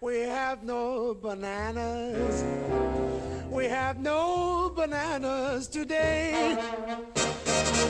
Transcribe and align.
We 0.00 0.26
have 0.26 0.62
no 0.62 1.14
bananas. 1.14 2.44
We 3.52 3.68
have 3.68 4.00
no 4.00 4.72
bananas 4.76 5.68
today. 5.68 6.56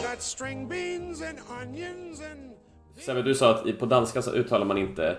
Got 0.03 0.23
string 0.23 0.69
beans 0.69 1.23
and 1.23 1.39
onions 1.63 2.21
and. 2.21 2.51
Sebbe, 2.97 3.23
du 3.23 3.35
sa 3.35 3.51
att 3.55 3.79
på 3.79 3.87
danska 3.87 4.23
så 4.23 4.33
uttalar 4.33 4.67
man 4.67 4.79
inte 4.79 5.19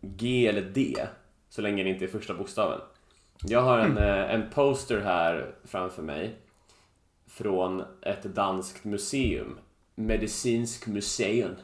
G 0.00 0.46
eller 0.46 0.62
D 0.62 0.96
så 1.48 1.62
länge 1.62 1.82
det 1.82 1.88
inte 1.88 2.04
är 2.04 2.08
första 2.08 2.34
bokstaven. 2.34 2.80
Jag 3.42 3.62
har 3.62 3.78
en, 3.78 3.98
eh, 3.98 4.34
en 4.34 4.50
poster 4.50 5.00
här 5.00 5.54
framför 5.64 6.02
mig 6.02 6.36
från 7.26 7.82
ett 8.02 8.22
danskt 8.22 8.84
museum. 8.84 9.58
Medicinsk 10.06 10.86
museum. 10.86 11.54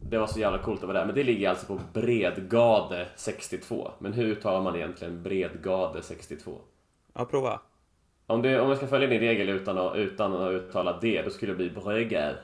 Det 0.00 0.18
var 0.18 0.26
så 0.26 0.40
jävla 0.40 0.58
coolt 0.58 0.80
att 0.80 0.88
vara 0.88 0.98
där. 0.98 1.06
Men 1.06 1.14
det 1.14 1.22
ligger 1.24 1.50
alltså 1.50 1.66
på 1.66 1.80
Bredgade 1.92 3.08
62. 3.16 3.90
Men 3.98 4.12
hur 4.12 4.26
uttalar 4.26 4.62
man 4.62 4.76
egentligen 4.76 5.22
Bredgade 5.22 6.02
62? 6.02 6.58
Ja, 7.12 7.24
prova. 7.24 7.60
Om, 8.26 8.42
det, 8.42 8.60
om 8.60 8.68
jag 8.68 8.76
ska 8.78 8.86
följa 8.86 9.08
din 9.08 9.20
regel 9.20 9.48
utan 9.48 9.78
att, 9.78 9.96
utan 9.96 10.34
att 10.34 10.50
uttala 10.52 10.98
D, 11.00 11.22
då 11.24 11.30
skulle 11.30 11.52
det 11.52 11.56
bli 11.56 11.70
Bredgade. 11.70 12.36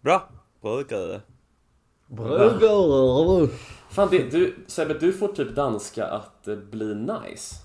Bra! 0.00 0.28
Brödgade. 0.60 1.20
Brögare. 2.06 3.48
Fan, 3.90 4.08
det, 4.10 4.30
du, 4.30 4.54
Sebbe, 4.66 4.94
du 4.94 5.12
får 5.12 5.28
typ 5.28 5.54
danska 5.54 6.06
att 6.06 6.48
eh, 6.48 6.56
bli 6.56 6.94
nice. 6.94 7.56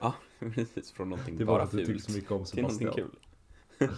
Ja, 0.00 0.14
precis. 0.54 0.92
Från 0.92 1.08
någonting 1.10 1.36
Det 1.38 1.44
var 1.44 1.54
bara 1.54 1.62
att 1.62 1.70
du 1.70 1.86
fult 1.86 2.04
så 2.04 2.12
mycket 2.12 2.30
om 2.30 2.44
till 2.44 2.62
någonting 2.62 2.88
Sebastian. 2.92 3.10
kul. 3.78 3.88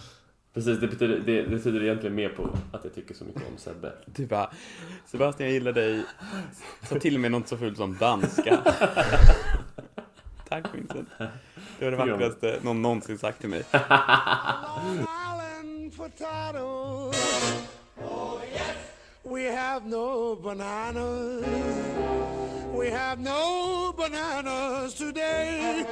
Precis, 0.57 0.79
det 0.79 0.87
betyder, 0.87 1.19
det, 1.19 1.41
det 1.41 1.49
betyder 1.49 1.83
egentligen 1.83 2.15
mer 2.15 2.29
på 2.29 2.43
att 2.71 2.83
jag 2.83 2.95
tycker 2.95 3.13
så 3.13 3.25
mycket 3.25 3.41
om 3.51 3.57
Sebbe. 3.57 3.91
Du 4.05 4.25
bara, 4.25 4.49
Sebastian 5.05 5.49
jag 5.49 5.53
gillar 5.53 5.71
dig. 5.71 6.03
Ta 6.89 6.99
till 6.99 7.19
mig 7.19 7.29
något 7.29 7.47
så 7.47 7.57
fult 7.57 7.77
som 7.77 7.97
danska. 7.97 8.57
Tack 10.49 10.65
Vincent. 10.73 11.09
Det 11.79 11.85
var 11.85 11.91
det 11.91 11.97
vackraste 11.97 12.59
någon 12.61 12.81
någonsin 12.81 13.17
sagt 13.17 13.39
till 13.39 13.49
mig. 13.49 13.63
We 19.23 19.51
have 19.55 19.85
no 19.85 20.35
bananas. 20.35 21.45
We 22.79 22.89
have 22.89 23.19
no 23.19 23.93
bananas 23.97 24.93
today. 24.93 25.85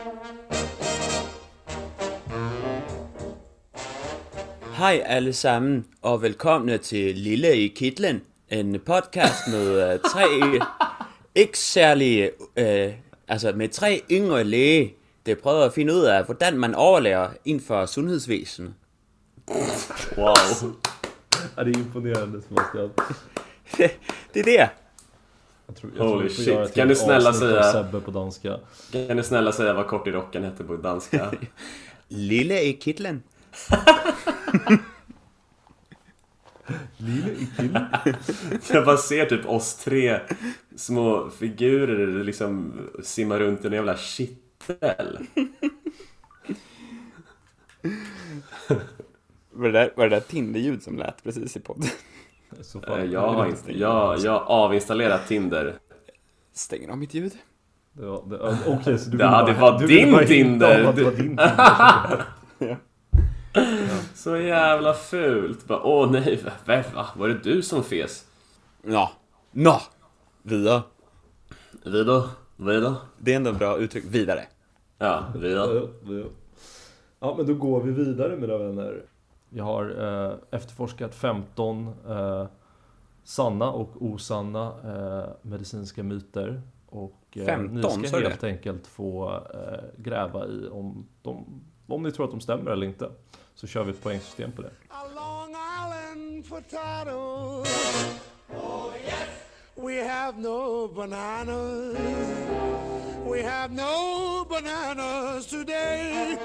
Hej 4.76 5.04
allesammen 5.04 5.84
och 6.02 6.24
välkomna 6.24 6.78
till 6.78 7.16
Lille 7.16 7.54
i 7.56 7.68
Kittlen. 7.70 8.22
En 8.50 8.80
podcast 8.80 9.48
med 9.52 9.94
øh, 9.94 10.00
tre 10.00 10.26
ikke 11.42 11.60
særlige, 11.60 12.32
øh, 12.56 12.94
altså 13.28 13.52
med 13.56 13.70
tre 13.70 14.02
yngre 14.12 14.44
læge, 14.44 14.94
der 15.26 15.36
prøver 15.36 15.66
at 15.66 15.74
finde 15.74 15.94
ud 15.94 16.02
af, 16.02 16.26
hvordan 16.26 16.58
man 16.58 16.76
overlever 16.76 17.28
inden 17.46 17.64
for 17.64 17.86
sundhedsvæsenet. 17.86 18.74
Wow! 20.18 20.34
Ja, 21.58 21.64
det 21.64 21.76
är 21.76 21.80
imponerande 21.80 22.42
Sebastian. 22.42 22.90
Det 24.34 24.40
er 24.40 24.44
det. 24.44 24.70
Jag 25.68 25.76
tror, 25.76 25.92
jag 25.98 26.04
Holy 26.08 26.30
tror 26.30 26.44
shit. 26.44 26.48
ett 26.60 26.74
Kan 26.74 26.88
du 26.88 26.96
snälla 26.96 27.34
säga- 27.34 27.72
Sebbe 27.72 28.02
på 28.02 28.12
danska. 28.12 28.58
Kan 28.92 29.18
du 29.18 29.24
snälla 29.24 29.52
säga 29.52 29.74
vad 29.74 29.88
Kort 29.88 30.08
i 30.08 30.12
rocken 30.12 30.44
hette 30.44 30.64
på 30.64 30.76
danska? 30.76 31.32
Lille 32.08 32.62
i 32.62 32.74
Kittlen. 32.82 33.24
Jag 38.72 38.86
bara 38.86 38.98
ser 38.98 39.26
typ 39.26 39.46
oss 39.50 39.76
tre 39.76 40.20
små 40.76 41.30
figurer 41.30 42.24
liksom 42.24 42.74
simma 43.04 43.40
runt 43.40 43.64
i 43.64 43.68
en 43.68 43.74
jävla 43.74 43.98
kittel. 43.98 45.18
Var 49.52 49.66
det 49.68 49.72
där, 49.72 49.94
var 49.96 50.10
det 50.10 50.16
där 50.16 50.20
Tinder-ljud 50.20 50.84
som 50.84 50.98
lät 50.98 51.24
precis 51.24 51.58
i 51.58 51.60
podden? 51.60 51.90
Eh, 52.88 53.04
Jag 53.04 53.22
har 53.34 53.46
inte, 53.48 53.80
jag, 53.80 54.20
jag 54.20 54.32
har 54.40 54.66
avinstallerat 54.66 55.28
Tinder. 55.28 55.74
Stänger 56.54 56.90
av 56.90 56.98
mitt 56.98 57.14
ljud. 57.14 57.32
Det 57.94 58.06
var, 58.06 58.24
det, 58.30 58.38
ja, 58.42 58.58
Okej, 58.68 59.00
så 59.00 59.10
du 59.10 59.18
det 59.18 59.24
bara- 59.24 59.54
var 59.60 59.80
du 59.80 59.88
din 59.88 60.18
Tinder. 60.28 60.84
att 60.86 60.96
det 60.96 61.04
var 61.04 61.12
din 61.12 61.18
Tinder. 61.22 62.26
Så 64.16 64.38
jävla 64.38 64.94
fult. 64.94 65.68
Bara, 65.68 65.84
åh 65.84 66.12
nej, 66.12 66.44
va, 66.66 66.84
va, 66.94 67.06
var 67.16 67.28
det 67.28 67.44
du 67.44 67.62
som 67.62 67.84
fes? 67.84 68.26
Nå. 68.82 69.10
Nå. 69.52 69.82
Vidare. 70.42 70.82
Vidare, 71.84 72.24
vidare. 72.58 72.96
Det 73.18 73.32
är 73.32 73.36
ändå 73.36 73.50
ett 73.50 73.60
bra 73.60 73.78
uttryck. 73.78 74.06
Vidare. 74.08 74.44
Ja, 74.98 75.26
vidare. 75.36 75.76
Ja, 75.76 76.14
ja. 76.14 76.26
Ja, 77.20 77.34
men 77.38 77.46
då 77.46 77.54
går 77.54 77.82
vi 77.82 77.92
vidare 77.92 78.38
mina 78.38 78.58
vänner. 78.58 79.04
Jag 79.50 79.64
har 79.64 79.86
eh, 80.30 80.34
efterforskat 80.52 81.16
15 81.16 81.88
eh, 82.08 82.46
sanna 83.24 83.72
och 83.72 83.90
osanna 84.00 84.74
eh, 84.84 85.30
medicinska 85.42 86.04
myter. 86.04 86.62
Och 86.86 87.22
eh, 87.36 87.46
15, 87.46 88.02
ni 88.02 88.08
ska 88.08 88.20
helt 88.20 88.44
enkelt 88.44 88.88
få 88.88 89.42
eh, 89.54 89.84
gräva 89.98 90.48
i 90.48 90.68
om, 90.68 91.08
de, 91.22 91.62
om 91.88 92.04
ni 92.04 92.12
tror 92.12 92.26
att 92.26 92.32
de 92.32 92.42
stämmer 92.42 92.72
eller 92.72 92.88
inte. 92.88 93.10
Så 93.56 93.68
kör 93.68 93.84
vi 93.84 93.92
ett 93.92 94.04
poängsystem 94.04 94.52
på 94.52 94.62
det. 94.62 94.72
A 94.90 95.02
Long 95.16 95.50
Island 95.50 96.50
potato. 96.50 97.64
Oh, 98.50 98.94
yes. 99.06 99.30
We 99.76 100.08
have 100.10 100.42
no 100.42 100.88
bananas. 100.88 101.98
We 103.32 103.44
have 103.44 103.74
no 103.74 104.46
bananas 104.50 105.48
today. 105.48 106.38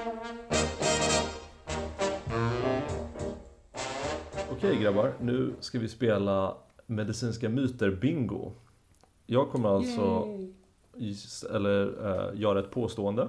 Okej 4.51 4.77
grabbar, 4.81 5.13
nu 5.21 5.53
ska 5.59 5.79
vi 5.79 5.89
spela 5.89 6.55
medicinska 6.85 7.49
myter 7.49 7.91
bingo. 7.91 8.51
Jag 9.25 9.49
kommer 9.51 9.69
alltså 9.69 10.25
gis- 10.95 11.55
eller, 11.55 12.05
eh, 12.33 12.39
göra 12.39 12.59
ett 12.59 12.71
påstående 12.71 13.27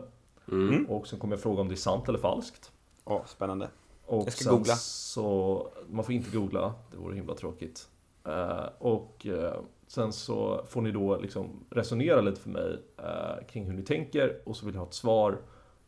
Mm. 0.52 0.86
och 0.86 1.08
sen 1.08 1.18
kommer 1.18 1.34
jag 1.36 1.42
fråga 1.42 1.60
om 1.60 1.68
det 1.68 1.74
är 1.74 1.76
sant 1.76 2.08
eller 2.08 2.18
falskt. 2.18 2.72
Åh, 3.04 3.24
spännande. 3.26 3.68
Och 4.06 4.26
Jag 4.26 4.32
ska 4.32 4.50
googla. 4.50 4.74
Så, 4.76 5.68
man 5.90 6.04
får 6.04 6.14
inte 6.14 6.36
googla, 6.36 6.74
det 6.90 6.96
vore 6.96 7.14
himla 7.14 7.34
tråkigt. 7.34 7.88
Eh, 8.24 8.68
och 8.78 9.26
eh, 9.26 9.60
sen 9.86 10.12
så 10.12 10.64
får 10.68 10.82
ni 10.82 10.90
då 10.90 11.16
liksom 11.16 11.64
resonera 11.70 12.20
lite 12.20 12.40
för 12.40 12.50
mig 12.50 12.78
eh, 12.98 13.46
kring 13.48 13.64
hur 13.64 13.72
ni 13.72 13.82
tänker 13.82 14.38
och 14.44 14.56
så 14.56 14.66
vill 14.66 14.74
jag 14.74 14.80
ha 14.80 14.88
ett 14.88 14.94
svar 14.94 15.38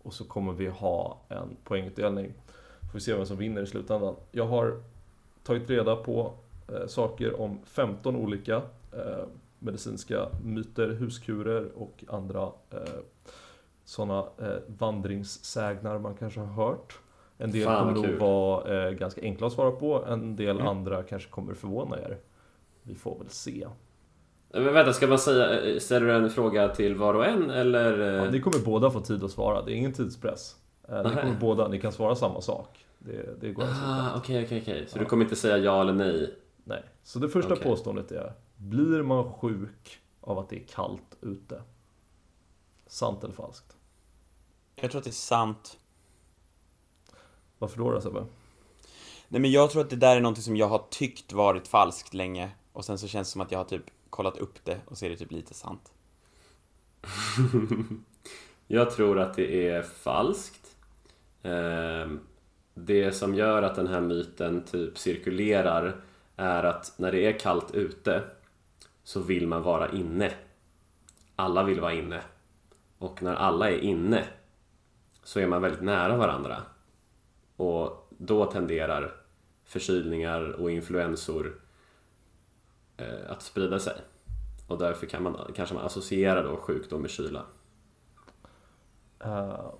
och 0.03 0.15
så 0.15 0.25
kommer 0.25 0.53
vi 0.53 0.69
ha 0.69 1.21
en 1.29 1.57
poängutdelning. 1.65 2.33
Får 2.81 2.95
vi 2.95 3.01
se 3.01 3.15
vem 3.15 3.27
som 3.27 3.37
vinner 3.37 3.63
i 3.63 3.67
slutändan. 3.67 4.17
Jag 4.33 4.47
har 4.47 4.83
tagit 5.43 5.71
reda 5.71 5.97
på 5.97 6.35
saker 6.87 7.41
om 7.41 7.59
15 7.65 8.17
olika 8.17 8.63
medicinska 9.59 10.29
myter, 10.45 10.89
huskurer 10.89 11.69
och 11.77 12.05
andra 12.09 12.53
sådana 13.85 14.27
vandringssägner 14.67 15.99
man 15.99 16.15
kanske 16.15 16.41
har 16.41 16.67
hört. 16.67 16.99
En 17.39 17.50
del 17.50 17.65
Fan, 17.65 17.95
kommer 17.95 18.09
nog 18.09 18.19
vara 18.21 18.87
eh, 18.89 18.91
ganska 18.93 19.21
enkla 19.21 19.47
att 19.47 19.53
svara 19.53 19.71
på, 19.71 20.05
en 20.05 20.37
del 20.37 20.56
Mm. 20.56 20.67
andra 20.67 21.03
kanske 21.03 21.31
kommer 21.31 21.55
förvåna 21.55 21.99
er. 22.00 22.19
Vi 22.83 22.95
får 22.95 23.19
väl 23.19 23.28
se. 23.28 23.69
Men 24.49 24.65
vänta, 24.75 24.93
ska 24.93 25.06
man 25.06 25.19
säga, 25.19 25.61
eh, 25.62 25.78
ställer 25.78 26.06
du 26.06 26.12
en 26.15 26.31
fråga 26.31 26.69
till 26.69 26.95
var 26.95 27.15
och 27.15 27.27
en 27.27 27.50
eller? 27.50 28.00
eh, 28.00 28.25
Ja, 28.25 28.31
ni 28.31 28.41
kommer 28.41 28.59
båda 28.65 28.91
få 28.91 29.00
tid 29.00 29.25
att 29.25 29.31
svara, 29.31 29.62
det 29.62 29.72
är 29.72 29.77
ingen 29.77 29.93
tidspress. 29.93 30.56
Eh, 30.89 31.03
ni 31.03 31.11
kommer 31.11 31.37
båda, 31.41 31.69
ni 31.69 31.81
kan 31.81 31.93
svara 31.93 32.15
samma 32.15 32.41
sak. 32.41 32.87
Det, 32.99 33.41
det 33.41 33.51
går 33.53 33.65
Ah, 33.65 34.16
okej, 34.16 34.45
okej, 34.45 34.61
okej. 34.62 34.87
Så 34.89 34.99
du 34.99 35.05
kommer 35.05 35.25
inte 35.25 35.37
säga 35.37 35.59
ja 35.59 35.81
eller 35.81 35.93
nej? 35.93 36.34
Nej. 36.65 36.83
Så 37.03 37.19
det 37.19 37.28
första 37.28 37.53
Okej. 37.53 37.65
påståendet 37.65 38.13
är, 38.13 38.33
blir 38.57 39.03
man 39.03 39.33
sjuk 39.33 39.98
av 40.21 40.39
att 40.39 40.48
det 40.48 40.57
är 40.57 40.65
kallt 40.66 41.16
ute? 41.21 41.63
Sant 42.86 43.25
eller 43.25 43.34
falskt? 43.34 43.77
Jag 44.77 44.91
tror 44.91 44.98
att 44.98 45.04
det 45.04 45.10
är 45.10 45.13
sant. 45.13 45.78
Varför 47.65 47.78
då 47.78 47.91
då 47.91 48.01
Sebbe? 48.01 48.27
Nej 49.28 49.41
men 49.41 49.51
jag 49.51 49.71
tror 49.71 49.83
att 49.83 49.91
det 49.91 49.97
där 49.97 50.16
är 50.16 50.21
någonting 50.21 50.43
som 50.43 50.57
jag 50.57 50.69
har 50.69 50.84
tyckt 50.91 51.33
varit 51.33 51.69
falskt 51.69 52.15
länge. 52.15 52.51
Och 52.72 52.84
sen 52.84 52.99
så 52.99 53.09
känns 53.09 53.28
det 53.28 53.33
som 53.33 53.41
att 53.41 53.53
jag 53.53 53.59
har 53.59 53.65
typ 53.65 53.83
kollat 54.11 54.37
upp 54.39 54.65
det 54.65 54.81
och 54.87 54.99
så 54.99 55.07
är 55.07 55.11
det 55.11 55.16
typ 55.16 55.33
lite 55.33 55.55
sant. 55.55 55.93
Jag 58.66 58.91
tror 58.91 59.19
att 59.21 59.34
det 59.34 59.69
är 59.69 59.83
falskt. 59.83 60.77
Ehm, 61.43 62.21
Det 62.75 63.13
som 63.13 63.34
gör 63.34 63.63
att 63.63 63.75
den 63.75 63.87
här 63.87 64.01
myten 64.01 64.65
typ 64.65 64.99
cirkulerar 64.99 66.01
är 66.37 66.65
att 66.65 66.93
när 66.97 67.13
det 67.13 67.27
är 67.27 67.39
kallt 67.39 67.75
ute 67.75 68.22
så 69.05 69.21
vill 69.21 69.47
man 69.47 69.63
vara 69.63 69.93
inne. 69.93 70.33
Alla 71.37 71.63
vill 71.63 71.81
vara 71.81 71.93
inne. 71.95 72.21
Och 72.99 73.22
när 73.22 73.34
alla 73.34 73.71
är 73.71 73.78
inne 73.78 74.25
så 75.22 75.41
är 75.41 75.47
man 75.47 75.63
väldigt 75.63 75.83
nära 75.83 76.17
varandra. 76.17 76.63
Och 77.56 78.09
då 78.18 78.45
tenderar 78.45 79.15
förkylningar 79.65 80.41
och 80.60 80.71
influensor 80.71 81.60
eh, 82.97 83.30
att 83.30 83.42
sprida 83.42 83.78
sig. 83.78 83.95
Och 84.66 84.78
därför 84.78 85.06
kan 85.06 85.22
man, 85.22 85.53
kanske 85.56 85.74
man 85.74 85.84
associera 85.84 86.42
då 86.42 86.56
sjukdom 86.56 87.01
med 87.01 87.10
kyla. 87.10 87.42
Uh, 89.27 89.71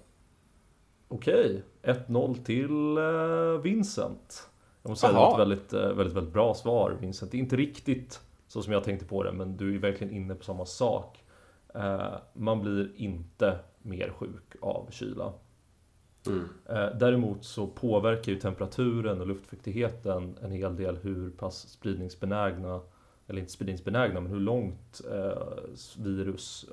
Okej, 1.09 1.63
okay. 1.83 1.95
1-0 1.95 2.45
till 2.45 2.99
uh, 2.99 3.61
Vincent. 3.61 4.49
Jag 4.83 4.91
måste 4.91 5.07
säga 5.07 5.19
att 5.19 5.31
det 5.31 5.37
var 5.37 5.43
ett 5.43 5.49
väldigt, 5.49 5.75
uh, 5.75 5.97
väldigt, 5.97 6.17
väldigt 6.17 6.33
bra 6.33 6.55
svar 6.55 6.97
Vincent. 7.01 7.33
Det 7.33 7.37
är 7.37 7.41
inte 7.41 7.57
riktigt 7.57 8.21
så 8.47 8.63
som 8.63 8.73
jag 8.73 8.85
tänkte 8.85 9.07
på 9.07 9.23
det, 9.23 9.33
men 9.33 9.57
du 9.57 9.75
är 9.75 9.79
verkligen 9.79 10.13
inne 10.13 10.35
på 10.35 10.45
samma 10.45 10.67
sak. 10.67 11.25
Uh, 11.77 12.15
man 12.33 12.61
blir 12.61 12.93
inte 12.97 13.59
mer 13.83 14.11
sjuk 14.11 14.57
av 14.61 14.89
kyla. 14.91 15.33
Mm. 16.27 16.49
Däremot 16.99 17.45
så 17.45 17.67
påverkar 17.67 18.33
ju 18.33 18.39
temperaturen 18.39 19.21
och 19.21 19.27
luftfuktigheten 19.27 20.37
en 20.43 20.53
hel 20.53 20.77
del 20.77 20.97
hur 20.97 21.31
pass 21.31 21.69
spridningsbenägna, 21.69 22.81
eller 23.27 23.41
inte 23.41 23.53
spridningsbenägna, 23.53 24.21
men 24.21 24.33
hur 24.33 24.41
långt 24.41 25.01
virus 25.99 26.67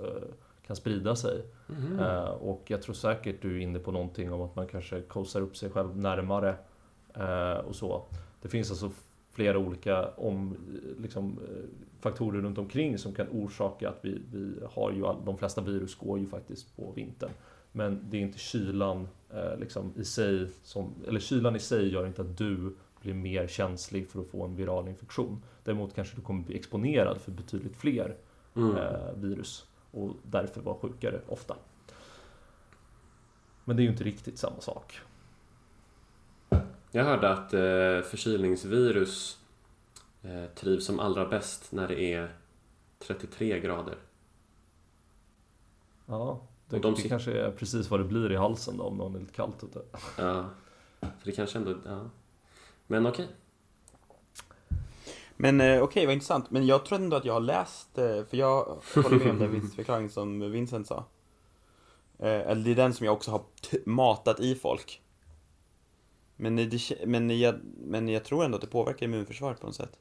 kan 0.68 0.76
sprida 0.76 1.16
sig. 1.16 1.46
Mm. 1.70 2.00
Och 2.28 2.64
jag 2.68 2.82
tror 2.82 2.96
säkert 2.96 3.42
du 3.42 3.58
är 3.58 3.60
inne 3.60 3.80
på 3.80 3.92
någonting 3.92 4.34
om 4.34 4.42
att 4.42 4.56
man 4.56 4.68
kanske 4.68 5.02
kosar 5.02 5.42
upp 5.42 5.58
sig 5.58 5.70
själv 5.70 5.98
närmare 5.98 6.56
och 7.66 7.76
så. 7.76 8.06
Det 8.42 8.48
finns 8.48 8.72
alltså 8.72 8.92
flera 9.32 9.58
olika 9.58 10.10
om, 10.10 10.58
liksom, 11.00 11.40
eh, 11.50 11.66
faktorer 12.00 12.42
runt 12.42 12.58
omkring 12.58 12.98
som 12.98 13.14
kan 13.14 13.28
orsaka 13.32 13.90
att 13.90 14.00
vi, 14.02 14.22
vi 14.32 14.54
har 14.72 14.92
ju 14.92 15.06
all, 15.06 15.26
de 15.26 15.38
flesta 15.38 15.62
virus 15.62 15.96
går 15.96 16.20
ju 16.20 16.28
faktiskt 16.28 16.76
på 16.76 16.92
vintern. 16.92 17.30
Men 17.72 18.10
det 18.10 18.18
är 18.18 18.22
inte 18.22 18.40
kylan 18.40 19.08
eh, 19.30 19.58
liksom, 19.58 19.94
i 19.98 20.06
sig 20.06 20.50
som, 20.64 20.94
eller 21.08 21.20
kylan 21.20 21.56
i 21.56 21.60
sig 21.60 21.94
gör 21.94 22.08
inte 22.08 22.22
att 22.22 22.38
du 22.38 22.76
blir 23.02 23.14
mer 23.14 23.48
känslig 23.48 24.10
för 24.10 24.22
att 24.22 24.28
få 24.28 24.46
en 24.46 24.56
viral 24.56 24.88
infektion. 24.88 25.44
Däremot 25.64 25.96
kanske 25.96 26.16
du 26.16 26.22
kommer 26.22 26.44
bli 26.44 26.56
exponerad 26.56 27.22
för 27.22 27.32
betydligt 27.32 27.78
fler 27.78 28.16
mm. 28.56 28.78
eh, 28.78 29.14
virus 29.16 29.66
och 29.92 30.16
därför 30.24 30.62
var 30.62 30.76
sjukare 30.76 31.22
ofta. 31.28 31.56
Men 33.66 33.76
det 33.76 33.82
är 33.82 33.84
ju 33.84 33.92
inte 33.92 34.04
riktigt 34.04 34.40
samma 34.40 34.62
sak. 34.62 35.00
Jag 36.92 37.04
hörde 37.04 37.30
att 37.30 37.54
eh, 37.54 38.10
förkylningsvirus 38.10 39.38
eh, 40.24 40.46
trivs 40.56 40.86
som 40.86 41.00
allra 41.00 41.26
bäst 41.26 41.72
när 41.72 41.88
det 41.88 42.14
är 42.14 42.36
33 43.00 43.60
grader. 43.60 43.96
Ja, 46.06 46.42
det, 46.72 46.80
de 46.80 46.96
det 46.96 47.10
kanske 47.10 47.32
är 47.32 47.52
precis 47.52 47.90
vad 47.90 48.00
det 48.00 48.04
blir 48.04 48.32
i 48.32 48.36
halsen 48.36 48.78
då 48.78 48.84
om 48.84 48.98
någon 48.98 49.16
är 49.16 49.20
lite 49.20 49.34
kallt 49.34 49.64
ute. 49.64 49.82
Ja, 50.18 50.46
för 51.00 51.10
det 51.24 51.32
kanske 51.32 51.58
ändå... 51.58 51.76
Ja. 51.86 52.10
Men 52.88 53.06
okej. 53.06 53.26
Okay. 53.26 53.36
Men 55.42 55.62
eh, 55.62 55.66
okej, 55.66 55.82
okay, 55.82 56.06
vad 56.06 56.14
intressant. 56.14 56.52
Men 56.52 56.66
jag 56.66 56.86
tror 56.86 57.00
ändå 57.00 57.18
att 57.18 57.26
jag 57.26 57.34
har 57.34 57.40
läst, 57.40 57.98
eh, 57.98 58.24
för 58.24 58.38
jag 58.38 58.82
håller 58.96 59.18
med 59.18 59.30
om 59.30 59.40
den 59.40 59.62
förklaring 59.76 60.10
som 60.10 60.52
Vincent 60.52 60.88
sa. 60.88 61.06
Eh, 62.20 62.28
eller 62.28 62.64
det 62.64 62.72
är 62.72 62.76
den 62.76 62.94
som 62.94 63.06
jag 63.06 63.14
också 63.14 63.32
har 63.32 63.44
matat 63.86 64.40
i 64.40 64.56
folk. 64.56 65.02
Men, 66.36 66.56
det, 66.56 66.92
men, 67.06 67.40
jag, 67.40 67.56
men 67.78 68.08
jag 68.08 68.24
tror 68.26 68.46
ändå 68.46 68.56
att 68.56 68.62
det 68.62 68.68
påverkar 68.68 69.06
immunförsvaret 69.06 69.60
på 69.60 69.66
något 69.66 69.76
sätt. 69.76 70.00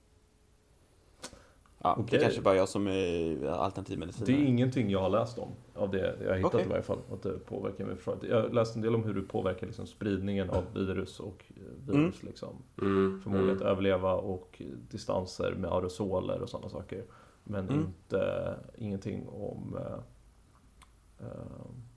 Ja, 1.82 1.92
okay. 1.92 2.04
Det 2.10 2.16
är 2.16 2.20
kanske 2.20 2.40
bara 2.42 2.56
jag 2.56 2.68
som 2.68 2.86
är 2.86 3.46
alternativmedicin. 3.46 4.24
Det 4.26 4.32
är 4.32 4.46
ingenting 4.46 4.90
jag 4.90 5.00
har 5.00 5.10
läst 5.10 5.38
om, 5.38 5.48
av 5.74 5.90
det 5.90 6.16
jag 6.22 6.28
har 6.28 6.36
hittat 6.36 6.54
okay. 6.54 6.66
i 6.66 6.68
varje 6.68 6.82
fall, 6.82 6.98
att 7.12 7.22
det 7.22 7.38
påverkar 7.38 7.84
immunförsvaret. 7.84 8.22
Jag 8.22 8.42
har 8.42 8.48
läst 8.48 8.76
en 8.76 8.82
del 8.82 8.94
om 8.94 9.04
hur 9.04 9.14
det 9.14 9.22
påverkar 9.22 9.66
liksom 9.66 9.86
spridningen 9.86 10.50
av 10.50 10.64
virus 10.74 11.20
och 11.20 11.44
eh, 11.48 11.62
virus, 11.86 12.22
mm. 12.22 12.28
liksom. 12.30 12.62
Mm. 12.82 13.20
Förmåga 13.22 13.52
att 13.52 13.60
mm. 13.60 13.66
överleva 13.66 14.14
och 14.14 14.62
distanser 14.90 15.54
med 15.54 15.72
aerosoler 15.72 16.42
och 16.42 16.48
sådana 16.48 16.68
saker. 16.68 17.04
Men 17.44 17.68
mm. 17.68 17.80
inte, 17.80 18.54
ingenting 18.78 19.28
om 19.28 19.76
uh, 21.20 21.26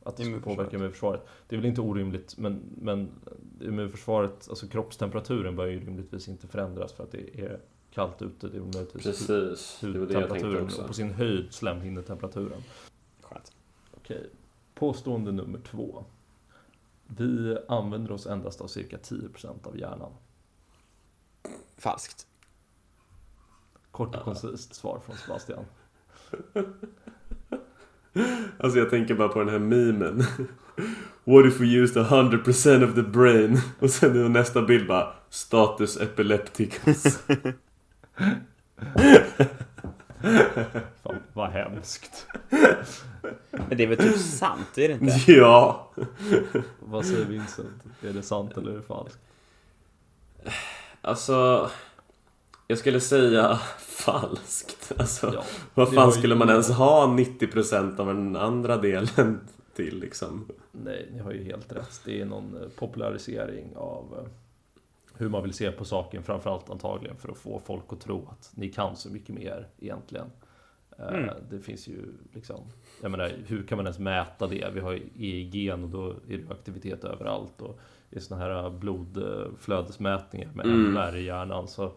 att 0.04 0.18
det 0.18 0.24
ska 0.24 0.40
påverka 0.40 0.76
immunförsvaret. 0.76 1.22
Det 1.48 1.56
är 1.56 1.58
väl 1.58 1.70
inte 1.70 1.82
orimligt, 1.82 2.38
men, 2.38 2.62
men 2.82 3.10
immunförsvaret, 3.62 4.48
alltså 4.50 4.68
kroppstemperaturen 4.68 5.56
bör 5.56 5.66
ju 5.66 5.80
rimligtvis 5.80 6.28
inte 6.28 6.48
förändras 6.48 6.94
för 6.94 7.04
att 7.04 7.12
det 7.12 7.40
är 7.42 7.60
kallt 7.94 8.22
ute. 8.22 8.48
Det 8.48 8.58
är 8.58 8.62
möjligtvis 8.62 9.04
Precis, 9.04 9.78
det 9.82 10.00
var 10.00 10.08
det 10.08 10.14
jag 10.14 10.30
tänkte 10.30 10.62
också. 10.62 10.82
Och 10.82 10.88
på 10.88 10.94
sin 10.94 11.14
höjd 11.14 11.54
slemhinnetemperaturen. 11.54 12.64
Skönt. 13.22 13.52
Okej, 13.92 14.30
påstående 14.76 15.32
nummer 15.32 15.60
två. 15.60 16.06
Vi 17.08 17.58
använder 17.68 18.12
oss 18.12 18.28
endast 18.28 18.62
av 18.62 18.68
cirka 18.68 18.98
10% 18.98 19.68
av 19.68 19.78
hjärnan. 19.80 20.12
Falskt. 21.78 22.28
Kort 23.92 24.16
och 24.16 24.24
koncist 24.24 24.76
svar 24.76 25.00
från 25.06 25.18
Sebastian. 25.18 25.66
Alltså 28.58 28.80
jag 28.80 28.90
tänker 28.90 29.16
bara 29.16 29.28
på 29.28 29.40
den 29.40 29.50
här 29.50 29.60
memen. 29.60 30.24
What 31.24 31.46
if 31.46 31.60
we 31.60 31.66
used 31.66 32.04
100% 32.04 32.90
of 32.90 32.96
the 32.96 33.02
brain? 33.02 33.62
Och 33.80 33.90
sen 33.90 34.26
är 34.26 34.30
nästa 34.30 34.62
bild 34.62 34.88
bara 34.88 35.14
Status 35.30 36.02
epilepticus. 36.02 37.20
Fan, 41.04 41.18
vad 41.34 41.50
hemskt. 41.50 42.28
Men 43.52 43.78
det 43.78 43.84
är 43.84 43.88
väl 43.88 43.98
typ 43.98 44.18
sant, 44.18 44.78
är 44.78 44.88
det 44.88 44.94
inte? 44.94 45.32
Ja. 45.32 45.92
vad 46.80 47.06
säger 47.06 47.26
Vincent? 47.26 47.84
Är 48.02 48.14
det 48.14 48.22
sant 48.22 48.58
eller 48.58 48.72
är 48.72 48.76
det 48.76 48.82
falskt? 48.82 49.20
Alltså, 51.02 51.70
jag 52.68 52.78
skulle 52.78 53.00
säga 53.00 53.60
falskt. 53.80 54.92
Alltså, 54.98 55.34
ja, 55.34 55.44
vad 55.74 55.94
fan 55.94 56.12
skulle 56.12 56.36
man 56.36 56.50
ens 56.50 56.70
ha 56.70 57.06
90% 57.08 58.00
av 58.00 58.08
den 58.08 58.36
andra 58.36 58.78
delen 58.78 59.40
till 59.76 60.00
liksom? 60.00 60.46
Nej, 60.72 61.10
ni 61.14 61.20
har 61.20 61.32
ju 61.32 61.44
helt 61.44 61.72
rätt. 61.72 62.02
Det 62.06 62.22
är 62.22 62.26
någon 62.26 62.62
eh, 62.62 62.70
popularisering 62.70 63.76
av 63.76 64.16
eh, 64.18 64.32
hur 65.18 65.30
man 65.30 65.44
vill 65.44 65.54
se 65.54 65.72
på 65.72 65.86
saken, 65.86 66.24
framförallt 66.24 66.70
antagligen 66.70 67.18
för 67.18 67.32
att 67.32 67.38
få 67.38 67.60
folk 67.60 67.84
att 67.90 68.02
tro 68.02 68.28
att 68.32 68.52
ni 68.56 68.70
kan 68.70 68.96
så 68.96 69.10
mycket 69.10 69.36
mer 69.36 69.68
egentligen. 69.80 70.28
Eh, 70.98 71.08
mm. 71.08 71.36
Det 71.50 71.60
finns 71.60 71.88
ju 71.88 72.14
liksom, 72.34 72.66
jag 73.02 73.12
menar, 73.12 73.32
hur 73.48 73.64
kan 73.64 73.76
man 73.76 73.86
ens 73.86 74.00
mäta 74.00 74.48
det? 74.48 74.70
Vi 74.74 74.80
har 74.80 75.00
EEG 75.20 75.74
och 75.74 75.90
då 75.90 76.10
är 76.10 76.38
det 76.38 76.52
aktivitet 76.52 77.04
överallt 77.04 77.62
och 77.62 77.80
i 78.10 78.20
sådana 78.20 78.44
här 78.44 78.70
blodflödesmätningar 78.70 80.50
med 80.54 80.66
mm. 80.66 80.98
MR 80.98 81.16
i 81.16 81.24
hjärnan 81.24 81.68
så, 81.68 81.92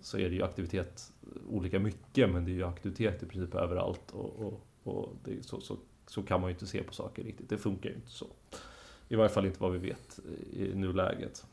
så 0.00 0.18
är 0.18 0.28
det 0.28 0.34
ju 0.34 0.42
aktivitet 0.42 1.12
olika 1.48 1.78
mycket, 1.78 2.30
men 2.30 2.44
det 2.44 2.50
är 2.50 2.54
ju 2.54 2.64
aktivitet 2.64 3.22
i 3.22 3.26
princip 3.26 3.54
överallt 3.54 4.10
och, 4.10 4.40
och, 4.40 4.66
och 4.82 5.12
det, 5.24 5.46
så, 5.46 5.60
så, 5.60 5.76
så 6.06 6.22
kan 6.22 6.40
man 6.40 6.50
ju 6.50 6.54
inte 6.54 6.66
se 6.66 6.82
på 6.82 6.92
saker 6.92 7.24
riktigt. 7.24 7.48
Det 7.48 7.58
funkar 7.58 7.90
ju 7.90 7.94
inte 7.94 8.10
så. 8.10 8.26
I 9.08 9.16
varje 9.16 9.28
fall 9.28 9.46
inte 9.46 9.60
vad 9.60 9.72
vi 9.72 9.78
vet 9.78 10.20
i 10.52 10.74
nuläget. 10.74 11.46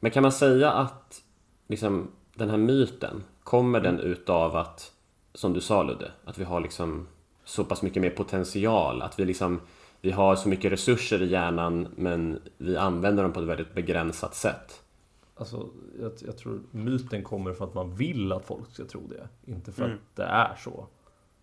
Men 0.00 0.10
kan 0.10 0.22
man 0.22 0.32
säga 0.32 0.72
att 0.72 1.22
liksom, 1.66 2.10
den 2.34 2.50
här 2.50 2.56
myten, 2.56 3.24
kommer 3.42 3.80
den 3.80 4.00
utav 4.00 4.56
att, 4.56 4.92
som 5.34 5.52
du 5.52 5.60
sa 5.60 5.82
Ludde, 5.82 6.12
att 6.24 6.38
vi 6.38 6.44
har 6.44 6.60
liksom 6.60 7.06
så 7.44 7.64
pass 7.64 7.82
mycket 7.82 8.02
mer 8.02 8.10
potential, 8.10 9.02
att 9.02 9.18
vi 9.18 9.24
liksom 9.24 9.60
vi 10.04 10.10
har 10.10 10.36
så 10.36 10.48
mycket 10.48 10.72
resurser 10.72 11.22
i 11.22 11.30
hjärnan 11.30 11.88
men 11.96 12.40
vi 12.58 12.76
använder 12.76 13.22
dem 13.22 13.32
på 13.32 13.40
ett 13.40 13.46
väldigt 13.46 13.74
begränsat 13.74 14.34
sätt. 14.34 14.82
Alltså, 15.34 15.68
jag, 16.00 16.12
jag 16.26 16.38
tror 16.38 16.60
myten 16.70 17.22
kommer 17.22 17.52
för 17.52 17.64
att 17.64 17.74
man 17.74 17.94
vill 17.94 18.32
att 18.32 18.44
folk 18.44 18.70
ska 18.70 18.84
tro 18.84 19.00
det, 19.06 19.28
inte 19.52 19.72
för 19.72 19.84
mm. 19.84 19.96
att 19.96 20.16
det 20.16 20.22
är 20.22 20.56
så. 20.56 20.86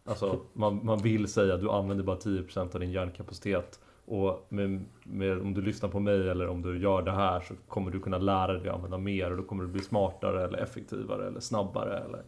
Alltså, 0.05 0.39
man, 0.53 0.85
man 0.85 1.01
vill 1.01 1.27
säga 1.27 1.53
att 1.53 1.61
du 1.61 1.69
använder 1.69 2.03
bara 2.03 2.17
10% 2.17 2.73
av 2.73 2.79
din 2.79 2.91
hjärnkapacitet 2.91 3.79
och 4.05 4.45
med, 4.49 4.85
med, 5.03 5.41
om 5.41 5.53
du 5.53 5.61
lyssnar 5.61 5.89
på 5.89 5.99
mig 5.99 6.29
eller 6.29 6.47
om 6.47 6.61
du 6.61 6.79
gör 6.79 7.01
det 7.01 7.11
här 7.11 7.41
så 7.41 7.53
kommer 7.67 7.91
du 7.91 7.99
kunna 7.99 8.17
lära 8.17 8.53
dig 8.53 8.69
att 8.69 8.75
använda 8.75 8.97
mer 8.97 9.31
och 9.31 9.37
då 9.37 9.43
kommer 9.43 9.63
du 9.63 9.69
bli 9.69 9.81
smartare 9.81 10.43
eller 10.43 10.57
effektivare 10.57 11.27
eller 11.27 11.39
snabbare 11.39 11.97
eller 11.97 12.23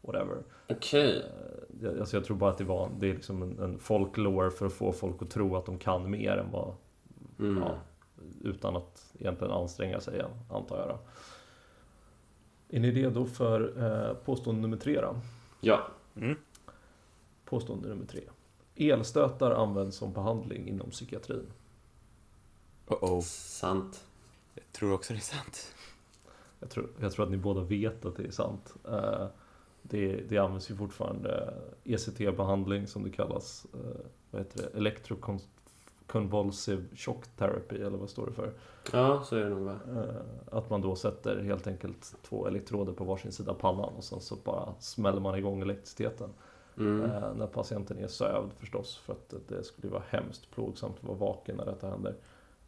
whatever. 0.00 0.36
Okej. 0.68 1.24
Okay. 1.78 1.92
Eh, 1.92 2.00
alltså 2.00 2.16
jag 2.16 2.24
tror 2.24 2.36
bara 2.36 2.50
att 2.50 2.58
det, 2.58 2.64
var, 2.64 2.90
det 2.98 3.10
är 3.10 3.14
liksom 3.14 3.42
en, 3.42 3.58
en 3.58 3.78
folklore 3.78 4.50
för 4.50 4.66
att 4.66 4.72
få 4.72 4.92
folk 4.92 5.22
att 5.22 5.30
tro 5.30 5.56
att 5.56 5.66
de 5.66 5.78
kan 5.78 6.10
mer 6.10 6.36
än 6.36 6.50
vad... 6.52 6.74
Mm. 7.38 7.62
Ja, 7.62 7.74
utan 8.40 8.76
att 8.76 9.14
egentligen 9.18 9.52
anstränga 9.52 10.00
sig, 10.00 10.22
antar 10.50 10.78
jag. 10.78 10.88
Då. 10.88 10.98
Är 12.68 12.80
ni 12.80 12.90
redo 12.90 13.24
för 13.24 13.82
eh, 13.84 14.14
påstående 14.14 14.62
nummer 14.62 14.76
tre 14.76 15.00
då? 15.00 15.16
Ja. 15.60 15.80
Mm. 16.16 16.36
Påstående 17.44 17.88
nummer 17.88 18.06
tre. 18.06 18.20
Elstötar 18.76 19.50
används 19.50 19.96
som 19.96 20.12
behandling 20.12 20.68
inom 20.68 20.90
psykiatrin. 20.90 21.46
Uh 22.90 22.96
-oh. 23.00 23.20
Sant. 23.20 24.04
Jag 24.54 24.72
tror 24.72 24.92
också 24.92 25.12
det 25.12 25.18
är 25.18 25.20
sant. 25.20 25.74
Jag 26.60 26.70
tror, 26.70 26.90
jag 27.00 27.12
tror 27.12 27.24
att 27.24 27.30
ni 27.30 27.36
båda 27.36 27.60
vet 27.60 28.04
att 28.04 28.16
det 28.16 28.24
är 28.24 28.30
sant. 28.30 28.74
Uh, 28.88 29.26
det, 29.82 30.16
det 30.28 30.38
används 30.38 30.70
ju 30.70 30.76
fortfarande 30.76 31.54
ECT-behandling 31.84 32.86
som 32.86 33.02
det 33.02 33.10
kallas. 33.10 33.66
Uh, 33.74 34.06
vad 34.30 34.42
heter 34.42 34.70
det? 34.74 34.80
convulsive 36.12 36.82
shock 36.96 37.26
therapy, 37.36 37.76
eller 37.76 37.98
vad 37.98 38.10
står 38.10 38.26
det 38.26 38.32
för? 38.32 38.52
Ja, 38.92 39.22
så 39.24 39.36
är 39.36 39.40
det 39.40 39.48
nog 39.48 39.64
va? 39.64 39.78
Eh, 39.96 40.56
Att 40.58 40.70
man 40.70 40.80
då 40.80 40.96
sätter 40.96 41.42
helt 41.42 41.66
enkelt 41.66 42.14
två 42.22 42.46
elektroder 42.46 42.92
på 42.92 43.04
varsin 43.04 43.32
sida 43.32 43.54
pannan 43.54 43.94
och 43.96 44.04
sen 44.04 44.20
så 44.20 44.36
bara 44.44 44.74
smäller 44.80 45.20
man 45.20 45.38
igång 45.38 45.62
elektriciteten. 45.62 46.30
Mm. 46.78 47.02
Eh, 47.10 47.34
När 47.34 47.46
patienten 47.46 47.98
är 47.98 48.06
sövd 48.08 48.52
förstås, 48.52 48.96
för 48.96 49.12
att 49.12 49.34
det 49.48 49.64
skulle 49.64 49.92
vara 49.92 50.02
hemskt 50.08 50.50
plågsamt 50.50 50.96
att 50.96 51.04
vara 51.04 51.16
vaken 51.18 51.56
när 51.56 51.64
detta 51.64 51.90
händer. 51.90 52.14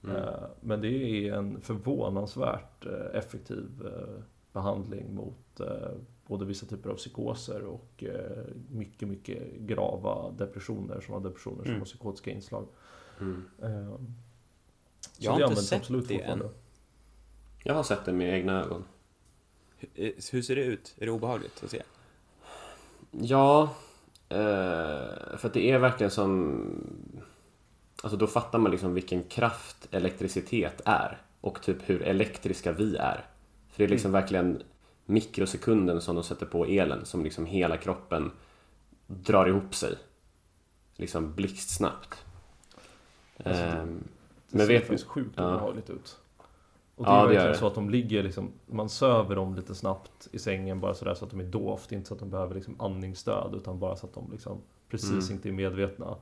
Mm. 0.04 0.16
Eh, 0.16 0.44
Men 0.60 0.80
det 0.80 0.88
är 0.88 1.32
en 1.34 1.60
förvånansvärt 1.60 2.86
eh, 2.86 3.18
effektiv 3.18 3.68
eh, 3.86 4.22
behandling 4.52 5.14
mot 5.14 5.60
både 6.26 6.44
vissa 6.44 6.66
typer 6.66 6.90
av 6.90 6.94
psykoser 6.96 7.62
och 7.64 8.04
mycket, 8.70 9.08
mycket 9.08 9.52
grava 9.58 10.30
depressioner 10.30 11.00
som 11.00 11.14
har 11.14 11.20
depressioner 11.20 11.56
som 11.62 11.66
Mm. 11.66 11.78
har 11.80 11.84
psykotiska 11.86 12.30
inslag. 12.30 12.66
Mm. 13.20 13.44
Jag 15.18 15.32
har 15.32 15.38
det 15.38 15.44
inte 15.44 15.56
sett 15.62 15.78
absolut 15.80 16.08
det 16.08 16.20
än. 16.20 16.42
Jag 17.64 17.74
har 17.74 17.82
sett 17.82 18.04
det 18.04 18.12
med 18.12 18.34
egna 18.38 18.64
ögon. 18.64 18.84
Hur, 19.78 20.14
hur 20.32 20.42
ser 20.42 20.56
det 20.56 20.64
ut? 20.64 20.94
Är 20.98 21.06
det 21.06 21.12
obehagligt 21.12 21.64
att 21.64 21.70
se? 21.70 21.82
Ja, 23.10 23.74
för 25.38 25.40
att 25.46 25.52
det 25.52 25.70
är 25.70 25.78
verkligen 25.78 26.10
som... 26.10 26.64
Alltså 28.02 28.16
då 28.16 28.26
fattar 28.26 28.58
man 28.58 28.70
liksom 28.70 28.94
vilken 28.94 29.22
kraft 29.24 29.88
elektricitet 29.90 30.80
är 30.84 31.22
och 31.40 31.62
typ 31.62 31.76
hur 31.86 32.02
elektriska 32.02 32.72
vi 32.72 32.96
är. 32.96 33.24
För 33.70 33.78
det 33.78 33.84
är 33.84 33.88
liksom 33.88 34.12
verkligen 34.12 34.62
mikrosekunden 35.06 36.00
som 36.00 36.14
de 36.14 36.24
sätter 36.24 36.46
på 36.46 36.64
elen 36.66 37.04
som 37.04 37.24
liksom 37.24 37.46
hela 37.46 37.76
kroppen 37.76 38.30
drar 39.06 39.46
ihop 39.46 39.74
sig. 39.74 39.94
Liksom 40.96 41.34
blixtsnabbt. 41.34 42.24
Alltså, 43.44 43.62
det- 43.62 43.68
Ehm, 43.68 44.08
Det 44.50 44.58
Men 44.58 44.66
ser 44.66 44.74
vet- 44.74 44.86
faktiskt 44.86 45.08
sjukt 45.08 45.32
ja. 45.36 45.54
obehagligt 45.54 45.90
ut. 45.90 46.16
Och 46.96 47.04
det 47.04 47.10
Ja, 47.10 47.20
är 47.22 47.26
verkligen 47.26 47.46
det. 47.48 47.54
så 47.58 47.66
att 47.66 47.74
de 47.74 47.90
ligger 47.90 48.22
liksom, 48.22 48.52
man 48.66 48.88
söver 48.88 49.36
dem 49.36 49.54
lite 49.54 49.74
snabbt 49.74 50.28
i 50.32 50.38
sängen 50.38 50.80
bara 50.80 50.94
sådär 50.94 51.14
så 51.14 51.24
att 51.24 51.30
de 51.30 51.40
är 51.40 51.44
dovt, 51.44 51.92
inte 51.92 52.08
så 52.08 52.14
att 52.14 52.20
de 52.20 52.30
behöver 52.30 52.54
liksom 52.54 52.80
andningsstöd 52.80 53.54
utan 53.54 53.78
bara 53.78 53.96
så 53.96 54.06
att 54.06 54.14
de 54.14 54.32
liksom 54.32 54.58
precis 54.90 55.10
Mm. 55.30 55.32
inte 55.36 55.48
är 55.48 55.52
medvetna. 55.52 56.16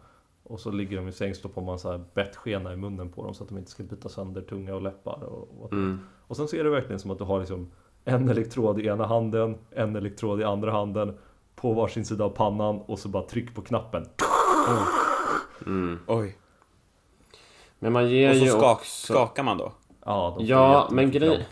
Och 0.45 0.61
så 0.61 0.71
ligger 0.71 0.97
de 0.97 1.09
i 1.09 1.12
säng, 1.12 1.35
stoppar 1.35 1.62
man 1.62 1.79
så 1.79 1.91
här 1.91 2.05
bettskena 2.14 2.73
i 2.73 2.76
munnen 2.76 3.09
på 3.09 3.25
dem 3.25 3.35
så 3.35 3.43
att 3.43 3.49
de 3.49 3.59
inte 3.59 3.71
ska 3.71 3.83
bita 3.83 4.09
sönder 4.09 4.41
tunga 4.43 4.75
och 4.75 4.83
läppar. 4.83 5.23
Och, 5.25 5.49
och, 5.61 5.73
mm. 5.73 6.00
och 6.26 6.37
sen 6.37 6.49
så 6.49 6.57
är 6.57 6.64
det 6.64 6.71
verkligen 6.71 6.99
som 6.99 7.11
att 7.11 7.19
du 7.19 7.25
har 7.25 7.38
liksom 7.41 7.71
en 8.05 8.29
elektrod 8.29 8.81
i 8.81 8.87
ena 8.87 9.07
handen, 9.07 9.59
en 9.71 9.97
elektrod 9.97 10.41
i 10.41 10.45
andra 10.45 10.71
handen 10.73 11.19
på 11.55 11.73
varsin 11.73 12.05
sida 12.05 12.25
av 12.25 12.31
pannan 12.31 12.81
och 12.87 12.99
så 12.99 13.09
bara 13.09 13.23
tryck 13.23 13.55
på 13.55 13.62
knappen. 13.62 14.07
Mm. 15.67 15.99
Oj. 16.07 16.37
Men 17.79 17.93
man 17.93 18.11
ger 18.11 18.31
Och 18.31 18.37
så 18.37 18.45
ju 18.45 18.50
skak, 18.50 18.79
också... 18.79 19.12
skakar 19.12 19.43
man 19.43 19.59
då? 19.59 19.73
Ja, 20.05 20.35
de 20.39 20.47
Ja, 20.47 20.89
men 20.93 21.11
grej-. 21.11 21.45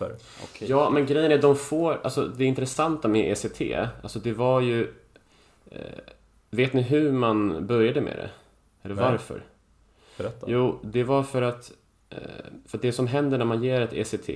Ja, 0.61 0.90
men 0.90 1.07
grejen 1.07 1.33
är 1.33 1.38
de 1.38 1.57
får, 1.57 2.00
alltså 2.02 2.26
det 2.26 2.45
intressanta 2.45 3.09
med 3.09 3.33
ECT, 3.33 3.61
alltså 4.02 4.19
det 4.19 4.33
var 4.33 4.61
ju... 4.61 4.95
Eh, 5.71 5.80
vet 6.50 6.73
ni 6.73 6.83
hur 6.83 7.12
man 7.12 7.66
började 7.66 8.00
med 8.00 8.16
det? 8.16 8.30
Eller 8.83 8.95
Nej. 8.95 9.04
varför? 9.04 9.42
Berätta. 10.19 10.47
Jo, 10.50 10.78
det 10.83 11.04
var 11.04 11.23
för 11.23 11.42
att, 11.42 11.73
eh, 12.11 12.19
för 12.66 12.78
att 12.78 12.83
det 12.83 12.92
som 12.92 13.07
händer 13.07 13.38
när 13.38 13.45
man 13.45 13.62
ger 13.62 13.80
ett 13.80 13.92
ECT, 13.92 14.30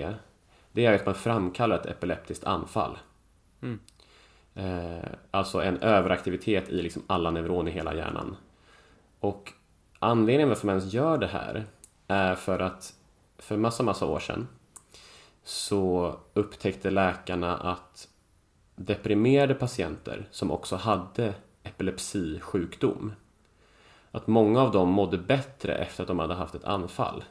det 0.73 0.87
är 0.87 0.95
att 0.95 1.07
man 1.07 1.15
framkallar 1.15 1.79
ett 1.79 1.87
epileptiskt 1.87 2.45
anfall. 2.45 2.99
Mm. 3.63 3.81
Eh, 4.55 5.09
alltså 5.31 5.63
en 5.63 5.79
överaktivitet 5.79 6.69
i 6.69 6.83
liksom 6.83 7.03
alla 7.07 7.31
neuroner 7.31 7.71
i 7.71 7.75
hela 7.75 7.95
hjärnan. 7.95 8.37
Och 9.21 9.53
anledningen 9.99 10.49
varför 10.49 10.67
man 10.67 10.77
ens 10.77 10.93
gör 10.93 11.19
det 11.19 11.27
här 11.27 11.65
är 12.09 12.35
för 12.35 12.59
att 12.59 12.95
för 13.45 13.57
massa, 13.57 13.83
massa 13.83 14.07
år 14.07 14.21
sedan 14.21 14.49
så 15.45 16.17
upptäckte 16.35 16.91
läkarna 16.91 17.57
att 17.57 18.09
deprimerade 18.77 19.55
patienter 19.55 20.29
som 20.31 20.51
också 20.51 20.77
hade 20.77 21.35
epilepsisjukdom 21.63 23.13
att 24.11 24.27
många 24.27 24.61
av 24.61 24.73
dem 24.73 24.89
mådde 24.89 25.19
bättre 25.19 25.75
efter 25.75 26.03
att 26.03 26.09
de 26.09 26.19
hade 26.19 26.35
haft 26.35 26.55
ett 26.55 26.65
anfall. 26.65 27.25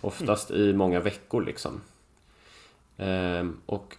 Oftast 0.00 0.50
i 0.50 0.72
många 0.72 1.00
veckor 1.00 1.44
liksom. 1.44 1.80
Ehm, 2.96 3.60
och 3.66 3.96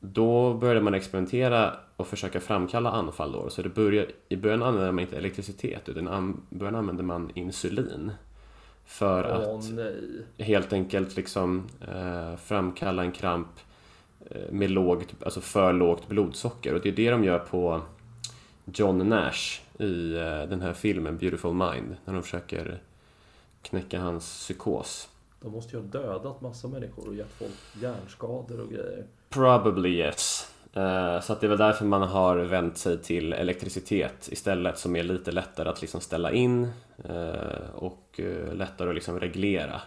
då 0.00 0.54
började 0.54 0.80
man 0.80 0.94
experimentera 0.94 1.76
och 1.96 2.06
försöka 2.06 2.40
framkalla 2.40 2.90
anfall 2.90 3.32
då. 3.32 3.50
Så 3.50 3.62
det 3.62 3.68
började, 3.68 4.12
i 4.28 4.36
början 4.36 4.62
använde 4.62 4.92
man 4.92 5.02
inte 5.02 5.16
elektricitet 5.16 5.88
utan 5.88 6.44
i 6.50 6.54
början 6.54 6.74
använde 6.74 7.02
man 7.02 7.30
insulin. 7.34 8.12
För 8.90 9.24
Åh 9.24 9.56
att 9.56 9.70
nej. 9.72 10.24
helt 10.38 10.72
enkelt 10.72 11.16
liksom 11.16 11.68
eh, 11.80 12.36
framkalla 12.36 13.02
en 13.02 13.12
kramp 13.12 13.48
eh, 14.30 14.50
med 14.50 14.70
lågt, 14.70 15.14
alltså 15.24 15.40
för 15.40 15.72
lågt 15.72 16.08
blodsocker. 16.08 16.74
Och 16.74 16.80
det 16.80 16.88
är 16.88 16.92
det 16.92 17.10
de 17.10 17.24
gör 17.24 17.38
på 17.38 17.80
John 18.64 19.08
Nash 19.08 19.60
i 19.78 20.14
eh, 20.14 20.42
den 20.48 20.60
här 20.60 20.72
filmen 20.72 21.18
Beautiful 21.18 21.54
Mind. 21.54 21.96
När 22.04 22.14
de 22.14 22.22
försöker 22.22 22.82
knäcka 23.62 24.00
hans 24.00 24.24
psykos. 24.24 25.08
De 25.40 25.52
måste 25.52 25.76
ju 25.76 25.82
ha 25.82 25.88
dödat 25.88 26.40
massa 26.40 26.68
människor 26.68 27.08
och 27.08 27.14
gett 27.14 27.32
folk 27.38 27.82
hjärnskador 27.82 28.60
och 28.60 28.70
grejer. 28.70 29.06
Probably 29.28 29.88
yes. 29.88 30.49
Eh, 30.72 31.20
så 31.20 31.32
att 31.32 31.40
det 31.40 31.46
är 31.46 31.48
väl 31.48 31.58
därför 31.58 31.84
man 31.84 32.02
har 32.02 32.36
vänt 32.36 32.78
sig 32.78 32.98
till 32.98 33.32
elektricitet 33.32 34.28
istället 34.32 34.78
som 34.78 34.96
är 34.96 35.02
lite 35.02 35.32
lättare 35.32 35.68
att 35.68 35.80
liksom 35.80 36.00
ställa 36.00 36.32
in 36.32 36.70
eh, 37.04 37.74
och 37.74 38.20
eh, 38.20 38.54
lättare 38.54 38.88
att 38.88 38.94
liksom 38.94 39.20
reglera. 39.20 39.80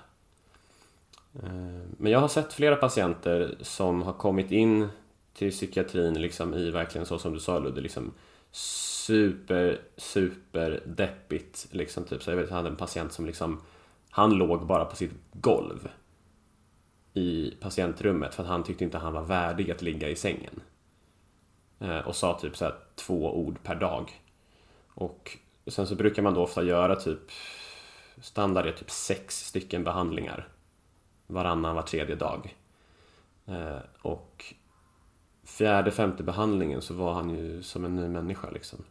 Men 1.97 2.11
jag 2.11 2.19
har 2.19 2.27
sett 2.27 2.53
flera 2.53 2.75
patienter 2.75 3.55
som 3.61 4.01
har 4.01 4.13
kommit 4.13 4.51
in 4.51 4.87
till 5.33 5.51
psykiatrin 5.51 6.21
liksom 6.21 6.53
i 6.53 6.71
verkligen 6.71 7.07
så 7.07 7.19
som 7.19 7.33
du 7.33 7.39
sa 7.39 7.59
Ludde, 7.59 7.81
liksom 7.81 8.13
super, 8.51 9.81
super 9.97 10.83
deppigt. 10.85 11.67
Liksom 11.71 12.03
typ. 12.03 12.23
Så 12.23 12.31
jag 12.31 12.37
vet, 12.37 12.49
jag 12.49 12.55
hade 12.55 12.69
en 12.69 12.75
patient 12.75 13.13
som 13.13 13.25
liksom, 13.25 13.61
han 14.09 14.33
låg 14.33 14.65
bara 14.65 14.85
på 14.85 14.95
sitt 14.95 15.11
golv 15.31 15.89
i 17.13 17.53
patientrummet 17.59 18.35
för 18.35 18.43
att 18.43 18.49
han 18.49 18.63
tyckte 18.63 18.83
inte 18.83 18.97
han 18.97 19.13
var 19.13 19.23
värdig 19.23 19.71
att 19.71 19.81
ligga 19.81 20.09
i 20.09 20.15
sängen. 20.15 20.61
Eh, 21.83 22.07
och 22.07 22.15
sa 22.15 22.39
typ 22.39 22.57
så 22.57 22.65
här 22.65 22.75
två 22.95 23.37
ord 23.37 23.63
per 23.63 23.75
dag. 23.75 24.21
Och 24.93 25.37
sen 25.67 25.87
så 25.87 25.95
brukar 25.95 26.21
man 26.21 26.33
då 26.33 26.41
ofta 26.41 26.63
göra 26.63 26.95
typ 26.95 27.31
standard 28.21 28.65
är 28.65 28.71
typ 28.71 28.91
sex 28.91 29.45
stycken 29.45 29.83
behandlingar 29.83 30.47
varannan, 31.27 31.75
var 31.75 31.81
tredje 31.81 32.15
dag. 32.15 32.55
Eh, 33.45 33.77
och 34.01 34.53
fjärde, 35.43 35.91
femte 35.91 36.23
behandlingen 36.23 36.81
så 36.81 36.93
var 36.93 37.13
han 37.13 37.29
ju 37.29 37.63
som 37.63 37.85
en 37.85 37.95
ny 37.95 38.07
människa 38.07 38.49
liksom. 38.49 38.83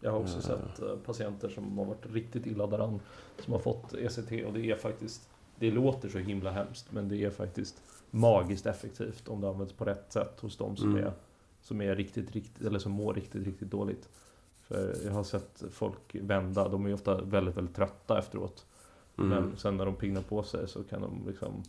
Jag 0.00 0.10
har 0.10 0.18
också 0.18 0.42
sett 0.42 0.82
eh, 0.82 0.96
patienter 1.06 1.48
som 1.48 1.78
har 1.78 1.84
varit 1.84 2.06
riktigt 2.12 2.46
illa 2.46 2.66
däran 2.66 3.00
som 3.38 3.52
har 3.52 3.60
fått 3.60 3.94
ECT 3.94 4.46
och 4.46 4.52
det 4.52 4.70
är 4.70 4.76
faktiskt 4.76 5.28
det 5.58 5.70
låter 5.70 6.08
så 6.08 6.18
himla 6.18 6.50
hemskt 6.50 6.92
men 6.92 7.08
det 7.08 7.24
är 7.24 7.30
faktiskt 7.30 7.82
magiskt 8.14 8.66
effektivt 8.66 9.28
om 9.28 9.40
det 9.40 9.48
används 9.48 9.72
på 9.72 9.84
rätt 9.84 10.12
sätt 10.12 10.40
hos 10.40 10.56
de 10.56 10.76
som, 10.76 10.90
Mm. 10.90 11.04
är, 11.04 11.12
som 11.62 11.80
är 11.82 11.96
riktigt, 11.96 12.32
riktigt, 12.32 12.66
eller 12.66 12.78
som 12.78 12.92
mår 12.92 13.14
riktigt, 13.14 13.44
riktigt 13.46 13.70
dåligt. 13.70 14.08
För 14.68 14.96
jag 15.04 15.12
har 15.12 15.24
sett 15.24 15.62
folk 15.72 15.98
vända, 16.14 16.68
de 16.68 16.84
är 16.84 16.88
ju 16.88 16.94
ofta 16.94 17.20
väldigt, 17.20 17.56
väldigt 17.56 17.76
trötta 17.76 18.18
efteråt. 18.18 18.66
Mm. 19.18 19.28
Men 19.30 19.56
sen 19.56 19.76
när 19.76 19.86
de 19.86 19.94
pignar 19.96 20.22
på 20.22 20.42
sig 20.42 20.68
så 20.68 20.82
kan 20.84 21.00
de 21.02 21.22
liksom 21.26 21.62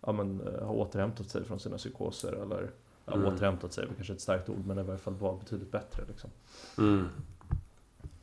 ja, 0.00 0.12
men, 0.12 0.40
eh, 0.40 0.64
ha 0.66 0.72
återhämtat 0.74 1.30
sig 1.30 1.44
från 1.44 1.60
sina 1.60 1.76
psykoser 1.76 2.32
eller 2.32 2.70
ja, 3.06 3.12
Mm. 3.14 3.26
återhämtat 3.34 3.72
sig 3.72 3.86
kanske 3.96 4.12
ett 4.12 4.20
starkt 4.20 4.48
ord 4.48 4.66
men 4.66 4.78
i 4.78 4.82
varje 4.82 4.98
fall 4.98 5.14
vara 5.14 5.36
betydligt 5.36 5.70
bättre 5.72 6.02
liksom. 6.08 6.30
Mm. 6.78 7.04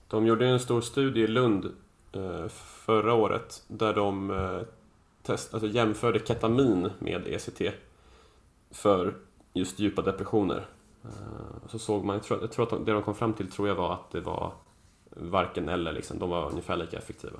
De 0.07 0.25
gjorde 0.25 0.47
en 0.47 0.59
stor 0.59 0.81
studie 0.81 1.21
i 1.21 1.27
Lund 1.27 1.65
eh, 2.11 2.47
förra 2.47 3.13
året 3.13 3.63
där 3.67 3.93
de 3.93 4.31
eh, 4.31 4.61
test, 5.23 5.53
alltså 5.53 5.69
jämförde 5.69 6.19
ketamin 6.19 6.89
med 6.99 7.27
ECT 7.27 7.61
för 8.71 9.15
just 9.53 9.79
djupa 9.79 10.01
depressioner. 10.01 10.65
Eh, 11.03 11.67
så 11.69 11.79
såg 11.79 12.05
man, 12.05 12.15
jag 12.15 12.23
tror, 12.23 12.41
jag 12.41 12.51
tror 12.51 12.63
att 12.65 12.69
de, 12.69 12.85
det 12.85 12.91
de 12.91 13.03
kom 13.03 13.15
fram 13.15 13.33
till 13.33 13.51
tror 13.51 13.67
jag 13.67 13.75
var 13.75 13.93
att 13.93 14.11
det 14.11 14.21
var 14.21 14.53
varken 15.09 15.69
eller, 15.69 15.93
liksom, 15.93 16.19
de 16.19 16.29
var 16.29 16.49
ungefär 16.49 16.77
lika 16.77 16.97
effektiva. 16.97 17.39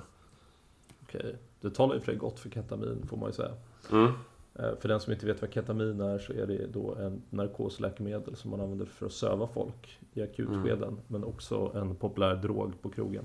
Okej, 1.02 1.36
det 1.60 1.70
talar 1.70 1.94
ju 1.94 2.00
för 2.00 2.06
sig 2.06 2.16
gott 2.16 2.40
för 2.40 2.50
ketamin 2.50 3.06
får 3.08 3.16
man 3.16 3.28
ju 3.28 3.32
säga. 3.32 3.54
Mm. 3.90 4.12
Eh, 4.54 4.76
För 4.80 4.88
den 4.88 5.00
som 5.00 5.12
inte 5.12 5.26
vet 5.26 5.40
vad 5.40 5.52
ketamin 5.52 6.00
är 6.00 6.18
så 6.18 6.32
är 6.32 6.46
det 6.46 6.66
då 6.66 6.94
en 6.94 7.22
narkosläkemedel 7.30 8.36
som 8.36 8.50
man 8.50 8.60
använder 8.60 8.86
för 8.86 9.06
att 9.06 9.12
söva 9.12 9.46
folk 9.46 9.98
i 10.12 10.22
akutskeden. 10.22 10.98
Men 11.06 11.24
också 11.24 11.72
en 11.74 11.96
populär 11.96 12.34
drog 12.34 12.82
på 12.82 12.90
krogen. 12.90 13.24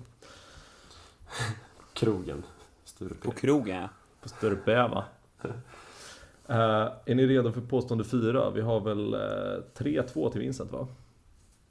Krogen. 1.94 2.44
Sture 2.84 3.10
P. 3.10 3.16
På 3.22 3.32
krogen 3.32 3.82
ja. 3.82 3.90
På 4.28 4.34
större 4.38 4.56
bäva. 4.56 5.06
Eh, 6.50 6.92
är 7.06 7.16
ni 7.16 7.28
redo 7.28 7.52
för 7.52 7.62
påstående 7.62 8.04
fyra? 8.04 8.50
Vi 8.50 8.62
har 8.62 8.80
väl 8.80 9.14
eh, 9.14 9.20
3-2 9.20 10.32
till 10.32 10.42
Vincent 10.42 10.72
va? 10.72 10.88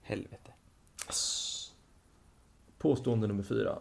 Helvete. 0.02 0.52
Påstående 2.78 3.26
nummer 3.26 3.42
fyra. 3.42 3.78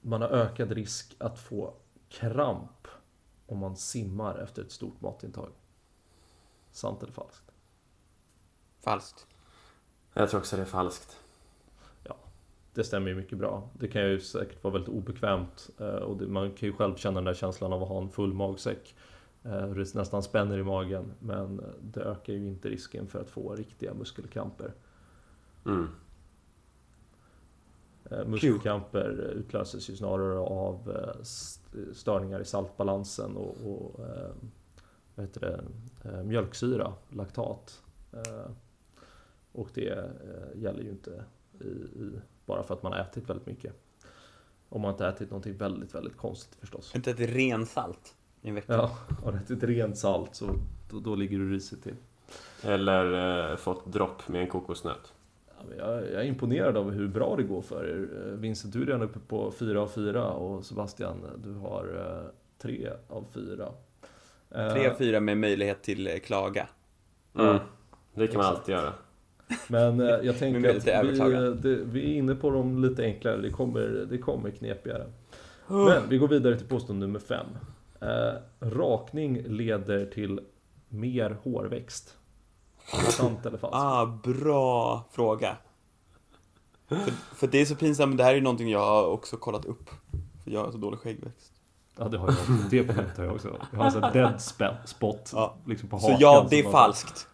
man 0.00 0.22
har 0.22 0.28
ökad 0.28 0.72
risk 0.72 1.16
att 1.18 1.38
få 1.38 1.74
kramp 2.08 2.88
om 3.46 3.58
man 3.58 3.76
simmar 3.76 4.38
efter 4.38 4.62
ett 4.62 4.72
stort 4.72 5.00
matintag. 5.00 5.50
Sant 6.72 7.02
eller 7.02 7.12
falskt? 7.12 7.52
Falskt. 8.80 9.26
Jag 10.12 10.30
tror 10.30 10.40
också 10.40 10.56
det 10.56 10.62
är 10.62 10.66
falskt. 10.66 11.23
Det 12.74 12.84
stämmer 12.84 13.08
ju 13.08 13.14
mycket 13.14 13.38
bra. 13.38 13.70
Det 13.78 13.88
kan 13.88 14.02
ju 14.10 14.20
säkert 14.20 14.64
vara 14.64 14.72
väldigt 14.74 14.94
obekvämt 14.94 15.70
eh, 15.78 15.86
och 15.86 16.20
man 16.20 16.50
kan 16.52 16.68
ju 16.68 16.72
själv 16.72 16.96
känna 16.96 17.14
den 17.14 17.24
där 17.24 17.34
känslan 17.34 17.72
av 17.72 17.82
att 17.82 17.88
ha 17.88 18.02
en 18.02 18.08
full 18.08 18.32
magsäck. 18.32 18.94
Eh, 19.42 19.66
hur 19.66 19.74
det 19.74 19.94
nästan 19.94 20.22
spänner 20.22 20.58
i 20.58 20.62
magen 20.62 21.12
men 21.18 21.60
det 21.82 22.00
ökar 22.00 22.32
ju 22.32 22.48
inte 22.48 22.68
risken 22.68 23.06
för 23.06 23.20
att 23.20 23.30
få 23.30 23.54
riktiga 23.54 23.94
muskelkramper. 23.94 24.72
Mm. 25.66 25.88
Eh, 28.10 28.26
Muskelkramper 28.26 29.32
utlöses 29.34 29.90
ju 29.90 29.96
snarare 29.96 30.38
av 30.38 30.96
st- 31.20 31.94
störningar 31.94 32.40
i 32.40 32.44
saltbalansen 32.44 33.36
och, 33.36 33.56
och 33.66 34.00
vad 35.14 35.26
heter 35.26 35.40
det, 35.40 36.24
mjölksyra, 36.24 36.92
laktat. 37.10 37.82
Och 39.52 39.68
det 39.74 40.10
gäller 40.54 40.82
ju 40.82 40.90
inte 40.90 41.24
i, 41.60 41.66
i, 41.66 42.20
bara 42.46 42.62
för 42.62 42.74
att 42.74 42.82
man 42.82 42.92
har 42.92 43.00
ätit 43.00 43.30
väldigt 43.30 43.46
mycket. 43.46 43.72
Om 44.68 44.80
man 44.80 44.90
inte 44.90 45.06
ätit 45.06 45.30
någonting 45.30 45.56
väldigt, 45.56 45.94
väldigt 45.94 46.16
konstigt 46.16 46.60
förstås. 46.60 46.94
Inte 46.94 47.10
ett 47.10 47.20
rensalt 47.20 48.14
i 48.42 48.48
en 48.48 48.54
vecka. 48.54 48.72
Ja, 48.72 48.98
har 49.24 49.32
du 49.32 49.38
ätit 49.38 49.62
rent 49.62 49.98
salt 49.98 50.34
så 50.34 50.46
då, 50.90 51.00
då 51.00 51.14
ligger 51.14 51.38
du 51.38 51.50
risigt 51.50 51.82
till. 51.82 51.96
Eller 52.62 53.50
eh, 53.50 53.56
fått 53.56 53.92
dropp 53.92 54.28
med 54.28 54.40
en 54.40 54.48
kokosnöt. 54.48 55.12
Ja, 55.46 55.64
men 55.68 55.78
Jag, 55.78 55.96
jag 55.96 56.22
är 56.22 56.24
imponerad 56.24 56.76
av 56.76 56.90
hur 56.90 57.08
bra 57.08 57.36
det 57.36 57.42
går 57.42 57.62
för 57.62 57.84
er. 57.84 58.26
Eh, 58.26 58.38
Vincent, 58.38 58.72
du 58.74 58.82
är 58.82 58.86
redan 58.86 59.02
uppe 59.02 59.18
på 59.18 59.50
4 59.50 59.80
av 59.80 59.88
4 59.88 60.30
och 60.30 60.64
Sebastian, 60.64 61.16
du 61.44 61.54
har 61.54 62.22
3 62.58 62.90
av 63.08 63.24
4. 63.34 63.72
Tre 64.54 64.88
av 64.88 64.94
fyra 64.94 65.20
med 65.20 65.38
möjlighet 65.38 65.82
till 65.82 66.06
eh, 66.06 66.18
klaga. 66.18 66.68
Mm. 67.38 67.58
Det 68.14 68.26
kan 68.26 68.36
man 68.36 68.46
alltid 68.46 68.74
göra. 68.74 68.92
Men 69.68 70.00
eh, 70.00 70.06
jag 70.06 70.38
tänker 70.38 70.76
att 70.76 70.86
vi, 70.86 71.18
eh, 71.34 71.42
det, 71.42 71.74
vi 71.76 72.00
är 72.12 72.18
inne 72.18 72.34
på 72.34 72.50
de 72.50 72.82
lite 72.82 73.02
enklare, 73.04 73.36
det 73.36 73.50
kommer, 73.50 74.06
det 74.10 74.18
kommer 74.18 74.50
knepigare. 74.50 75.06
Men 75.66 76.08
vi 76.08 76.18
går 76.18 76.28
vidare 76.28 76.58
till 76.58 76.66
påstående 76.68 77.06
nummer 77.06 77.18
5. 77.18 77.46
Eh, 78.00 78.34
rakning 78.60 79.42
leder 79.46 80.06
till 80.06 80.40
mer 80.88 81.36
hårväxt. 81.42 82.16
Sant 83.10 83.46
eller 83.46 83.58
falskt? 83.58 83.76
Ah, 83.76 84.06
bra 84.24 85.04
fråga. 85.12 85.56
För, 86.88 86.96
för 87.34 87.46
det 87.46 87.58
är 87.60 87.64
så 87.64 87.76
pinsamt, 87.76 88.16
det 88.18 88.24
här 88.24 88.30
är 88.30 88.34
ju 88.34 88.40
någonting 88.40 88.70
jag 88.70 88.86
har 88.86 89.06
också 89.06 89.36
kollat 89.36 89.64
upp. 89.64 89.90
För 90.44 90.50
jag 90.50 90.64
har 90.64 90.72
så 90.72 90.78
dålig 90.78 90.98
skäggväxt. 91.00 91.52
Ja, 91.98 92.08
det 92.08 92.18
har 92.18 92.26
jag 92.28 92.34
också. 92.38 92.52
Det 92.70 92.84
problemet 92.84 93.16
har 93.16 93.24
jag 93.24 93.34
också. 93.34 93.48
Jag 93.70 93.78
har 93.78 93.84
en 93.84 93.92
sån 93.92 94.12
dead 94.58 94.80
spot 94.84 95.30
Ja. 95.34 95.56
liksom 95.66 95.88
på 95.88 95.98
Så 95.98 96.06
hakan. 96.06 96.20
ja, 96.20 96.46
det 96.50 96.58
är 96.58 96.70
falskt. 96.70 97.28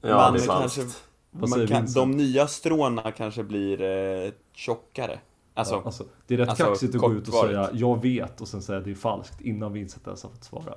Ja, 0.00 0.16
Man 0.16 0.32
det 0.32 0.42
är 0.42 0.46
kanske- 0.46 0.82
Man 1.30 1.48
säger 1.48 1.66
kan, 1.66 1.86
de 1.94 2.10
nya 2.10 2.46
stråna 2.46 3.10
kanske 3.12 3.42
blir 3.44 3.80
eh, 3.82 4.32
tjockare. 4.54 5.18
Alltså, 5.54 5.74
ja, 5.74 5.82
alltså, 5.84 6.04
det 6.26 6.34
är 6.34 6.38
rätt 6.38 6.48
alltså, 6.48 6.64
kaxigt 6.64 6.94
att 6.94 7.00
gå 7.00 7.12
ut 7.12 7.28
och 7.28 7.34
säga 7.34 7.70
jag 7.72 8.02
vet 8.02 8.40
och 8.40 8.48
sen 8.48 8.62
säga 8.62 8.80
det 8.80 8.90
är 8.90 8.94
falskt 8.94 9.40
innan 9.40 9.72
Vincent 9.72 10.06
ens 10.06 10.22
har 10.22 10.30
fått 10.30 10.44
svara. 10.44 10.74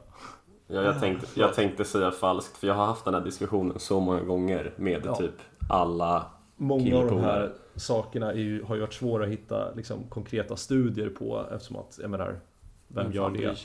Ja, 0.67 0.81
jag, 0.81 0.99
tänkte, 0.99 1.27
jag 1.33 1.53
tänkte 1.53 1.85
säga 1.85 2.11
falskt, 2.11 2.57
för 2.57 2.67
jag 2.67 2.73
har 2.75 2.85
haft 2.85 3.05
den 3.05 3.13
här 3.13 3.21
diskussionen 3.21 3.79
så 3.79 3.99
många 3.99 4.21
gånger 4.21 4.73
med 4.77 5.01
Ja. 5.05 5.15
typ 5.15 5.33
alla. 5.69 6.25
Många 6.55 6.97
av 6.97 7.07
de 7.07 7.19
här 7.19 7.53
sakerna 7.75 8.31
är 8.31 8.37
ju, 8.37 8.63
har 8.63 8.75
ju 8.75 8.81
varit 8.81 8.93
svåra 8.93 9.23
att 9.23 9.29
hitta 9.31 9.71
liksom, 9.75 10.03
konkreta 10.09 10.55
studier 10.55 11.09
på 11.09 11.45
eftersom 11.51 11.75
att, 11.75 11.99
jag 12.01 12.09
menar, 12.09 12.39
vem 12.87 13.03
vem 13.03 13.11
gör 13.11 13.29
det? 13.29 13.55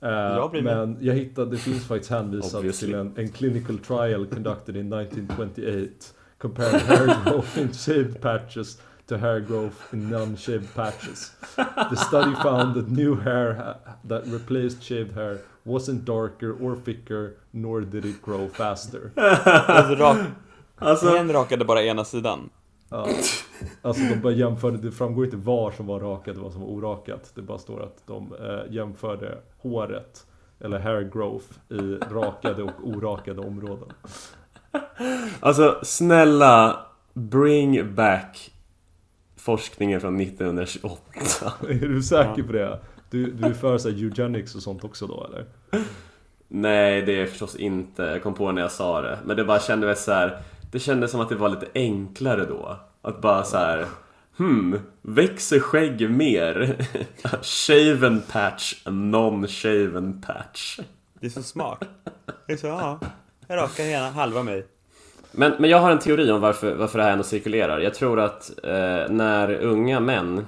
Eh, 0.00 0.08
Jag 0.10 0.62
men 0.64 0.96
jag 1.00 1.14
hittade, 1.14 1.50
det 1.50 1.56
finns 1.56 1.86
faktiskt 1.86 2.10
hänvisat 2.10 2.62
till 2.78 2.94
en, 2.94 3.12
en 3.16 3.28
clinical 3.32 3.78
trial 3.78 4.26
conducted 4.26 4.76
in 4.76 4.92
1928 4.92 5.90
comparing 6.38 6.80
hair 6.80 7.16
growth 7.24 7.58
in 7.58 7.72
shaved 7.72 8.20
patches 8.20 8.78
to 9.08 9.16
hair 9.16 9.40
growth 9.40 9.76
in 9.94 10.10
non-shaved 10.10 10.74
patches. 10.74 11.32
The 11.90 11.96
study 11.96 12.34
found 12.42 12.74
that 12.74 12.88
new 12.88 13.20
hair 13.20 13.54
ha- 13.54 13.92
that 14.08 14.22
replaced 14.26 14.82
shaved 14.82 15.12
hair 15.14 15.38
wasn't 15.64 16.04
darker 16.04 16.52
or 16.60 16.76
thicker 16.84 17.30
nor 17.50 17.80
did 17.80 18.04
it 18.04 18.22
grow 18.22 18.48
faster. 18.48 19.10
Alltså, 19.16 20.16
Alltså, 20.78 21.16
en 21.16 21.32
rakade 21.32 21.64
bara 21.64 21.82
ena 21.82 22.04
sidan. 22.04 22.50
Ja. 22.90 23.08
Alltså 23.82 24.02
de 24.02 24.16
bara 24.16 24.32
jämförde, 24.32 24.78
det 24.78 24.92
framgår 24.92 25.24
inte 25.24 25.36
var 25.36 25.70
som 25.70 25.86
var 25.86 26.00
rakat 26.00 26.36
och 26.36 26.42
vad 26.42 26.52
som 26.52 26.60
var 26.60 26.68
orakat. 26.68 27.32
Det 27.34 27.42
bara 27.42 27.58
står 27.58 27.82
att 27.82 28.02
de 28.06 28.34
eh, 28.34 28.74
jämförde 28.74 29.38
håret, 29.58 30.26
eller 30.60 30.78
hair 30.78 31.10
growth, 31.12 31.46
i 31.68 31.98
rakade 32.14 32.62
och 32.62 32.70
orakade 32.84 33.40
områden. 33.40 33.88
alltså 35.40 35.80
snälla, 35.82 36.86
bring 37.14 37.94
back 37.94 38.52
forskningen 39.36 40.00
från 40.00 40.20
1928. 40.20 41.02
Är 41.68 41.88
du 41.88 42.02
säker 42.02 42.42
på 42.42 42.52
det? 42.52 42.80
Du, 43.10 43.32
du 43.32 43.46
är 43.46 43.52
för 43.52 43.78
så 43.78 43.88
här, 43.90 43.96
eugenics 43.96 44.54
och 44.54 44.62
sånt 44.62 44.84
också 44.84 45.06
då 45.06 45.26
eller? 45.26 45.46
Nej, 46.48 47.02
det 47.02 47.20
är 47.20 47.26
förstås 47.26 47.56
inte. 47.56 48.02
Jag 48.02 48.22
kom 48.22 48.34
på 48.34 48.52
när 48.52 48.62
jag 48.62 48.72
sa 48.72 49.00
det. 49.00 49.18
Men 49.24 49.36
det 49.36 49.44
bara 49.44 49.60
kändes 49.60 50.04
så 50.04 50.12
här. 50.12 50.42
Det 50.76 50.80
kändes 50.80 51.10
som 51.10 51.20
att 51.20 51.28
det 51.28 51.34
var 51.34 51.48
lite 51.48 51.66
enklare 51.74 52.44
då. 52.44 52.76
Att 53.02 53.20
bara 53.20 53.44
så 53.44 53.56
här. 53.56 53.86
Hmm, 54.36 54.80
växer 55.02 55.60
skägg 55.60 56.10
mer? 56.10 56.76
shaven 57.42 58.22
patch, 58.32 58.74
non-shaven 58.84 60.22
patch. 60.26 60.80
Det 61.20 61.26
är 61.26 61.30
så 61.30 61.42
smart. 61.42 61.84
Det 62.46 62.52
är 62.52 62.56
så, 62.56 62.66
ja. 62.66 63.00
Jag 63.46 63.56
rakar 63.56 63.84
hela 63.84 64.10
halva 64.10 64.42
mig. 64.42 64.66
Men, 65.32 65.52
men 65.58 65.70
jag 65.70 65.78
har 65.78 65.90
en 65.90 65.98
teori 65.98 66.30
om 66.30 66.40
varför, 66.40 66.74
varför 66.74 66.98
det 66.98 67.04
här 67.04 67.12
ändå 67.12 67.24
cirkulerar. 67.24 67.80
Jag 67.80 67.94
tror 67.94 68.20
att 68.20 68.50
eh, 68.64 69.08
när 69.08 69.54
unga 69.54 70.00
män 70.00 70.46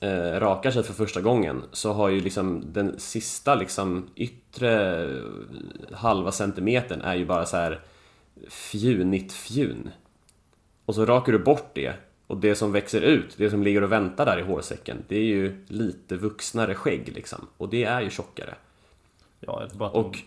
eh, 0.00 0.40
rakar 0.40 0.70
sig 0.70 0.82
för 0.82 0.92
första 0.92 1.20
gången 1.20 1.62
så 1.72 1.92
har 1.92 2.08
ju 2.08 2.20
liksom 2.20 2.64
den 2.72 3.00
sista 3.00 3.54
liksom 3.54 4.08
yttre 4.16 5.06
halva 5.92 6.32
centimetern 6.32 7.00
är 7.00 7.14
ju 7.14 7.26
bara 7.26 7.46
så 7.46 7.56
här 7.56 7.80
fjunigt 8.48 9.32
fjun. 9.32 9.90
Och 10.84 10.94
så 10.94 11.04
rakar 11.06 11.32
du 11.32 11.38
bort 11.38 11.70
det 11.74 11.92
och 12.26 12.36
det 12.36 12.54
som 12.54 12.72
växer 12.72 13.00
ut, 13.00 13.34
det 13.36 13.50
som 13.50 13.62
ligger 13.62 13.82
och 13.82 13.92
väntar 13.92 14.26
där 14.26 14.38
i 14.38 14.42
hårsäcken, 14.42 15.04
det 15.08 15.16
är 15.16 15.24
ju 15.24 15.64
lite 15.68 16.16
vuxnare 16.16 16.74
skägg 16.74 17.12
liksom. 17.14 17.46
Och 17.56 17.68
det 17.68 17.84
är 17.84 18.00
ju 18.00 18.10
tjockare. 18.10 18.54
Ja, 19.40 19.62
eller 19.62 19.74
bara 19.74 19.88
att 19.88 19.94
Och- 19.94 20.18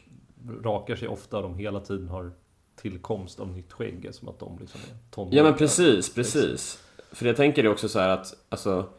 de 0.45 0.63
rakar 0.63 0.95
sig 0.95 1.07
ofta 1.07 1.37
och 1.37 1.43
de 1.43 1.55
hela 1.57 1.79
tiden 1.79 2.07
har 2.09 2.31
tillkomst 2.75 3.39
av 3.39 3.47
nytt 3.47 3.73
skägg, 3.73 4.09
som 4.11 4.27
att 4.27 4.39
de 4.39 4.57
liksom 4.59 4.81
är 4.91 4.97
tonåringar. 5.15 5.37
Ja 5.37 5.49
men 5.49 5.57
precis, 5.57 6.13
precis. 6.13 6.83
För 7.11 7.25
jag 7.25 7.35
tänker 7.35 7.63
det 7.63 7.69
också 7.69 7.89
så 7.89 7.99
här 7.99 8.09
att 8.09 8.33
alltså, 8.49 8.89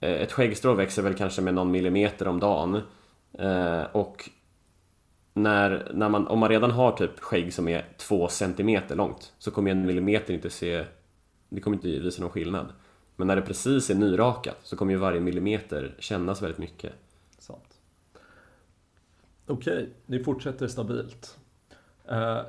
eh, 0.00 0.10
ett 0.12 0.32
skäggstrå 0.32 0.74
växer 0.74 1.02
väl 1.02 1.14
kanske 1.14 1.42
med 1.42 1.54
någon 1.54 1.70
millimeter 1.70 2.28
om 2.28 2.40
dagen. 2.40 2.80
Eh, 3.38 3.82
och 3.92 4.30
när, 5.36 5.90
när 5.94 6.08
man, 6.08 6.26
om 6.26 6.38
man 6.38 6.48
redan 6.48 6.70
har 6.70 6.92
typ 6.92 7.20
skägg 7.20 7.54
som 7.54 7.68
är 7.68 7.86
två 7.96 8.28
centimeter 8.28 8.96
långt 8.96 9.32
så 9.38 9.50
kommer 9.50 9.70
en 9.70 9.86
millimeter 9.86 10.34
inte 10.34 10.50
se, 10.50 10.84
det 11.48 11.60
kommer 11.60 11.76
inte 11.76 11.88
visa 11.88 12.22
någon 12.22 12.30
skillnad. 12.30 12.72
Men 13.16 13.26
när 13.26 13.36
det 13.36 13.42
precis 13.42 13.90
är 13.90 13.94
nyrakat 13.94 14.56
så 14.62 14.76
kommer 14.76 14.92
ju 14.92 14.98
varje 14.98 15.20
millimeter 15.20 15.94
kännas 15.98 16.42
väldigt 16.42 16.58
mycket. 16.58 16.92
Sant. 17.38 17.78
Okej, 19.46 19.88
ni 20.06 20.24
fortsätter 20.24 20.68
stabilt. 20.68 21.38
Eh, 22.08 22.40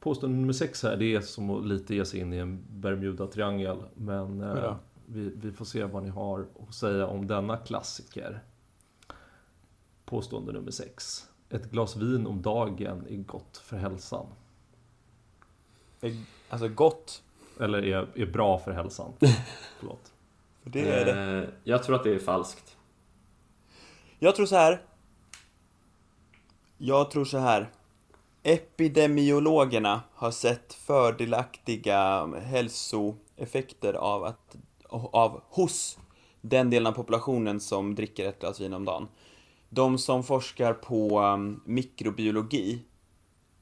påstående 0.00 0.38
nummer 0.38 0.52
sex 0.52 0.82
här, 0.82 0.96
det 0.96 1.14
är 1.14 1.20
som 1.20 1.50
att 1.50 1.66
lite 1.66 1.94
ge 1.94 2.04
sig 2.04 2.20
in 2.20 2.32
i 2.32 2.36
en 2.38 2.64
Bermuda-triangel. 2.70 3.78
Men 3.94 4.40
eh, 4.40 4.58
Ja. 4.62 4.78
vi, 5.06 5.32
vi 5.36 5.52
får 5.52 5.64
se 5.64 5.84
vad 5.84 6.02
ni 6.02 6.08
har 6.08 6.46
att 6.68 6.74
säga 6.74 7.06
om 7.06 7.26
denna 7.26 7.56
klassiker. 7.56 8.40
Påstående 10.04 10.52
nummer 10.52 10.70
sex. 10.70 11.26
Ett 11.50 11.70
glas 11.70 11.96
vin 11.96 12.26
om 12.26 12.42
dagen 12.42 13.06
är 13.10 13.16
gott 13.16 13.56
för 13.56 13.76
hälsan. 13.76 14.26
Alltså 16.48 16.68
gott. 16.68 17.22
Eller 17.60 17.84
är, 17.84 18.08
är 18.14 18.26
bra 18.26 18.58
för 18.58 18.72
hälsan. 18.72 19.12
Förlåt. 19.78 20.12
För 20.62 20.70
det 20.70 20.90
är 20.90 21.04
det. 21.04 21.42
Eh, 21.42 21.48
jag 21.64 21.82
tror 21.82 21.96
att 21.96 22.04
det 22.04 22.14
är 22.14 22.18
falskt. 22.18 22.76
Jag 24.18 24.36
tror 24.36 24.46
så 24.46 24.56
här. 24.56 24.82
Jag 26.78 27.10
tror 27.10 27.24
så 27.24 27.38
här. 27.38 27.70
Epidemiologerna 28.42 30.00
har 30.14 30.30
sett 30.30 30.74
fördelaktiga 30.74 32.26
hälsoeffekter 32.26 33.94
av 33.94 34.24
att, 34.24 34.56
av, 34.88 35.42
hos 35.48 35.98
den 36.40 36.70
delen 36.70 36.86
av 36.86 36.92
populationen 36.92 37.60
som 37.60 37.94
dricker 37.94 38.28
ett 38.28 38.40
glas 38.40 38.60
vin 38.60 38.74
om 38.74 38.84
dagen. 38.84 39.08
De 39.68 39.98
som 39.98 40.22
forskar 40.24 40.72
på 40.72 41.20
um, 41.20 41.60
mikrobiologi, 41.64 42.78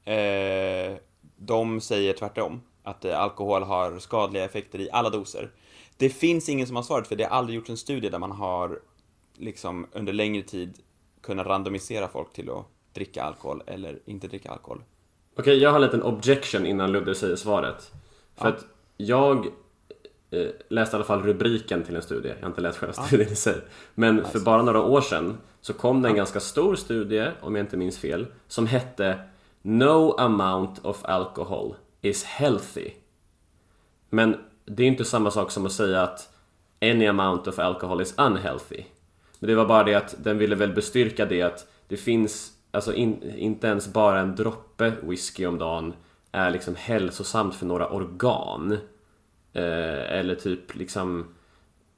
eh, 0.05 0.97
de 1.37 1.81
säger 1.81 2.13
tvärtom. 2.13 2.61
Att 2.83 3.05
eh, 3.05 3.19
alkohol 3.19 3.63
har 3.63 3.99
skadliga 3.99 4.45
effekter 4.45 4.79
i 4.81 4.89
alla 4.91 5.09
doser. 5.09 5.49
Det 5.97 6.09
finns 6.09 6.49
ingen 6.49 6.67
som 6.67 6.75
har 6.75 6.83
svarat 6.83 7.07
för 7.07 7.15
det 7.15 7.23
har 7.23 7.37
aldrig 7.37 7.55
gjorts 7.55 7.69
en 7.69 7.77
studie 7.77 8.09
där 8.09 8.19
man 8.19 8.31
har 8.31 8.79
liksom 9.37 9.87
under 9.91 10.13
längre 10.13 10.43
tid 10.43 10.73
kunna 11.21 11.43
randomisera 11.43 12.07
folk 12.07 12.33
till 12.33 12.49
att 12.49 12.65
dricka 12.93 13.23
alkohol 13.23 13.63
eller 13.67 13.99
inte 14.05 14.27
dricka 14.27 14.51
alkohol. 14.51 14.83
Okej, 15.37 15.57
jag 15.57 15.69
har 15.69 15.75
en 15.75 15.81
liten 15.81 16.03
objection 16.03 16.65
innan 16.65 16.91
Ludde 16.91 17.15
säger 17.15 17.35
svaret. 17.35 17.91
För 18.35 18.47
Ja. 18.47 18.53
att 18.53 18.65
jag 18.97 19.45
eh, 20.31 20.47
läste 20.69 20.95
i 20.95 20.97
alla 20.97 21.05
fall 21.05 21.21
rubriken 21.23 21.83
till 21.83 21.95
en 21.95 22.01
studie, 22.01 22.27
jag 22.27 22.41
har 22.41 22.47
inte 22.47 22.61
läst 22.61 22.77
själva 22.77 22.93
studien 22.93 23.31
i 23.31 23.35
sig. 23.35 23.55
Men 23.95 24.25
för 24.25 24.39
bara 24.39 24.61
några 24.61 24.81
år 24.83 25.01
sedan 25.01 25.37
så 25.65 25.73
kom 25.73 26.01
det 26.01 26.09
en 26.09 26.15
ganska 26.15 26.39
stor 26.39 26.75
studie, 26.75 27.31
om 27.41 27.55
jag 27.55 27.63
inte 27.63 27.77
minns 27.77 27.97
fel, 27.97 28.27
som 28.47 28.67
hette 28.67 29.19
No 29.61 30.15
amount 30.17 30.81
of 30.83 31.05
alcohol 31.05 31.75
is 32.01 32.23
healthy. 32.23 32.91
Men 34.09 34.37
det 34.65 34.83
är 34.83 34.87
inte 34.87 35.05
samma 35.05 35.31
sak 35.31 35.51
som 35.51 35.65
att 35.65 35.71
säga 35.71 36.01
att 36.01 36.33
any 36.81 37.07
amount 37.07 37.49
of 37.49 37.59
alcohol 37.59 38.01
is 38.01 38.13
unhealthy. 38.17 38.83
Men 39.39 39.47
det 39.47 39.55
var 39.55 39.65
bara 39.65 39.83
det 39.83 39.93
att 39.93 40.15
den 40.23 40.37
ville 40.37 40.55
väl 40.55 40.73
bestyrka 40.73 41.25
det 41.25 41.41
att 41.41 41.67
det 41.87 41.97
finns, 41.97 42.51
alltså 42.71 42.93
in, 42.93 43.33
inte 43.37 43.67
ens 43.67 43.93
bara 43.93 44.19
en 44.19 44.35
droppe 44.35 44.93
whisky 45.01 45.45
om 45.45 45.57
dagen 45.57 45.93
är 46.31 46.51
liksom 46.51 46.75
hälsosamt 46.75 47.55
för 47.55 47.65
några 47.65 47.89
organ. 47.89 48.71
Eh, 49.53 50.11
eller 50.11 50.35
typ 50.35 50.75
liksom 50.75 51.34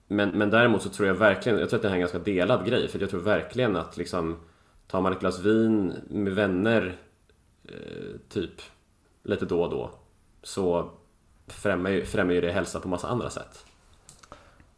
men, 0.07 0.29
men 0.29 0.49
däremot 0.49 0.81
så 0.81 0.89
tror 0.89 1.07
jag 1.07 1.15
verkligen, 1.15 1.59
jag 1.59 1.69
tror 1.69 1.77
att 1.77 1.81
det 1.81 1.87
här 1.87 1.95
är 1.95 1.97
en 1.97 2.01
ganska 2.01 2.19
delad 2.19 2.65
grej 2.65 2.87
för 2.87 2.99
jag 2.99 3.09
tror 3.09 3.21
verkligen 3.21 3.75
att 3.75 3.97
liksom 3.97 4.35
Tar 4.87 5.01
man 5.01 5.13
ett 5.13 5.19
glas 5.19 5.39
vin 5.39 5.93
med 6.09 6.33
vänner 6.33 6.95
eh, 7.63 8.19
typ 8.29 8.61
lite 9.23 9.45
då 9.45 9.63
och 9.63 9.69
då 9.69 9.91
så 10.43 10.89
främjar 11.47 11.91
ju, 11.91 12.05
främjar 12.05 12.35
ju 12.35 12.41
det 12.41 12.51
hälsa 12.51 12.79
på 12.79 12.87
massa 12.87 13.07
andra 13.07 13.29
sätt. 13.29 13.65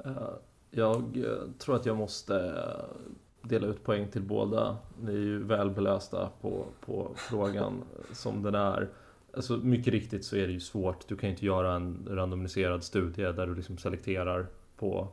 Eh, 0.06 0.30
Jag 0.72 1.18
eh, 1.18 1.52
tror 1.58 1.76
att 1.76 1.86
jag 1.86 1.98
måste 1.98 2.36
eh, 2.36 3.08
dela 3.42 3.68
ut 3.68 3.84
poäng 3.84 4.08
till 4.08 4.22
båda. 4.22 4.78
Ni 5.02 5.12
är 5.12 5.18
ju 5.18 5.44
väl 5.44 5.70
belästa 5.70 6.30
på, 6.42 6.66
på 6.86 7.12
frågan 7.16 7.82
som 8.14 8.44
den 8.44 8.56
är. 8.56 8.90
Alltså 9.34 9.58
mycket 9.58 9.94
riktigt 9.94 10.26
så 10.26 10.36
är 10.36 10.48
det 10.48 10.54
ju 10.54 10.60
svårt. 10.60 11.08
Du 11.08 11.16
kan 11.18 11.30
ju 11.30 11.34
inte 11.34 11.46
göra 11.46 11.74
en 11.74 12.08
randomiserad 12.10 12.84
studie 12.84 13.32
där 13.32 13.48
du 13.48 13.56
liksom 13.56 13.78
selekterar 13.78 14.48
på, 14.78 15.08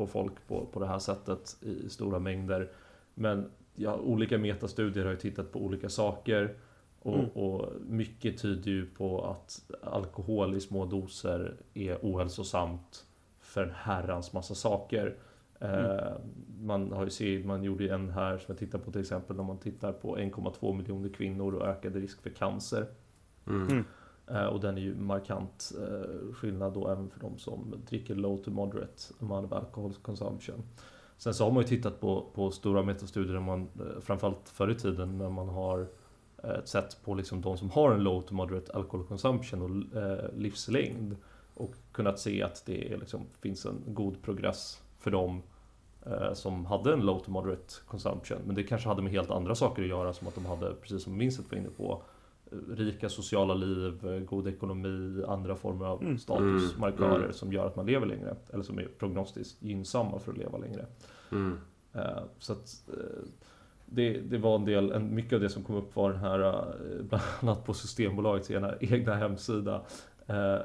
på 0.00 0.06
folk 0.06 0.32
på, 0.48 0.66
på 0.66 0.80
det 0.80 0.86
här 0.86 0.98
sättet 0.98 1.56
i 1.62 1.88
stora 1.88 2.18
mängder. 2.18 2.70
Men 3.14 3.50
ja, 3.74 3.96
olika 3.96 4.38
metastudier 4.38 5.04
har 5.04 5.10
ju 5.12 5.18
tittat 5.18 5.52
på 5.52 5.58
olika 5.58 5.88
saker. 5.88 6.54
Och, 7.02 7.14
Mm. 7.18 7.28
och 7.28 7.68
mycket 7.88 8.38
tyder 8.42 8.70
ju 8.70 8.86
på 8.86 9.24
att 9.24 9.70
alkohol 9.82 10.54
i 10.54 10.60
små 10.60 10.86
doser 10.86 11.56
är 11.74 11.98
ohälsosamt 12.02 13.04
för 13.40 13.62
en 13.62 13.70
herrans 13.74 14.32
massa 14.32 14.54
saker. 14.54 15.16
Eh, 15.60 16.12
man 16.60 16.92
har 16.92 17.04
ju 17.04 17.10
sett, 17.10 17.46
man 17.46 17.62
gjorde 17.62 17.84
ju 17.84 17.90
en 17.90 18.10
här 18.10 18.38
som 18.38 18.44
jag 18.48 18.58
tittar 18.58 18.78
på 18.78 18.92
till 18.92 19.00
exempel 19.00 19.36
när 19.36 19.44
man 19.44 19.58
tittar 19.58 19.92
på 19.92 20.16
1,2 20.18 20.76
miljoner 20.76 21.08
kvinnor 21.08 21.54
och 21.54 21.66
ökad 21.66 21.96
risk 21.96 22.22
för 22.22 22.30
cancer. 22.30 22.86
Mm. 23.46 23.84
Eh, 24.32 24.44
och 24.44 24.60
den 24.60 24.78
är 24.78 24.82
ju 24.82 24.94
markant 24.94 25.72
eh, 25.80 26.34
skillnad 26.34 26.72
då 26.72 26.88
även 26.88 27.10
för 27.10 27.20
de 27.20 27.38
som 27.38 27.74
dricker 27.88 28.14
low 28.14 28.36
to 28.36 28.50
moderate 28.50 29.02
amount 29.20 29.46
of 29.46 29.52
alcohol 29.52 29.94
consumption. 29.94 30.62
Sen 31.16 31.34
så 31.34 31.44
har 31.44 31.50
man 31.50 31.62
ju 31.62 31.68
tittat 31.68 32.00
på, 32.00 32.26
på 32.34 32.50
stora 32.50 32.82
metastudier 32.82 33.34
där 33.34 33.40
man, 33.40 33.60
eh, 33.60 34.00
framförallt 34.00 34.48
förr 34.48 34.70
i 34.70 34.74
tiden 34.74 35.18
när 35.18 35.30
man 35.30 35.48
har 35.48 35.86
sett 36.64 37.04
på 37.04 37.14
liksom 37.14 37.40
de 37.40 37.58
som 37.58 37.70
har 37.70 37.92
en 37.92 38.02
low 38.02 38.22
to 38.22 38.34
moderate 38.34 38.72
alcohol 38.72 39.06
consumption 39.06 39.62
och 39.62 40.00
livslängd 40.36 41.16
och 41.54 41.74
kunnat 41.92 42.18
se 42.18 42.42
att 42.42 42.62
det 42.66 42.92
är 42.92 42.98
liksom, 42.98 43.20
finns 43.40 43.66
en 43.66 43.82
god 43.86 44.22
progress 44.22 44.82
för 44.98 45.10
dem 45.10 45.42
som 46.32 46.66
hade 46.66 46.92
en 46.92 47.00
low 47.00 47.18
to 47.18 47.30
moderate 47.30 47.74
consumption. 47.86 48.38
Men 48.44 48.54
det 48.54 48.62
kanske 48.62 48.88
hade 48.88 49.02
med 49.02 49.12
helt 49.12 49.30
andra 49.30 49.54
saker 49.54 49.82
att 49.82 49.88
göra 49.88 50.12
som 50.12 50.28
att 50.28 50.34
de 50.34 50.46
hade, 50.46 50.74
precis 50.74 51.02
som 51.02 51.18
Vincent 51.18 51.50
var 51.50 51.58
inne 51.58 51.70
på, 51.76 52.02
rika 52.76 53.08
sociala 53.08 53.54
liv, 53.54 54.24
god 54.28 54.46
ekonomi, 54.48 55.22
andra 55.28 55.56
former 55.56 55.84
av 55.86 56.02
Mm. 56.02 56.18
statusmarkörer 56.18 57.16
Mm. 57.20 57.32
som 57.32 57.52
gör 57.52 57.66
att 57.66 57.76
man 57.76 57.86
lever 57.86 58.06
längre. 58.06 58.36
Eller 58.52 58.62
som 58.62 58.78
är 58.78 58.88
prognostiskt 58.98 59.62
gynnsamma 59.62 60.18
för 60.18 60.32
att 60.32 60.38
leva 60.38 60.58
längre. 60.58 60.86
Mm. 61.32 61.58
Eh, 61.92 62.22
Så 62.38 62.52
att 62.52 62.88
eh, 62.88 63.22
det, 63.86 64.20
det 64.20 64.38
var 64.38 64.56
en 64.56 64.64
del, 64.64 64.90
en, 64.92 65.14
mycket 65.14 65.32
av 65.32 65.40
det 65.40 65.48
som 65.48 65.62
kom 65.62 65.74
upp 65.76 65.96
var 65.96 66.10
den 66.10 66.20
här, 66.20 66.40
eh, 66.40 67.02
bland 67.02 67.22
annat 67.40 67.64
på 67.64 67.74
Systembolagets 67.74 68.50
egna, 68.50 68.74
egna 68.80 69.14
hemsida. 69.14 69.82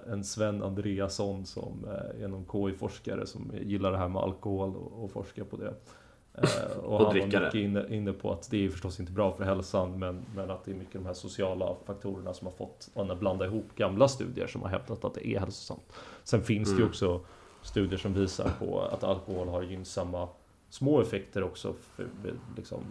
En 0.08 0.24
Sven 0.24 0.64
Andreasson 0.64 1.46
som 1.46 1.86
är 2.22 2.28
någon 2.28 2.46
KI-forskare 2.52 3.26
som 3.26 3.52
gillar 3.62 3.92
det 3.92 3.98
här 3.98 4.10
med 4.10 4.22
alkohol 4.22 4.76
och, 4.76 5.04
och 5.04 5.12
forskar 5.12 5.44
på 5.44 5.58
det. 5.58 5.74
Eh, 6.38 6.78
Och, 6.78 6.84
Och 6.94 6.98
han 6.98 7.06
var 7.06 7.14
mycket 7.26 7.54
inne, 7.56 7.86
inne 7.96 8.14
på 8.14 8.32
att 8.32 8.50
det 8.52 8.66
är 8.66 8.70
förstås 8.70 9.00
inte 9.00 9.12
bra 9.12 9.34
för 9.34 9.44
hälsan 9.44 10.00
men, 10.00 10.26
men 10.36 10.52
att 10.52 10.66
det 10.66 10.72
är 10.72 10.76
mycket 10.76 10.94
de 10.94 11.06
här 11.06 11.14
sociala 11.14 11.76
faktorerna 11.86 12.34
som 12.34 12.48
har 12.48 12.54
fått 12.54 12.90
man 12.96 13.12
att 13.12 13.20
blanda 13.20 13.46
ihop 13.46 13.66
gamla 13.76 14.08
studier 14.08 14.48
som 14.48 14.62
har 14.62 14.70
hävdat 14.70 15.06
att 15.06 15.14
det 15.14 15.28
är 15.28 15.40
hälsosamt. 15.40 15.94
Sen 16.24 16.42
finns 16.42 16.70
det 16.70 16.76
ju 16.76 16.82
Mm. 16.82 16.90
också 16.90 17.20
studier 17.62 17.98
som 18.00 18.14
visar 18.14 18.50
på 18.60 18.82
att 18.82 19.04
alkohol 19.04 19.48
har 19.48 19.64
gynnsamma 19.64 20.28
små 20.70 21.02
effekter 21.02 21.44
också 21.44 21.74
för 21.74 22.08
för 22.22 22.34
liksom, 22.58 22.84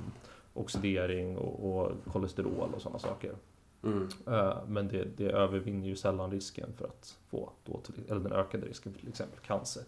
oxidering 0.54 1.38
och, 1.38 1.78
och 1.80 1.92
kolesterol 2.12 2.68
och 2.76 2.82
sådana 2.82 2.98
saker. 2.98 3.32
Mm. 3.84 4.08
Eh, 4.26 4.56
Men 4.66 4.88
det, 4.88 5.04
det 5.16 5.30
övervinner 5.30 5.86
ju 5.88 5.96
sällan 5.96 6.30
risken 6.30 6.72
för 6.78 6.84
att 6.84 7.16
få, 7.30 7.50
då 7.64 7.80
till, 7.80 7.94
eller 8.10 8.20
den 8.20 8.32
ökade 8.32 8.66
risken 8.66 8.92
för 8.92 9.00
till 9.00 9.08
exempel 9.08 9.38
cancer. 9.40 9.82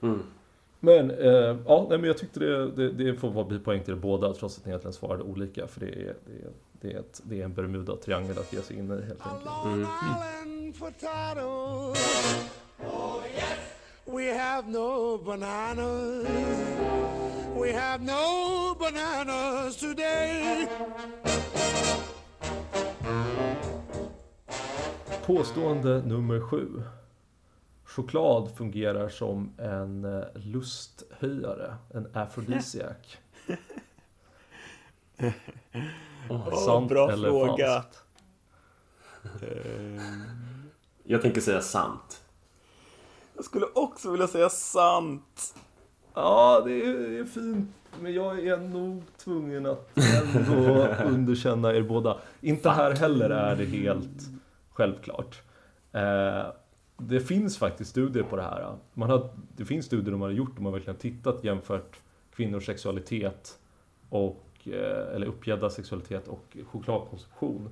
Mm. 0.00 0.22
Men 0.80 1.10
eh, 1.10 1.56
ja, 1.66 1.86
nej, 1.88 1.98
men 1.98 2.04
jag 2.04 2.18
tyckte 2.18 2.40
det, 2.40 2.70
det, 2.70 2.90
det 2.90 3.14
får 3.14 3.30
vara 3.30 3.44
bli 3.44 3.58
poäng 3.58 3.82
till 3.84 3.94
det 3.94 4.00
båda 4.00 4.32
trots 4.34 4.58
att 4.58 4.64
ni 4.64 4.70
egentligen 4.70 4.92
svarade 4.92 5.22
olika 5.22 5.66
för 5.66 5.80
det 5.80 5.86
är, 5.86 6.14
det 6.26 6.32
är, 6.32 6.50
det 6.80 6.92
är, 6.92 6.98
ett, 6.98 7.20
det 7.24 7.40
är 7.40 7.44
en 7.44 7.54
Bermuda-triangel 7.54 8.38
att 8.38 8.52
ge 8.52 8.60
sig 8.60 8.76
in 8.78 8.84
i 8.84 9.06
helt 9.06 9.26
enkelt. 9.26 10.78
Potato. 10.78 11.94
Oh, 12.78 13.22
yes. 13.34 13.70
We 14.06 14.32
have 14.32 14.68
no 14.68 15.18
bananas. 15.18 16.26
We 17.60 17.72
have 17.72 18.02
no 18.02 18.74
bananas 18.78 19.76
today. 19.76 20.66
Påstående 25.26 26.02
nummer 26.02 26.40
sju. 26.40 26.82
Choklad 28.00 28.50
fungerar 28.56 29.08
som 29.08 29.52
en 29.58 30.04
eh, 30.04 30.24
lusthöjare, 30.34 31.74
en 31.94 32.08
aphrodisiac. 32.14 32.96
Åh, 36.30 36.54
Sant 36.64 36.88
bra 36.88 37.10
eller 37.12 37.28
fråga. 37.28 37.66
falskt? 37.66 38.04
Ehm, 39.42 40.00
Jag 41.04 41.22
tänker 41.22 41.40
säga 41.40 41.60
sant. 41.60 42.22
Jag 43.36 43.44
skulle 43.44 43.66
också 43.74 44.10
vilja 44.10 44.28
säga 44.28 44.48
sant. 44.48 45.54
Ja, 46.14 46.62
det 46.64 46.72
är, 46.72 46.98
det 47.10 47.18
är 47.18 47.24
fint. 47.24 47.70
Men 48.00 48.14
jag 48.14 48.46
är 48.46 48.56
nog 48.56 49.02
tvungen 49.16 49.66
att 49.66 49.90
ändå 50.34 50.86
underkänna 51.04 51.74
er 51.74 51.82
båda. 51.82 52.18
Inte 52.40 52.70
här 52.70 52.90
heller 52.96 53.30
är 53.30 53.56
det 53.56 53.64
helt 53.64 54.20
självklart. 54.70 55.42
Det 57.08 57.20
finns 57.20 57.58
faktiskt 57.58 57.90
studier 57.90 58.22
på 58.22 58.36
det 58.36 58.42
här. 58.42 58.74
Man 58.94 59.10
har, 59.10 59.28
det 59.56 59.64
finns 59.64 59.86
studier 59.86 60.12
de 60.12 60.20
har 60.20 60.30
gjort, 60.30 60.56
de 60.56 60.64
har 60.64 60.72
verkligen 60.72 60.98
tittat 60.98 61.44
jämfört 61.44 62.00
kvinnors 62.34 62.66
sexualitet 62.66 63.58
och, 64.08 64.46
eh, 64.64 65.14
eller 65.14 65.26
uppgädda 65.26 65.70
sexualitet 65.70 66.28
och 66.28 66.56
chokladkonsumtion. 66.66 67.68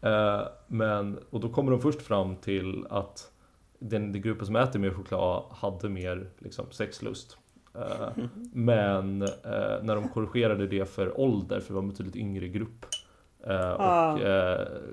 Eh, 0.00 0.42
men, 0.66 1.18
och 1.30 1.40
då 1.40 1.48
kommer 1.48 1.70
de 1.70 1.80
först 1.80 2.02
fram 2.02 2.36
till 2.36 2.86
att 2.90 3.30
den, 3.78 4.12
den 4.12 4.22
gruppen 4.22 4.46
som 4.46 4.56
äter 4.56 4.78
mer 4.78 4.90
choklad 4.90 5.44
hade 5.50 5.88
mer 5.88 6.30
liksom, 6.38 6.66
sexlust. 6.70 7.38
Eh, 7.74 8.08
men 8.52 9.18
när 9.82 9.94
de 9.94 10.08
korrigerade 10.08 10.66
det 10.66 10.90
för 10.90 11.20
ålder, 11.20 11.60
för 11.60 11.68
det 11.68 11.74
var 11.74 11.82
en 11.82 11.88
betydligt 11.88 12.16
yngre 12.16 12.48
grupp 12.48 12.86
och 13.46 13.50
Ah. 13.50 14.18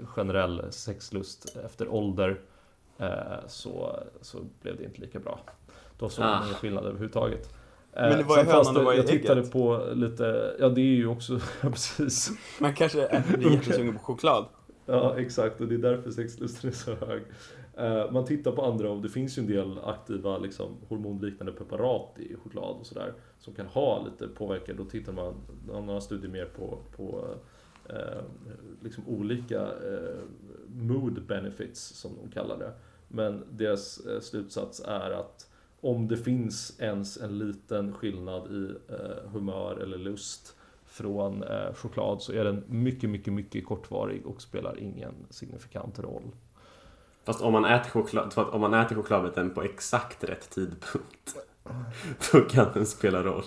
generell 0.05 0.71
sexlust 0.71 1.57
efter 1.65 1.87
ålder 1.87 2.39
så, 3.47 3.99
så 4.21 4.37
blev 4.61 4.77
det 4.77 4.83
inte 4.83 5.01
lika 5.01 5.19
bra. 5.19 5.39
Då 5.99 6.09
såg 6.09 6.25
man 6.25 6.33
Ah. 6.33 6.43
ingen 6.43 6.55
skillnad 6.55 6.85
överhuvudtaget. 6.85 7.53
Eh, 7.93 8.01
Men 8.01 8.17
det 8.17 8.23
var 8.23 8.37
ju 8.37 8.43
hönan 8.43 8.77
och 8.85 8.93
är 8.93 8.97
Jag 8.97 9.07
tittade 9.07 9.39
ägget? 9.41 9.51
på 9.53 9.87
lite, 9.93 10.55
ja 10.59 10.69
det 10.69 10.81
är 10.81 10.95
ju 10.95 11.07
också, 11.07 11.39
precis. 11.61 12.31
Man 12.59 12.73
kanske 12.75 13.07
är- 13.07 13.51
jättesugen 13.51 13.93
på 13.93 13.99
choklad. 13.99 14.45
Ja, 14.85 15.17
exakt. 15.17 15.61
Och 15.61 15.67
det 15.67 15.75
är 15.75 15.79
därför 15.79 16.11
sexlusten 16.11 16.69
är 16.69 16.73
så 16.73 16.95
hög. 16.95 17.21
Eh, 17.77 18.11
Man 18.11 18.25
tittar 18.25 18.51
på 18.51 18.65
andra 18.65 18.89
och 18.91 19.01
det 19.01 19.09
finns 19.09 19.37
ju 19.37 19.41
en 19.41 19.47
del 19.47 19.79
aktiva 19.85 20.37
liksom, 20.37 20.77
hormonliknande 20.89 21.51
preparat 21.51 22.19
i 22.19 22.35
choklad 22.43 22.75
och 22.79 22.85
sådär 22.85 23.13
som 23.39 23.53
kan 23.53 23.65
ha 23.65 24.05
lite 24.05 24.27
påverkan. 24.27 24.75
Då 24.77 24.85
tittar 24.85 25.13
man, 25.13 25.89
har 25.89 25.99
studier 25.99 26.31
mer 26.31 26.45
på, 26.45 26.77
på 26.97 27.25
eh, 27.89 28.23
liksom 28.81 29.07
olika 29.07 29.61
eh, 29.61 30.19
mood 30.67 31.25
benefits 31.27 31.81
som 31.81 32.11
de 32.21 32.31
kallar 32.31 32.57
det. 32.57 32.73
Men 33.07 33.43
deras 33.51 34.05
eh, 34.05 34.19
slutsats 34.19 34.79
är 34.79 35.11
att 35.11 35.47
om 35.81 36.07
det 36.07 36.17
finns 36.17 36.79
ens 36.79 37.17
en 37.17 37.39
liten 37.39 37.93
skillnad 37.93 38.51
i 38.51 38.75
humör 39.33 39.77
eller 39.77 39.97
lust 39.97 40.55
från 40.85 41.43
choklad 41.75 42.21
så 42.21 42.33
är 42.33 42.43
den 42.43 42.63
mycket, 42.67 43.09
mycket, 43.09 43.33
mycket 43.33 43.65
kortvarig 43.65 44.25
och 44.25 44.41
spelar 44.41 44.79
ingen 44.79 45.13
signifikant 45.29 45.99
roll. 45.99 46.31
Fast 47.23 47.41
om 47.41 47.53
man 47.53 47.65
äter, 47.65 47.89
choklad, 47.89 48.33
om 48.35 48.61
man 48.61 48.73
äter 48.73 48.95
chokladbiten 48.95 49.49
på 49.49 49.63
exakt 49.63 50.23
rätt 50.23 50.49
tidpunkt 50.49 51.35
Då 52.31 52.41
kan 52.41 52.73
den 52.73 52.85
spela 52.85 53.23
roll. 53.23 53.43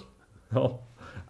Ja, 0.49 0.83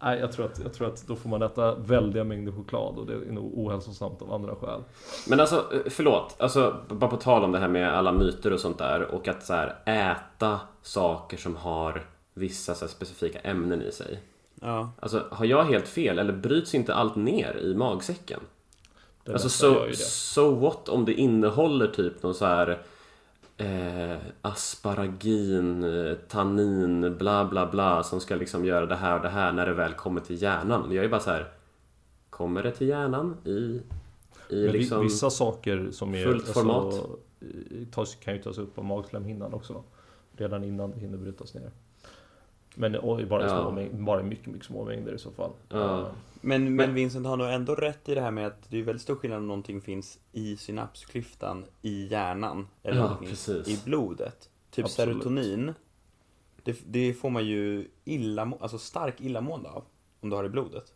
nej, 0.05 0.19
jag, 0.19 0.33
tror 0.33 0.47
att, 0.47 0.61
jag 0.63 0.73
tror 0.73 0.89
att 0.89 1.07
då 1.07 1.17
får 1.17 1.29
man 1.29 1.43
äta 1.43 1.75
väldiga 1.75 2.25
mängder 2.25 2.53
choklad 2.53 2.99
och 2.99 3.07
det 3.07 3.13
är 3.13 3.33
nog 3.33 3.59
ohälsosamt 3.59 4.23
av 4.23 4.33
andra 4.33 4.55
skäl. 4.55 4.81
Men 5.29 5.41
alltså, 5.41 5.65
förlåt. 5.87 6.37
Alltså, 6.39 6.77
bara 6.89 7.11
på 7.11 7.17
tal 7.17 7.45
om 7.45 7.53
det 7.53 7.59
här 7.59 7.69
med 7.69 7.95
alla 7.95 8.13
myter 8.13 8.53
och 8.53 8.61
sånt 8.61 8.79
där 8.79 9.03
och 9.03 9.29
att 9.29 9.43
så 9.43 9.53
här, 9.53 9.77
äta 9.85 10.61
saker 10.83 11.37
som 11.37 11.57
har 11.57 12.07
vissa 12.35 12.75
så 12.75 12.85
här, 12.85 12.91
specifika 12.91 13.39
ämnen 13.39 13.83
i 13.83 13.93
sig. 13.93 14.21
Ja. 14.61 14.91
Alltså, 15.01 15.27
har 15.31 15.45
jag 15.45 15.65
helt 15.65 15.89
fel 15.89 16.19
eller 16.19 16.33
bryts 16.33 16.75
inte 16.75 16.95
allt 16.95 17.17
ner 17.17 17.57
i 17.57 17.75
magsäcken? 17.75 18.41
Det 19.25 19.33
Alltså 19.33 19.49
so, 19.49 19.75
so 19.95 20.55
what 20.55 20.89
om 20.89 21.05
det 21.05 21.13
innehåller 21.15 21.87
typ 21.87 22.23
någon 22.23 22.35
så 22.35 22.47
här 22.47 22.83
eh, 23.57 24.17
asparagin, 24.43 25.85
eh, 25.85 26.15
tannin, 26.29 27.17
bla 27.19 27.45
bla 27.45 27.67
bla 27.71 28.03
som 28.03 28.21
ska 28.21 28.35
liksom 28.37 28.65
göra 28.65 28.87
det 28.87 28.97
här 28.97 29.17
och 29.17 29.23
det 29.23 29.29
här 29.29 29.53
när 29.53 29.67
det 29.67 29.75
väl 29.75 29.93
kommer 29.93 30.21
till 30.21 30.43
hjärnan. 30.43 30.93
Jag 30.93 31.05
är 31.05 31.09
bara 31.09 31.21
så 31.21 31.31
här. 31.31 31.53
Kommer 32.31 32.63
det 32.63 32.71
till 32.71 32.89
hjärnan 32.89 33.37
i, 33.45 33.81
i 34.49 34.69
liksom... 34.69 35.03
Vissa 35.03 35.31
saker 35.31 35.89
som 35.91 36.15
är 36.15 36.25
fullt 36.25 36.49
format. 36.49 36.85
Alltså, 36.85 37.17
i- 37.41 37.87
tas, 37.93 38.15
kan 38.15 38.35
ju 38.35 38.43
tas 38.43 38.59
upp 38.59 38.79
av 38.79 38.85
magslemhinnan 38.85 39.55
också. 39.55 39.83
Redan 40.37 40.65
innan 40.65 40.91
det 40.91 40.99
hinner 41.01 41.19
brytas 41.19 41.55
ner. 41.55 41.71
Men 42.75 42.97
oj, 43.03 43.25
bara, 43.27 43.43
Ja. 43.43 43.49
små 43.63 43.71
mängd, 43.71 44.05
bara 44.05 44.23
mycket, 44.23 44.47
mycket 44.47 44.67
små 44.67 44.85
mängder 44.85 45.15
i 45.15 45.19
så 45.19 45.31
fall. 45.31 45.51
Ja. 45.69 46.01
Eh, 46.01 46.07
Men, 46.41 46.77
Men- 46.77 46.95
Vincent 46.95 47.27
har 47.27 47.37
nog 47.37 47.49
ändå 47.49 47.75
rätt 47.75 48.09
i 48.09 48.15
det 48.15 48.21
här 48.21 48.31
med 48.31 48.47
att 48.47 48.71
det 48.71 48.79
är 48.79 48.83
väldigt 48.83 49.03
stor 49.03 49.17
skillnad 49.17 49.39
om 49.39 49.47
någonting 49.47 49.81
finns 49.81 50.19
i 50.33 50.57
synapsklyftan 50.57 51.65
i 51.83 52.07
hjärnan 52.07 52.69
eller 52.83 53.01
Ja, 53.01 53.05
om 53.09 53.17
det 53.21 53.27
finns 53.27 53.47
precis. 53.47 53.79
i 53.79 53.85
blodet. 53.85 54.51
Typ 54.71 54.85
Absolut. 54.85 55.15
serotonin. 55.23 55.75
Det, 56.63 56.81
det 56.87 57.15
får 57.15 57.31
man 57.31 57.45
ju 57.47 57.89
illa, 58.05 58.53
alltså 58.61 58.79
stark 58.79 59.21
illamående 59.21 59.69
av 59.69 59.85
om 60.21 60.31
du 60.31 60.37
har 60.37 60.43
det 60.43 60.47
i 60.47 60.51
blodet. 60.51 60.93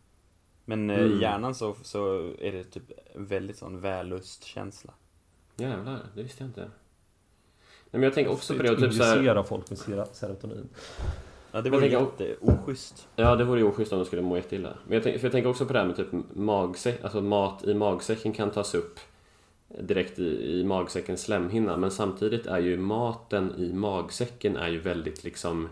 Men 0.65 0.89
eh, 0.89 0.99
Mm. 0.99 1.11
i 1.11 1.21
hjärnan 1.21 1.55
så, 1.55 1.75
så 1.83 2.17
är 2.39 2.51
det 2.51 2.63
typ 2.63 2.83
väldigt 3.15 3.57
sån 3.57 3.79
vällustkänsla. 3.81 4.93
Jävlar, 5.55 5.99
det 6.15 6.23
visste 6.23 6.43
jag 6.43 6.49
inte. 6.49 6.61
Nej, 6.61 6.69
men 7.91 8.03
jag 8.03 8.13
tänker 8.13 8.31
också 8.31 8.53
på 8.57 8.63
det 8.63 8.69
typ 8.77 8.93
så 8.93 9.03
här, 9.03 9.15
Injicera 9.15 9.43
folk 9.43 9.69
med 9.69 10.07
serotonin. 10.11 10.69
Ja, 11.51 11.61
det 11.61 11.69
var 11.69 11.81
jag 11.81 11.91
jätteoschysst. 12.19 13.07
Ja, 13.15 13.35
det 13.35 13.43
vore 13.43 13.59
ju 13.59 13.65
oschysst 13.65 13.91
om 13.93 13.99
de 13.99 14.05
skulle 14.05 14.21
må 14.21 14.35
jätteilla. 14.35 14.73
Men 14.85 14.93
jag, 14.93 15.03
tänk, 15.03 15.17
för 15.19 15.25
jag 15.27 15.31
tänker 15.31 15.49
också 15.49 15.65
på 15.65 15.73
det 15.73 15.79
här 15.79 15.85
med 15.85 15.95
typ 15.95 16.07
magsäck, 16.33 17.03
alltså 17.03 17.21
mat 17.21 17.63
i 17.63 17.73
magsäcken 17.73 18.33
kan 18.33 18.51
tas 18.51 18.75
upp 18.75 18.99
direkt 19.79 20.19
i, 20.19 20.59
i 20.59 20.63
magsäckens 20.63 21.21
slemhinna. 21.21 21.77
Men 21.77 21.91
samtidigt 21.91 22.45
är 22.45 22.59
ju 22.59 22.77
maten 22.77 23.53
i 23.57 23.73
magsäcken 23.73 24.57
är 24.57 24.67
ju 24.69 24.79
väldigt 24.79 25.23
liksom 25.23 25.69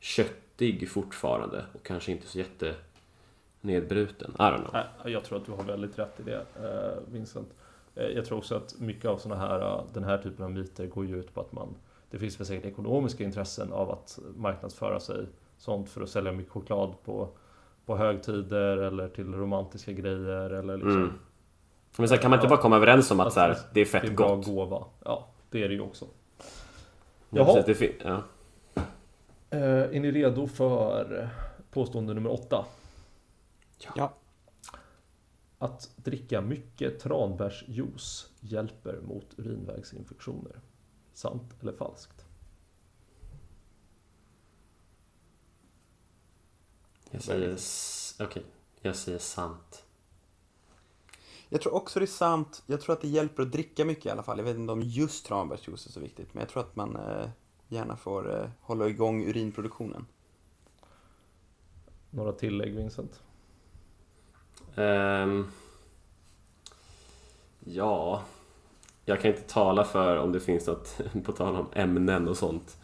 köttig 0.00 0.88
fortfarande 0.90 1.64
och 1.72 1.82
kanske 1.82 2.12
inte 2.12 2.26
så 2.26 2.38
jätte 2.38 2.74
nedbruten. 3.60 4.30
I 4.38 4.42
don't 4.42 4.70
know. 4.70 5.10
Jag 5.12 5.24
tror 5.24 5.38
att 5.38 5.46
du 5.46 5.52
har 5.52 5.62
väldigt 5.62 5.98
rätt 5.98 6.20
i 6.20 6.22
det, 6.22 6.36
eh, 6.62 7.12
Vincent. 7.12 7.48
Eh, 7.94 8.04
Jag 8.06 8.24
tror 8.24 8.38
också 8.38 8.54
att 8.54 8.74
mycket 8.78 9.04
av 9.04 9.18
såna 9.18 9.36
här, 9.36 9.60
eh, 9.60 9.82
den 9.92 10.04
här 10.04 10.18
typen 10.18 10.44
av 10.44 10.50
myter 10.50 10.86
går 10.86 11.06
ju 11.06 11.18
ut 11.20 11.34
på 11.34 11.40
att 11.40 11.52
man 11.52 11.68
Det 12.10 12.18
finns 12.18 12.40
väl 12.40 12.46
säkert 12.46 12.66
ekonomiska 12.66 13.24
intressen 13.24 13.72
av 13.72 13.90
att 13.90 14.18
marknadsföra 14.36 15.00
sig 15.00 15.26
sånt 15.58 15.88
för 15.90 16.00
att 16.00 16.08
sälja 16.08 16.32
mycket 16.32 16.52
choklad 16.52 16.94
på, 17.04 17.28
på 17.86 17.96
högtider 17.96 18.76
eller 18.76 19.08
till 19.08 19.34
romantiska 19.34 19.92
grejer 19.92 20.50
eller 20.50 20.76
liksom 20.76 20.96
Mm. 20.96 21.12
Men 21.96 22.08
så 22.08 22.14
här, 22.14 22.22
kan 22.22 22.30
man 22.30 22.38
inte 22.38 22.48
bara 22.48 22.60
komma 22.60 22.76
överens 22.76 23.10
om 23.10 23.20
att 23.20 23.32
så 23.32 23.40
här, 23.40 23.48
det 23.48 23.80
är 23.80 23.84
Det 23.84 23.90
fett 23.90 24.04
är 24.04 24.08
en 24.08 24.16
bra 24.16 24.36
gott? 24.36 24.46
gåva. 24.46 24.84
Ja, 25.04 25.28
det 25.50 25.64
är 25.64 25.68
det 25.68 25.74
ju 25.74 25.80
också. 25.80 26.06
Ja, 26.38 26.46
Jaha. 27.30 27.46
precis, 27.46 27.66
det 27.66 27.74
fin- 27.74 27.96
ja. 28.04 28.22
Eh, 29.50 29.60
är 29.96 30.00
ni 30.00 30.10
redo 30.12 30.46
för 30.46 31.28
påstående 31.70 32.14
nummer 32.14 32.30
åtta? 32.32 32.64
Ja. 33.96 34.12
Att 35.58 35.90
dricka 35.96 36.40
mycket 36.40 36.98
tranbärsjuice 37.00 38.30
hjälper 38.40 38.98
mot 39.08 39.26
urinvägsinfektioner. 39.36 40.52
Sant 41.20 41.62
eller 41.62 41.72
falskt? 41.72 42.24
Jag 47.10 47.22
säger... 47.22 47.58
Okej, 48.26 48.42
jag 48.80 48.96
säger 48.96 49.18
sant. 49.18 49.84
Jag 51.48 51.60
tror 51.60 51.74
också 51.74 51.98
det 51.98 52.04
är 52.04 52.06
sant. 52.06 52.62
Jag 52.66 52.80
tror 52.80 52.92
att 52.92 53.00
det 53.00 53.08
hjälper 53.08 53.42
att 53.42 53.52
dricka 53.52 53.84
mycket 53.84 54.06
i 54.06 54.10
alla 54.10 54.22
fall. 54.22 54.38
Jag 54.38 54.44
vet 54.44 54.56
inte 54.56 54.72
om 54.72 54.82
just 54.82 55.26
tranbärsjuice 55.26 55.86
är 55.86 55.92
så 55.92 56.00
viktigt. 56.00 56.34
Men 56.34 56.40
jag 56.40 56.48
tror 56.48 56.62
att 56.62 56.76
man 56.76 56.96
eh, 56.96 57.28
gärna 57.68 57.96
får 57.96 58.40
eh, 58.40 58.48
hålla 58.60 58.88
igång 58.88 59.24
urinproduktionen. 59.24 60.06
Några 62.10 62.32
tillägg 62.32 62.76
Vincent? 62.76 63.22
Ehm, 64.74 65.46
ja, 67.60 68.24
jag 69.04 69.20
kan 69.20 69.30
inte 69.30 69.42
tala 69.42 69.84
för 69.84 70.16
om 70.16 70.32
det 70.32 70.40
finns 70.40 70.66
något, 70.66 71.00
på 71.24 71.32
tal 71.32 71.56
om 71.56 71.66
ämnen 71.74 72.28
och 72.28 72.36
sånt, 72.36 72.76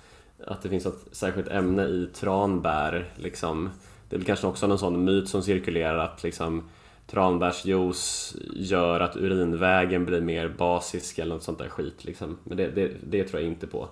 att 0.45 0.63
det 0.63 0.69
finns 0.69 0.85
något 0.85 1.05
särskilt 1.13 1.49
ämne 1.49 1.85
i 1.85 2.09
tranbär. 2.15 3.13
Liksom. 3.17 3.71
Det 4.09 4.17
är 4.17 4.19
väl 4.19 4.27
kanske 4.27 4.47
också 4.47 4.67
någon 4.67 4.79
sån 4.79 5.05
myt 5.05 5.29
som 5.29 5.43
cirkulerar 5.43 5.99
att 5.99 6.23
liksom, 6.23 6.69
tranbärsjuice 7.07 8.37
gör 8.53 9.01
att 9.01 9.17
urinvägen 9.17 10.07
blir 10.07 10.21
mer 10.21 10.49
basisk 10.49 11.19
eller 11.19 11.35
något 11.35 11.43
sånt 11.43 11.59
där 11.59 11.69
skit. 11.69 12.05
Liksom. 12.05 12.39
Men 12.45 12.57
det, 12.57 12.69
det, 12.69 12.93
det 13.03 13.25
tror 13.25 13.43
jag 13.43 13.51
inte 13.51 13.67
på. 13.67 13.89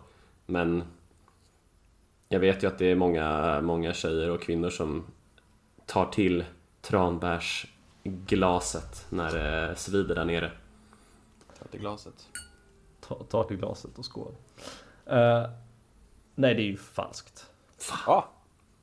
Men 0.46 0.82
jag 2.28 2.40
vet 2.40 2.62
ju 2.62 2.66
att 2.66 2.78
det 2.78 2.86
är 2.86 2.94
många, 2.94 3.60
många 3.60 3.92
tjejer 3.92 4.30
och 4.30 4.42
kvinnor 4.42 4.70
som 4.70 5.04
tar 5.86 6.06
till 6.06 6.44
tranbärsglaset 6.82 9.06
när 9.10 9.32
det 9.32 9.76
svider 9.76 10.14
där 10.14 10.24
nere. 10.24 10.50
Ta 11.64 11.68
till 11.70 11.80
glaset. 11.80 12.28
Ta, 13.00 13.14
tar 13.14 13.44
till 13.44 13.56
glaset 13.56 13.98
och 13.98 14.04
skål. 14.04 14.34
Eh, 15.06 15.46
nej, 16.34 16.54
det 16.54 16.62
är 16.62 16.66
ju 16.66 16.76
falskt. 16.76 17.46
Ja, 18.06 18.34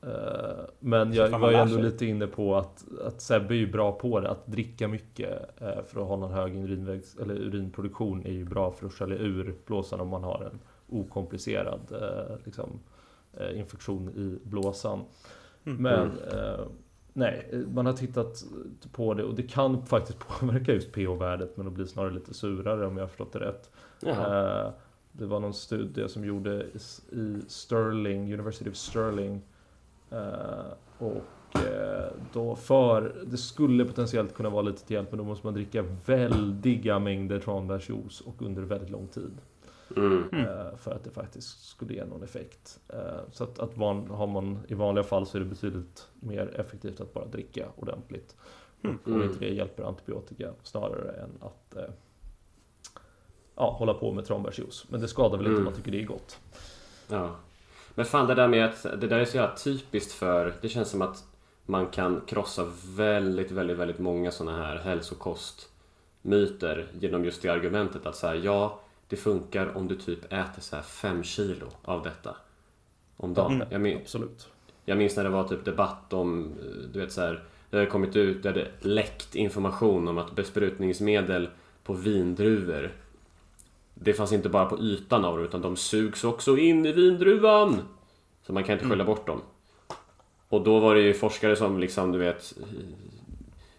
Eh, 0.06 0.64
men 0.78 1.12
jag 1.12 1.30
fan 1.30 1.40
var 1.40 1.50
ju 1.50 1.56
ändå 1.56 1.74
sig. 1.74 1.82
lite 1.82 2.06
inne 2.06 2.26
på 2.26 2.56
att, 2.56 2.84
att 3.06 3.20
Sebbe 3.20 3.54
är 3.54 3.58
ju 3.58 3.72
bra 3.72 3.92
på 3.92 4.20
det, 4.20 4.30
att 4.30 4.46
dricka 4.46 4.88
mycket 4.88 5.60
eh, 5.60 5.82
för 5.86 6.00
att 6.00 6.08
hålla 6.08 6.26
en 6.26 6.32
hög 6.32 6.56
urinvägs, 6.56 7.16
eller 7.16 7.34
urinproduktion 7.34 8.26
är 8.26 8.32
ju 8.32 8.44
bra 8.44 8.72
för 8.72 8.86
att 8.86 8.92
skölja 8.92 9.16
ur 9.16 9.54
blåsan 9.66 10.00
om 10.00 10.08
man 10.08 10.24
har 10.24 10.50
en 10.52 10.60
okomplicerad 10.88 11.80
eh, 11.92 12.36
liksom, 12.44 12.80
infektion 13.54 14.08
i 14.08 14.48
blåsan. 14.48 15.04
Mm. 15.64 15.82
Men 15.82 16.18
eh, 16.32 16.66
nej, 17.12 17.64
man 17.74 17.86
har 17.86 17.92
tittat 17.92 18.44
på 18.92 19.14
det 19.14 19.24
och 19.24 19.34
det 19.34 19.42
kan 19.42 19.86
faktiskt 19.86 20.18
påverka 20.40 20.72
just 20.72 20.92
pH-värdet 20.92 21.56
men 21.56 21.64
det 21.66 21.72
blir 21.72 21.86
snarare 21.86 22.12
lite 22.12 22.34
surare 22.34 22.86
om 22.86 22.96
jag 22.96 23.02
har 23.02 23.08
förstått 23.08 23.32
det 23.32 23.38
rätt. 23.40 23.70
Jaha. 24.00 24.64
Eh, 24.66 24.72
Det 25.12 25.26
var 25.26 25.40
någon 25.40 25.54
studie 25.54 26.08
som 26.08 26.24
gjorde 26.24 26.66
i 27.12 27.40
Sterling, 27.46 28.32
University 28.34 28.70
of 28.70 28.74
Sterling. 28.76 29.40
Eh, 30.10 30.18
Och 30.98 31.56
eh, 31.56 32.12
då 32.32 32.56
för, 32.56 33.14
det 33.26 33.36
skulle 33.36 33.84
potentiellt 33.84 34.34
kunna 34.34 34.50
vara 34.50 34.62
lite 34.62 34.86
till 34.86 34.94
hjälp 34.94 35.10
men 35.10 35.18
då 35.18 35.24
måste 35.24 35.46
man 35.46 35.54
dricka 35.54 35.84
väldiga 36.06 36.98
mängder 36.98 37.38
tranbärsjuice 37.38 38.20
och 38.20 38.42
under 38.42 38.62
väldigt 38.62 38.90
lång 38.90 39.06
tid. 39.08 39.32
Mm. 39.96 40.28
eh, 40.46 40.76
För 40.76 40.90
att 40.94 41.04
det 41.04 41.10
faktiskt 41.10 41.68
skulle 41.68 41.94
ge 41.94 42.04
någon 42.04 42.22
effekt. 42.22 42.80
Eh, 42.88 43.20
Så 43.32 43.44
att, 43.44 43.58
att 43.58 43.76
van, 43.76 44.10
har 44.10 44.26
man 44.26 44.58
i 44.68 44.74
vanliga 44.74 45.04
fall 45.04 45.26
så 45.26 45.36
är 45.36 45.40
det 45.40 45.46
betydligt 45.48 46.08
mer 46.20 46.60
effektivt 46.60 47.00
att 47.00 47.14
bara 47.14 47.24
dricka 47.26 47.66
ordentligt. 47.76 48.36
Mm. 48.84 48.98
Om 49.04 49.22
inte 49.22 49.38
det 49.38 49.48
hjälper 49.54 49.82
antibiotika 49.82 50.52
snarare 50.62 51.12
än 51.12 51.30
att 51.40 51.76
eh, 51.76 51.84
ja, 53.56 53.70
hålla 53.78 53.94
på 53.94 54.12
med 54.12 54.24
tranbärsjuice. 54.24 54.86
Men 54.88 55.00
det 55.00 55.08
skadar 55.08 55.36
väl 55.38 55.46
inte 55.46 55.50
om 55.50 55.54
Mm. 55.54 55.64
man 55.64 55.74
tycker 55.74 55.90
det 55.92 56.02
är 56.02 56.06
gott. 56.06 56.38
Ja. 57.08 57.36
Men 57.94 58.04
fan 58.04 58.26
det 58.26 58.34
där 58.34 58.48
med 58.48 58.64
att 58.64 58.82
det 58.82 59.06
där 59.06 59.18
är 59.18 59.24
så 59.24 59.36
jävla 59.36 59.56
typiskt 59.56 60.12
för 60.12 60.54
Det 60.60 60.68
känns 60.68 60.88
som 60.90 61.02
att 61.02 61.24
man 61.66 61.86
kan 61.86 62.20
krossa 62.26 62.66
väldigt, 62.96 63.50
väldigt, 63.50 63.76
väldigt 63.78 63.98
många 63.98 64.30
sådana 64.30 64.64
här 64.64 64.76
hälsokostmyter 64.76 66.86
genom 67.00 67.24
just 67.24 67.42
det 67.42 67.48
argumentet 67.48 68.06
att 68.06 68.16
säga 68.16 68.34
ja, 68.34 68.80
det 69.12 69.16
funkar 69.16 69.76
om 69.76 69.88
du 69.88 69.96
typ 69.96 70.24
äter 70.24 70.60
så 70.60 70.76
här 70.76 70.82
5 70.82 71.22
kilo 71.22 71.66
av 71.82 72.02
detta 72.02 72.36
om 73.16 73.34
dagen. 73.34 73.52
Mm. 73.52 73.68
Jag, 73.70 73.80
min, 73.80 73.96
Absolut. 73.96 74.48
jag 74.84 74.98
minns 74.98 75.16
när 75.16 75.24
det 75.24 75.30
var 75.30 75.48
typ 75.48 75.64
debatt 75.64 76.12
om, 76.12 76.44
eh, 76.44 76.88
du 76.92 77.00
vet 77.00 77.12
så 77.12 77.20
här, 77.20 77.44
det 77.70 77.76
hade 77.76 77.90
kommit 77.90 78.16
ut, 78.16 78.42
det 78.42 78.48
hade 78.48 78.68
läckt 78.80 79.34
information 79.34 80.08
om 80.08 80.18
att 80.18 80.32
besprutningsmedel 80.32 81.48
på 81.84 81.92
vindruvor 81.92 82.92
det 83.94 84.14
fanns 84.14 84.32
inte 84.32 84.48
bara 84.48 84.66
på 84.66 84.78
ytan 84.78 85.24
av 85.24 85.38
det 85.38 85.44
utan 85.44 85.62
de 85.62 85.76
sugs 85.76 86.24
också 86.24 86.58
in 86.58 86.86
i 86.86 86.92
vindruvan. 86.92 87.82
Så 88.46 88.52
man 88.52 88.64
kan 88.64 88.72
inte 88.72 88.88
skylla 88.88 89.04
bort 89.04 89.26
dem. 89.26 89.40
Och 90.48 90.64
då 90.64 90.78
var 90.78 90.94
det 90.94 91.00
ju 91.00 91.14
forskare 91.14 91.56
som 91.56 91.78
liksom, 91.78 92.12
du 92.12 92.18
vet, 92.18 92.54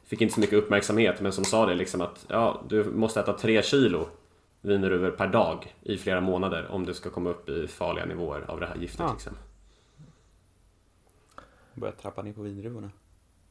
fick 0.05 0.21
inte 0.21 0.33
så 0.33 0.39
mycket 0.39 0.57
uppmärksamhet 0.57 1.21
men 1.21 1.31
som 1.31 1.43
sa 1.43 1.65
det 1.65 1.73
liksom 1.73 2.01
att 2.01 2.25
ja, 2.27 2.61
du 2.69 2.83
måste 2.83 3.19
äta 3.19 3.33
tre 3.33 3.63
kilo 3.63 4.07
vinruvor 4.63 5.11
per 5.11 5.27
dag 5.27 5.75
i 5.81 5.97
flera 5.97 6.21
månader 6.21 6.67
om 6.71 6.85
du 6.85 6.93
ska 6.93 7.09
komma 7.09 7.29
upp 7.29 7.49
i 7.49 7.67
farliga 7.67 8.05
nivåer 8.05 8.45
av 8.47 8.59
det 8.59 8.65
här 8.65 8.75
giftet. 8.75 8.99
Ja. 8.99 9.13
Liksom. 9.13 9.33
Börja 11.73 11.93
trappa 11.93 12.21
ner 12.21 12.33
på 12.33 12.41
vinruvorna. 12.41 12.91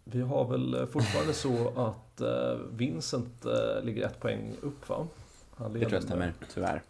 Vi 0.05 0.20
har 0.20 0.48
väl 0.48 0.75
eh, 0.75 0.87
fortfarande 0.87 1.33
så 1.33 1.68
att 1.77 2.20
eh, 2.20 2.59
Vincent 2.70 3.44
eh, 3.44 3.85
ligger 3.85 4.07
ett 4.07 4.20
poäng 4.20 4.57
upp 4.61 4.88
va? 4.88 5.07
Han 5.57 5.72
Det 5.72 5.81
tror 5.81 5.92
jag 5.92 6.03
stämmer, 6.03 6.33
tyvärr. 6.55 6.83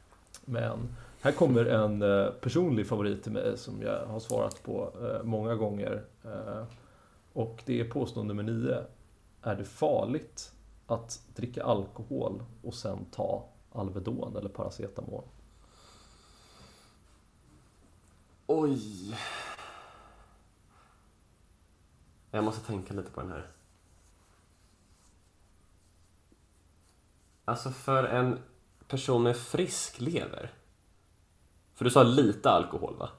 Men 0.44 0.78
här 1.20 1.32
kommer 1.32 1.64
en 1.64 2.00
personlig 2.40 2.86
favorit 2.86 3.22
till 3.22 3.32
mig 3.32 3.58
som 3.58 3.82
jag 3.82 4.06
har 4.06 4.20
svarat 4.20 4.62
på 4.62 4.92
många 5.24 5.54
gånger. 5.54 6.02
Och 7.32 7.62
det 7.66 7.80
är 7.80 7.84
påstående 7.84 8.34
nummer 8.34 8.52
nio. 8.52 8.84
Är 9.42 9.56
det 9.56 9.64
farligt 9.64 10.52
att 10.86 11.20
dricka 11.34 11.64
alkohol 11.64 12.42
och 12.62 12.74
sen 12.74 13.04
ta 13.10 13.51
Alvedon 13.72 14.36
eller 14.36 14.48
paracetamol? 14.48 15.24
Oj! 18.46 19.16
Jag 22.30 22.44
måste 22.44 22.66
tänka 22.66 22.94
lite 22.94 23.10
på 23.10 23.20
den 23.20 23.30
här. 23.30 23.50
Alltså 27.44 27.70
för 27.70 28.04
en 28.04 28.38
person 28.88 29.22
med 29.22 29.36
frisk 29.36 30.00
lever. 30.00 30.52
För 31.74 31.84
du 31.84 31.90
sa 31.90 32.02
lite 32.02 32.50
alkohol 32.50 32.96
va? 32.96 33.10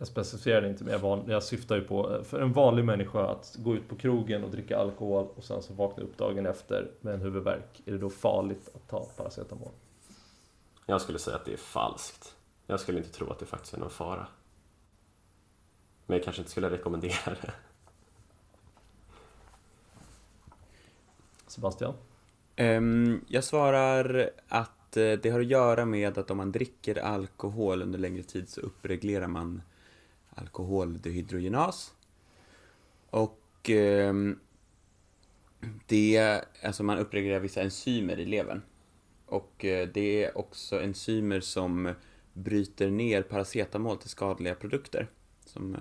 Jag 0.00 0.08
specificerar 0.08 0.60
det 0.60 0.68
inte, 0.68 0.84
men 0.84 0.92
jag, 0.92 1.00
van, 1.00 1.24
jag 1.26 1.42
syftar 1.42 1.76
ju 1.76 1.82
på 1.82 2.14
eh, 2.14 2.22
för 2.22 2.40
en 2.40 2.52
vanlig 2.52 2.84
människa 2.84 3.26
att 3.26 3.56
gå 3.58 3.74
ut 3.74 3.88
på 3.88 3.96
krogen 3.96 4.44
och 4.44 4.50
dricka 4.50 4.78
alkohol 4.78 5.28
och 5.36 5.44
sen 5.44 5.62
så 5.62 5.72
vakna 5.72 6.02
upp 6.02 6.18
dagen 6.18 6.46
efter 6.46 6.90
med 7.00 7.14
en 7.14 7.20
huvudvärk. 7.20 7.82
Är 7.84 7.92
det 7.92 7.98
då 7.98 8.10
farligt 8.10 8.70
att 8.74 8.88
ta 8.88 9.04
paracetamol? 9.16 9.72
Jag 10.86 11.00
skulle 11.00 11.18
säga 11.18 11.36
att 11.36 11.44
det 11.44 11.52
är 11.52 11.56
falskt. 11.56 12.36
Jag 12.66 12.80
skulle 12.80 12.98
inte 12.98 13.10
tro 13.10 13.30
att 13.30 13.38
det 13.38 13.46
faktiskt 13.46 13.74
är 13.74 13.78
någon 13.78 13.90
fara. 13.90 14.26
Men 16.06 16.16
jag 16.16 16.24
kanske 16.24 16.42
inte 16.42 16.50
skulle 16.50 16.70
rekommendera 16.70 17.34
det. 17.42 17.52
Sebastian? 21.46 21.94
Ehm, 22.56 23.24
jag 23.28 23.44
svarar 23.44 24.30
att 24.48 24.96
eh, 24.96 25.12
det 25.12 25.30
har 25.30 25.40
att 25.40 25.46
göra 25.46 25.84
med 25.84 26.18
att 26.18 26.30
om 26.30 26.36
man 26.36 26.52
dricker 26.52 26.98
alkohol 26.98 27.82
under 27.82 27.98
längre 27.98 28.22
tid 28.22 28.48
så 28.48 28.60
uppreglerar 28.60 29.26
man 29.26 29.62
alkoholdehydrogenas. 30.40 31.94
Och 33.10 33.70
ehm, 33.70 34.38
det, 35.86 36.44
alltså 36.62 36.82
man 36.82 36.98
uppreglerar 36.98 37.40
vissa 37.40 37.62
enzymer 37.62 38.20
i 38.20 38.24
levern. 38.24 38.62
Och 39.26 39.64
eh, 39.64 39.88
det 39.88 40.24
är 40.24 40.38
också 40.38 40.82
enzymer 40.82 41.40
som 41.40 41.94
bryter 42.32 42.90
ner 42.90 43.22
paracetamol 43.22 43.96
till 43.96 44.10
skadliga 44.10 44.54
produkter. 44.54 45.08
Som, 45.44 45.76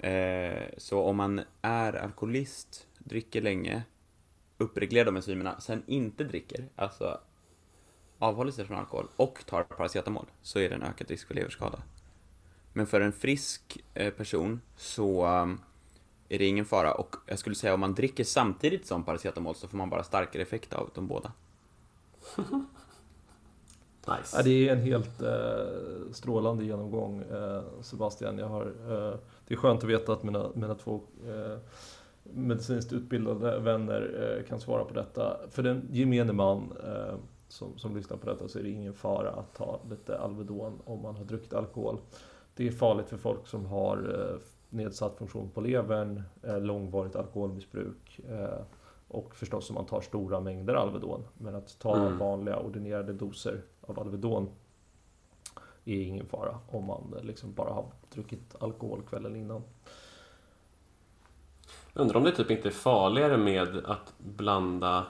eh, 0.00 0.12
eh, 0.12 0.68
så 0.76 1.02
om 1.02 1.16
man 1.16 1.40
är 1.62 1.92
alkoholist, 1.92 2.86
dricker 2.98 3.42
länge, 3.42 3.82
uppreglerar 4.58 5.04
de 5.04 5.16
enzymerna, 5.16 5.60
sen 5.60 5.82
inte 5.86 6.24
dricker, 6.24 6.68
alltså 6.76 7.20
avhåller 8.18 8.52
sig 8.52 8.66
från 8.66 8.78
alkohol 8.78 9.08
och 9.16 9.46
tar 9.46 9.62
paracetamol, 9.62 10.26
så 10.42 10.58
är 10.58 10.68
det 10.68 10.74
en 10.74 10.82
ökad 10.82 11.10
risk 11.10 11.26
för 11.26 11.34
leverskada. 11.34 11.82
Men 12.72 12.86
för 12.86 13.00
en 13.00 13.12
frisk 13.12 13.84
eh, 13.94 14.10
person 14.10 14.60
så 14.76 15.26
um, 15.26 15.60
är 16.28 16.38
det 16.38 16.46
ingen 16.46 16.64
fara 16.64 16.94
och 16.94 17.16
jag 17.26 17.38
skulle 17.38 17.56
säga 17.56 17.74
om 17.74 17.80
man 17.80 17.94
dricker 17.94 18.24
samtidigt 18.24 18.86
som 18.86 19.04
paracetamol 19.04 19.54
så 19.54 19.68
får 19.68 19.78
man 19.78 19.90
bara 19.90 20.02
starkare 20.02 20.42
effekt 20.42 20.72
av 20.72 20.90
de 20.94 21.06
båda. 21.06 21.32
Nice. 24.08 24.36
Ja, 24.36 24.42
det 24.42 24.68
är 24.68 24.72
en 24.72 24.80
helt 24.82 25.22
eh, 25.22 26.12
strålande 26.12 26.64
genomgång 26.64 27.22
eh, 27.22 27.62
Sebastian. 27.80 28.38
Jag 28.38 28.48
har, 28.48 28.62
eh, 28.66 29.18
det 29.46 29.54
är 29.54 29.56
skönt 29.56 29.84
att 29.84 29.90
veta 29.90 30.12
att 30.12 30.22
mina, 30.22 30.50
mina 30.54 30.74
två 30.74 31.00
medicinskt 32.22 32.92
utbildade 32.92 33.58
vänner 33.58 34.44
kan 34.48 34.60
svara 34.60 34.84
på 34.84 34.94
detta. 34.94 35.36
För 35.50 35.62
den 35.62 35.88
gemene 35.90 36.32
man 36.32 36.72
som, 37.48 37.78
som 37.78 37.96
lyssnar 37.96 38.16
på 38.16 38.26
detta 38.26 38.48
så 38.48 38.58
är 38.58 38.62
det 38.62 38.70
ingen 38.70 38.94
fara 38.94 39.30
att 39.30 39.54
ta 39.54 39.80
lite 39.90 40.18
Alvedon 40.18 40.78
om 40.84 41.02
man 41.02 41.16
har 41.16 41.24
druckit 41.24 41.54
alkohol. 41.54 41.98
Det 42.54 42.66
är 42.66 42.70
farligt 42.72 43.08
för 43.08 43.16
folk 43.16 43.46
som 43.46 43.66
har 43.66 43.96
eh, 44.32 44.40
nedsatt 44.70 45.18
funktion 45.18 45.50
på 45.50 45.60
levern, 45.60 46.22
eh, 46.42 46.60
långvarigt 46.60 47.16
alkoholmissbruk 47.16 48.20
eh, 48.28 48.60
och 49.08 49.34
förstås 49.34 49.70
om 49.70 49.74
man 49.74 49.86
tar 49.86 50.00
stora 50.00 50.40
mängder 50.40 50.74
Alvedon. 50.74 51.24
Men 51.38 51.54
att 51.54 51.78
ta 51.78 51.96
Mm. 51.96 52.18
vanliga 52.18 52.58
ordinerade 52.58 53.12
doser 53.12 53.62
av 53.80 54.00
Alvedon 54.00 54.48
är 55.84 56.02
ingen 56.02 56.26
fara 56.26 56.58
om 56.68 56.84
man 56.84 57.14
liksom 57.22 57.52
bara 57.54 57.72
har 57.72 57.84
druckit 58.14 58.54
alkohol 58.60 59.02
kvällen 59.02 59.36
innan. 59.36 59.62
Undrar 61.94 62.16
om 62.16 62.24
det 62.24 62.32
typ 62.32 62.50
inte 62.50 62.68
är 62.68 62.72
farligare 62.72 63.36
med 63.36 63.76
att 63.86 64.14
blanda 64.18 65.06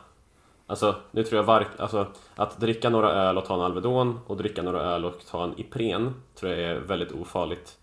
Alltså, 0.72 0.94
nu 1.10 1.24
tror 1.24 1.36
jag 1.36 1.44
var, 1.44 1.66
alltså, 1.78 2.06
att 2.34 2.60
dricka 2.60 2.90
några 2.90 3.10
öl 3.12 3.38
och 3.38 3.44
ta 3.44 3.54
en 3.54 3.60
Alvedon 3.60 4.20
och 4.26 4.36
dricka 4.36 4.62
några 4.62 4.80
öl 4.80 5.04
och 5.04 5.26
ta 5.30 5.44
en 5.44 5.60
Ipren 5.60 6.14
tror 6.34 6.52
jag 6.52 6.60
är 6.60 6.80
väldigt 6.80 7.12
ofarligt 7.12 7.78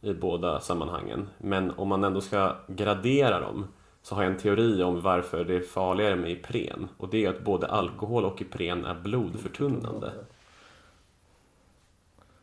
i 0.00 0.14
båda 0.14 0.60
sammanhangen. 0.60 1.28
Men 1.38 1.70
om 1.70 1.88
man 1.88 2.04
ändå 2.04 2.20
ska 2.20 2.56
gradera 2.66 3.40
dem 3.40 3.66
så 4.02 4.14
har 4.14 4.22
jag 4.22 4.32
en 4.32 4.38
teori 4.38 4.82
om 4.82 5.00
varför 5.00 5.44
det 5.44 5.54
är 5.54 5.60
farligare 5.60 6.16
med 6.16 6.30
Ipren 6.30 6.88
och 6.96 7.08
det 7.08 7.24
är 7.24 7.30
att 7.30 7.40
både 7.40 7.66
alkohol 7.66 8.24
och 8.24 8.42
Ipren 8.42 8.84
är 8.84 8.94
blodförtunnande. 8.94 10.12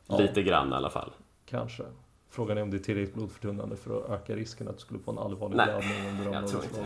Ja. 0.07 0.17
Lite 0.17 0.43
grann 0.43 0.71
i 0.71 0.75
alla 0.75 0.89
fall. 0.89 1.11
Kanske. 1.45 1.83
Frågan 2.29 2.57
är 2.57 2.61
om 2.61 2.71
det 2.71 2.77
är 2.77 2.79
tillräckligt 2.79 3.15
blodförtunnande 3.15 3.75
för 3.75 3.97
att 3.97 4.09
öka 4.09 4.35
risken 4.35 4.67
att 4.67 4.75
du 4.75 4.81
skulle 4.81 4.99
få 4.99 5.11
en 5.11 5.19
allvarlig 5.19 5.55
blödning 5.55 6.09
om 6.09 6.17
du 6.17 6.23
ramlar 6.23 6.41
jag 6.41 6.49
tror 6.49 6.63
inte. 6.63 6.85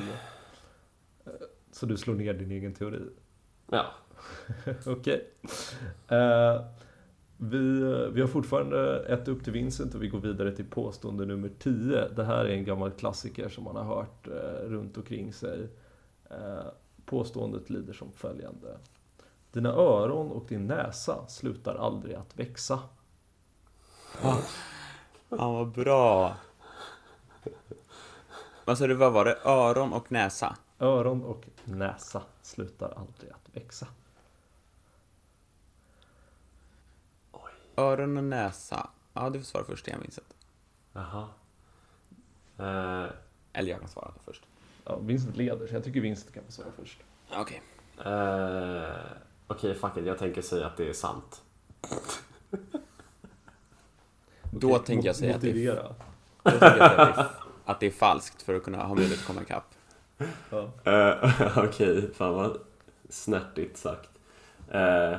Så 1.71 1.85
du 1.85 1.97
slår 1.97 2.15
ner 2.15 2.33
din 2.33 2.51
egen 2.51 2.73
teori? 2.73 3.01
Ja, 3.69 3.85
Okej. 4.85 5.27
Eh, 6.07 6.61
vi, 7.37 7.59
vi 8.11 8.21
har 8.21 8.27
fortfarande 8.27 8.99
ett 8.99 9.27
upp 9.27 9.43
till 9.43 9.53
Vincent 9.53 9.95
och 9.95 10.03
vi 10.03 10.07
går 10.07 10.19
vidare 10.19 10.51
till 10.51 10.65
påstående 10.65 11.25
nummer 11.25 11.51
10. 11.59 12.07
Det 12.15 12.23
här 12.23 12.45
är 12.45 12.49
en 12.49 12.65
gammal 12.65 12.91
klassiker 12.91 13.49
som 13.49 13.63
man 13.63 13.75
har 13.75 13.83
hört 13.83 14.27
eh, 14.27 14.69
runt 14.69 14.97
omkring 14.97 15.33
sig. 15.33 15.67
Eh, 16.29 16.65
påståendet 17.05 17.69
lyder 17.69 17.93
som 17.93 18.11
följande. 18.11 18.77
Dina 19.51 19.69
öron 19.69 20.31
och 20.31 20.45
din 20.49 20.67
näsa 20.67 21.27
slutar 21.27 21.75
aldrig 21.75 22.15
att 22.15 22.39
växa. 22.39 22.79
Ja, 24.23 24.37
vad 25.29 25.71
bra! 25.71 26.35
Vad 28.65 28.77
sa 28.77 28.87
du, 28.87 28.93
vad 28.93 29.13
var 29.13 29.25
det? 29.25 29.37
Öron 29.45 29.93
och 29.93 30.11
näsa? 30.11 30.57
Öron 30.79 31.23
och 31.23 31.45
näsa 31.63 32.21
slutar 32.41 32.93
aldrig 32.97 33.31
att 33.31 33.49
växa. 33.55 33.87
Öron 37.75 38.17
och 38.17 38.23
näsa. 38.23 38.89
Ja, 39.13 39.29
du 39.29 39.39
får 39.39 39.45
svara 39.45 39.63
först 39.65 39.87
igen, 39.87 39.99
Vincent. 40.01 40.35
jaha. 40.93 41.27
Eh, 42.57 43.11
Eller 43.53 43.69
jag 43.71 43.79
kan 43.79 43.89
svara 43.89 44.11
först. 44.25 44.43
Ja, 44.85 44.97
Vincent 44.97 45.37
leder, 45.37 45.67
så 45.67 45.73
jag 45.75 45.83
tycker 45.83 46.01
Vincent 46.01 46.33
kan 46.33 46.43
få 46.43 46.51
svara 46.51 46.67
först. 46.79 46.99
Okej. 47.33 47.61
Eh, 48.05 48.95
Okej, 49.47 49.75
fuck 49.75 49.97
it. 49.97 50.05
Jag 50.05 50.17
tänker 50.17 50.41
säga 50.41 50.67
att 50.67 50.77
det 50.77 50.89
är 50.89 50.93
sant. 50.93 51.43
Då 54.51 54.79
tänker 54.79 55.07
jag 55.07 55.15
säga 55.15 55.35
att 55.35 55.41
det 55.41 55.47
är- 55.47 55.53
motivera. 55.53 55.95
Jag 56.43 56.53
tycker 56.53 56.65
att 56.81 57.15
det, 57.15 57.21
är, 57.21 57.27
att 57.65 57.79
det 57.79 57.85
är 57.87 57.91
falskt 57.91 58.41
för 58.41 58.53
att 58.55 58.63
kunna 58.63 58.83
ha 58.83 58.95
möjlighet 58.95 59.19
att 59.19 59.25
komma 59.27 59.41
ikapp. 59.41 59.73
Ja. 60.49 60.71
Eh, 60.83 61.57
Okej, 61.65 62.09
fan 62.13 62.33
vad 62.33 62.57
snärtigt 63.09 63.77
sagt. 63.77 64.09
Eh, 64.71 65.15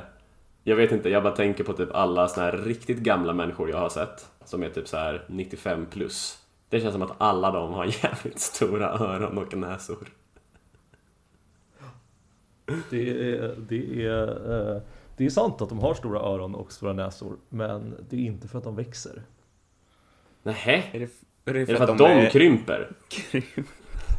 jag 0.63 0.75
vet 0.75 0.91
inte, 0.91 1.09
jag 1.09 1.23
bara 1.23 1.35
tänker 1.35 1.63
på 1.63 1.73
typ 1.73 1.89
alla 1.95 2.27
såna 2.27 2.45
här 2.45 2.57
riktigt 2.57 2.97
gamla 2.99 3.33
människor 3.33 3.69
jag 3.69 3.77
har 3.77 3.89
sett. 3.89 4.29
Som 4.45 4.63
är 4.63 4.69
typ 4.69 4.87
så 4.87 4.97
här 4.97 5.25
95 5.27 5.85
plus. 5.85 6.37
Det 6.69 6.79
känns 6.81 6.93
som 6.93 7.01
att 7.01 7.15
alla 7.17 7.51
de 7.51 7.73
har 7.73 7.85
jävligt 8.03 8.39
stora 8.39 8.89
öron 8.89 9.37
och 9.37 9.57
näsor. 9.57 10.07
Det 12.89 13.09
är, 13.33 13.55
det, 13.69 14.05
är, 14.05 14.75
eh, 14.75 14.81
det 15.17 15.25
är 15.25 15.29
sant 15.29 15.61
att 15.61 15.69
de 15.69 15.79
har 15.79 15.93
stora 15.93 16.19
öron 16.19 16.55
och 16.55 16.71
stora 16.71 16.93
näsor, 16.93 17.37
men 17.49 17.95
det 18.09 18.15
är 18.15 18.19
inte 18.21 18.47
för 18.47 18.57
att 18.57 18.63
de 18.63 18.75
växer. 18.75 19.11
Är 19.13 19.21
Nähä? 20.43 20.83
det, 20.91 20.97
är 20.97 20.99
det 20.99 21.49
Är 21.51 21.53
det 21.65 21.65
för 21.77 21.83
att 21.91 21.97
de 21.97 22.11
är- 22.11 22.29
krymper? 22.29 22.91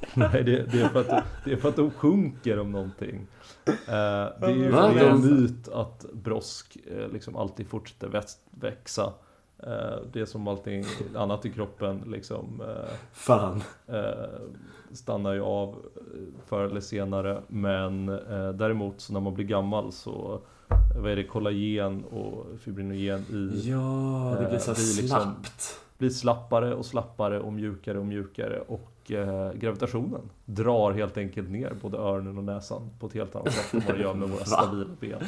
Nej, 0.14 0.44
det, 0.44 0.62
det, 0.72 0.80
är 0.80 0.88
för 0.88 1.01
att, 1.01 1.24
det 1.44 1.53
är 1.53 1.57
för 1.57 1.68
att 1.68 1.76
de 1.76 1.90
sjunker 1.90 2.59
om 2.59 2.72
någonting. 2.72 3.26
Eh, 3.66 3.72
Det 3.86 4.36
är 4.40 4.48
ju 4.51 4.70
Va? 4.70 4.88
det 4.94 5.01
är 5.01 5.11
en 5.11 5.20
myt 5.26 5.68
att 5.68 6.07
brosk 6.12 6.76
eh, 6.90 7.09
liksom 7.12 7.36
alltid 7.36 7.66
fortsätter 7.68 8.09
väx- 8.09 8.38
växa. 8.51 9.12
Eh, 9.59 9.96
Det 10.12 10.20
är 10.20 10.24
som 10.24 10.48
allting 10.48 10.84
annat 11.14 11.46
i 11.46 11.51
kroppen 11.51 12.03
liksom 12.07 12.62
Fan. 13.12 13.62
stannar 14.92 15.32
ju 15.32 15.40
av 15.40 15.76
förr 16.46 16.64
eller 16.64 16.80
senare. 16.80 17.42
Men 17.48 18.07
däremot 18.57 19.01
så 19.01 19.12
när 19.12 19.20
man 19.20 19.34
blir 19.34 19.44
gammal 19.46 19.92
så 19.92 20.40
vad 20.96 21.12
är 21.12 21.16
det, 21.16 21.24
kollagen 21.24 22.05
och 22.05 22.46
fibrinogen 22.61 23.20
i 23.30 23.70
Ja, 23.70 24.36
det 24.40 24.48
blir 24.48 24.59
så 24.59 24.70
Eh, 24.70 24.76
liksom- 24.76 25.07
slappt. 25.09 25.80
blir 25.98 26.11
slappare 26.11 26.74
och 26.74 26.86
slappare 26.86 27.40
och 27.40 27.53
mjukare 27.53 27.98
och 27.98 28.07
mjukare 28.07 28.61
och 28.61 28.90
eh, 29.14 29.52
gravitationen 29.52 30.20
drar 30.44 30.92
helt 30.92 31.16
enkelt 31.16 31.50
ner 31.50 31.72
både 31.82 31.98
öronen 31.98 32.38
och 32.38 32.44
näsan 32.44 32.90
på 33.00 33.06
ett 33.06 33.12
helt 33.12 33.36
annat 33.36 33.52
sätt 33.52 33.74
än 33.74 33.82
vad 33.86 33.96
det 33.96 34.02
gör 34.02 34.14
med 34.14 34.28
våra 34.28 34.44
stabila 34.44 34.84
ben. 35.00 35.18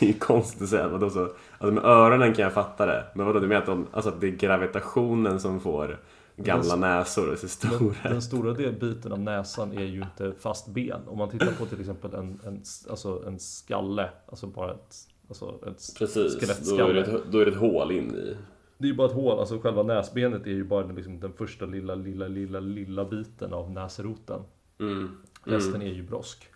Det 0.00 0.06
är 0.06 0.08
ju 0.12 0.18
konstigt 0.18 0.62
att 0.62 0.68
säga. 0.68 0.88
Vadå 0.88 1.10
så? 1.10 1.22
Alltså 1.22 1.72
med 1.74 1.84
öronen 1.84 2.34
kan 2.34 2.42
jag 2.42 2.52
fatta 2.52 2.86
det. 2.86 3.04
Men 3.14 3.26
vadå, 3.26 3.40
du 3.40 3.46
menar 3.46 3.60
att, 3.60 3.66
de, 3.66 3.86
alltså 3.92 4.10
att 4.10 4.20
det 4.20 4.26
är 4.26 4.30
gravitationen 4.30 5.40
som 5.40 5.60
får 5.60 6.00
gamla 6.36 6.70
Den- 6.70 6.80
näsor 6.80 7.32
att 7.32 7.38
se 7.38 7.46
Den, 7.68 7.78
stora 7.78 7.94
den 8.10 8.22
stora 8.22 8.52
del, 8.52 8.72
biten 8.72 9.12
av 9.12 9.20
näsan 9.20 9.72
är 9.78 9.84
ju 9.84 10.02
inte 10.02 10.32
fast 10.38 10.68
ben. 10.68 11.00
Om 11.06 11.18
man 11.18 11.28
tittar 11.30 11.52
på 11.58 11.66
till 11.66 11.80
exempel 11.80 12.14
en, 12.14 12.40
en, 12.46 12.62
alltså 12.90 13.22
en 13.26 13.38
skalle, 13.38 14.08
alltså 14.28 14.46
bara 14.46 14.70
ett, 14.70 14.94
alltså 15.28 15.58
ett 15.66 15.98
Precis, 15.98 16.38
då 16.78 16.86
är, 16.88 16.94
det 16.94 17.00
ett, 17.00 17.22
då 17.32 17.38
är 17.38 17.44
det 17.44 17.50
ett 17.50 17.58
hål 17.58 17.92
in 17.92 18.14
i. 18.14 18.36
Det 18.78 18.86
är 18.86 18.88
ju 18.90 18.94
bara 18.96 19.08
ett 19.08 19.14
hål, 19.14 19.38
alltså 19.38 19.58
själva 19.58 19.82
näsbenet 19.82 20.46
är 20.46 20.50
ju 20.50 20.64
bara 20.64 20.86
den, 20.86 20.96
liksom, 20.96 21.20
den 21.20 21.32
första 21.32 21.66
lilla, 21.66 21.94
lilla, 21.94 22.28
lilla, 22.28 22.60
lilla 22.60 23.04
biten 23.04 23.52
av 23.52 23.70
näsroten. 23.70 24.40
Mm. 24.80 25.16
Resten 25.44 25.74
Mm. 25.74 25.86
är 25.86 25.92
ju 25.92 26.02
brosk. 26.02 26.48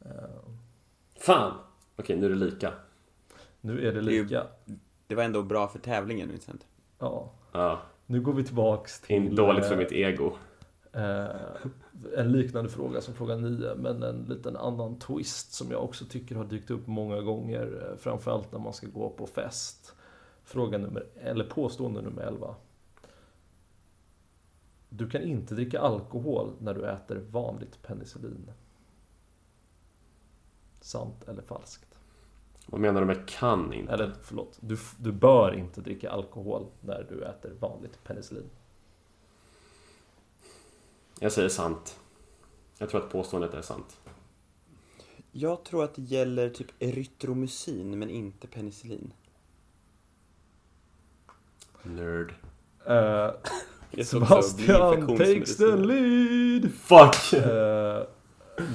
Eh, 0.00 0.10
Fan! 1.20 1.52
Okej, 1.96 2.16
nu 2.16 2.26
är 2.26 2.30
det 2.30 2.36
lika. 2.36 2.72
nu 3.60 3.78
är 3.88 3.92
det 3.92 4.00
Det 4.00 4.00
lika. 4.00 4.42
Det 5.06 5.14
var 5.14 5.22
ändå 5.22 5.42
bra 5.42 5.68
för 5.68 5.78
tävlingen 5.78 6.28
Vincent. 6.28 6.66
Ja. 6.98 7.32
Ja, 7.52 7.80
Nu 8.06 8.20
går 8.20 8.32
vi 8.32 8.44
tillbaks 8.44 9.00
till... 9.00 9.36
dåligt 9.36 9.64
för 9.66 9.72
eh, 9.72 9.78
mitt 9.78 9.92
ego. 9.92 10.32
eh, 10.92 11.26
en 12.16 12.32
liknande 12.32 12.70
fråga 12.70 13.00
som 13.00 13.14
fråga 13.14 13.36
9, 13.36 13.74
men 13.76 14.02
en 14.02 14.22
liten 14.28 14.56
annan 14.56 14.98
twist 14.98 15.52
som 15.52 15.70
jag 15.70 15.84
också 15.84 16.04
tycker 16.04 16.34
har 16.34 16.44
dykt 16.44 16.70
upp 16.70 16.86
många 16.86 17.20
gånger, 17.20 17.88
eh, 17.90 17.96
framförallt 17.98 18.52
när 18.52 18.58
man 18.58 18.72
ska 18.72 18.86
gå 18.86 19.10
på 19.10 19.26
fest. 19.26 19.94
Fråga 20.48 20.78
nummer, 20.78 21.06
eller 21.20 21.44
påstående 21.44 22.02
nummer 22.02 22.22
11. 22.22 22.54
Du 24.88 25.10
kan 25.10 25.22
inte 25.22 25.54
dricka 25.54 25.80
alkohol 25.80 26.52
när 26.60 26.74
du 26.74 26.90
äter 26.90 27.16
vanligt 27.30 27.82
penicillin. 27.82 28.50
Sant 30.80 31.28
eller 31.28 31.42
falskt? 31.42 31.98
Vad 32.66 32.80
menar 32.80 33.00
du 33.00 33.06
med 33.06 33.28
kan 33.28 33.72
inte? 33.72 33.92
Eller 33.92 34.14
förlåt, 34.22 34.58
du, 34.60 34.78
du 34.98 35.12
bör 35.12 35.54
inte 35.54 35.80
dricka 35.80 36.10
alkohol 36.10 36.66
när 36.80 37.06
du 37.08 37.24
äter 37.24 37.52
vanligt 37.60 38.04
penicillin. 38.04 38.50
Jag 41.20 41.32
säger 41.32 41.48
sant. 41.48 42.00
Jag 42.78 42.90
tror 42.90 43.04
att 43.04 43.10
påståendet 43.10 43.54
är 43.54 43.62
sant. 43.62 44.00
Jag 45.32 45.64
tror 45.64 45.84
att 45.84 45.94
det 45.94 46.02
gäller 46.02 46.50
typ 46.50 46.82
erytromycin 46.82 47.98
men 47.98 48.10
inte 48.10 48.46
penicillin. 48.46 49.12
Nerd. 51.82 52.34
Blir 53.90 54.04
Sebastian 54.04 55.16
takes 55.16 55.56
the 55.56 55.76
lead! 55.76 56.70
Fuck! 56.72 57.32
Eh, 57.32 58.02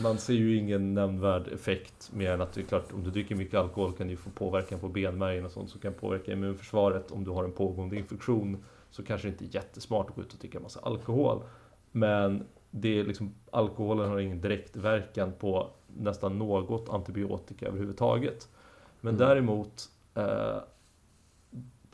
man 0.04 0.18
ser 0.18 0.34
ju 0.34 0.56
ingen 0.58 0.94
nämnvärd 0.94 1.48
effekt 1.48 2.12
mer 2.14 2.32
än 2.32 2.42
att 2.42 2.54
det 2.54 2.62
är 2.62 2.66
klart 2.66 2.94
om 2.94 3.04
du 3.04 3.12
dricker 3.12 3.36
mycket 3.36 3.60
alkohol 3.60 3.94
kan 3.94 4.08
du 4.08 4.16
få 4.18 4.30
påverkan 4.30 4.80
på 4.80 4.88
benmärgen 4.88 5.46
och 5.46 5.52
sånt 5.52 5.70
som 5.70 5.80
kan 5.80 5.94
påverka 5.94 6.32
immunförsvaret. 6.32 7.12
Om 7.12 7.24
du 7.24 7.32
har 7.32 7.44
en 7.44 7.52
pågående 7.52 7.96
infektion 7.96 8.64
så 8.92 9.04
kanske 9.04 9.28
det 9.28 9.32
inte 9.32 9.46
är 9.46 9.56
jättesmart 9.62 10.10
att 10.10 10.16
gå 10.16 10.22
ut 10.22 10.34
och 10.34 10.40
dricka 10.40 10.60
massa 10.60 10.80
alkohol. 10.80 11.44
Men 11.92 12.44
det 12.72 13.00
är 13.00 13.04
liksom, 13.04 13.34
alkoholen 13.52 14.10
har 14.10 14.20
ingen 14.20 14.42
direkt 14.42 14.76
verkan 14.76 15.32
på 15.40 15.70
nästan 15.98 16.38
något 16.40 16.90
antibiotika 16.90 17.66
överhuvudtaget. 17.68 18.50
Men 19.02 19.16
Mm. 19.16 19.28
däremot 19.28 19.90
eh, 20.16 20.58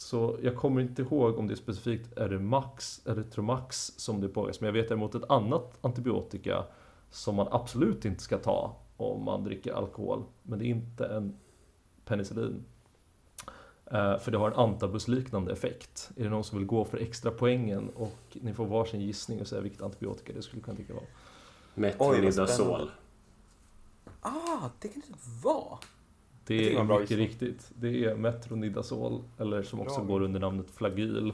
så 0.02 0.38
jag 0.42 0.56
kommer 0.56 0.82
inte 0.82 1.02
ihåg 1.02 1.38
om 1.38 1.48
det 1.48 1.54
är 1.54 1.56
specifikt 1.56 2.18
är 2.18 2.30
det 2.30 2.40
Max 2.40 3.02
eller 3.06 3.24
Tromax 3.24 3.78
som 3.98 4.22
det 4.22 4.28
påverkas. 4.30 4.62
Men 4.62 4.66
jag 4.66 4.74
vet 4.74 4.88
däremot 4.88 5.16
ett 5.16 5.30
annat 5.30 5.78
antibiotika 5.82 6.66
som 7.12 7.36
man 7.36 7.48
absolut 7.52 8.06
inte 8.06 8.24
ska 8.24 8.38
ta 8.38 8.76
om 8.98 9.24
man 9.24 9.44
dricker 9.44 9.74
alkohol. 9.74 10.24
Men 10.44 10.60
det 10.60 10.66
är 10.66 10.70
inte 10.70 11.06
en 11.06 11.38
penicillin. 12.06 12.66
Eh, 13.86 14.18
För 14.18 14.32
det 14.32 14.38
har 14.38 14.52
en 14.52 14.58
antabusliknande 14.58 15.52
effekt. 15.52 16.12
Är 16.16 16.24
det 16.24 16.30
någon 16.30 16.44
som 16.44 16.58
vill 16.58 16.68
gå 16.68 16.86
för 16.86 16.98
extra 16.98 17.32
poängen 17.32 17.90
och 17.96 18.38
ni 18.42 18.54
får 18.54 18.66
varsin 18.66 19.02
gissning 19.02 19.42
och 19.42 19.48
säga 19.48 19.62
vilket 19.62 19.82
antibiotika 19.82 20.34
det 20.34 20.42
skulle 20.42 20.62
kunna 20.62 20.78
tänka 20.78 20.94
vara. 20.94 21.06
Metronidazol. 21.76 22.92
Ah, 24.22 24.70
det 24.80 24.88
kan 24.88 25.02
det 25.08 25.16
vara. 25.44 25.78
Det 26.58 26.76
är 26.76 26.84
mycket 26.84 27.00
gissning. 27.10 27.28
riktigt. 27.28 27.72
Det 27.76 28.06
är 28.06 28.16
metronidazol, 28.16 29.22
eller 29.38 29.64
som 29.64 29.82
också 29.82 30.00
Bra. 30.02 30.08
går 30.08 30.22
under 30.22 30.40
namnet 30.40 30.72
flagyl. 30.72 31.28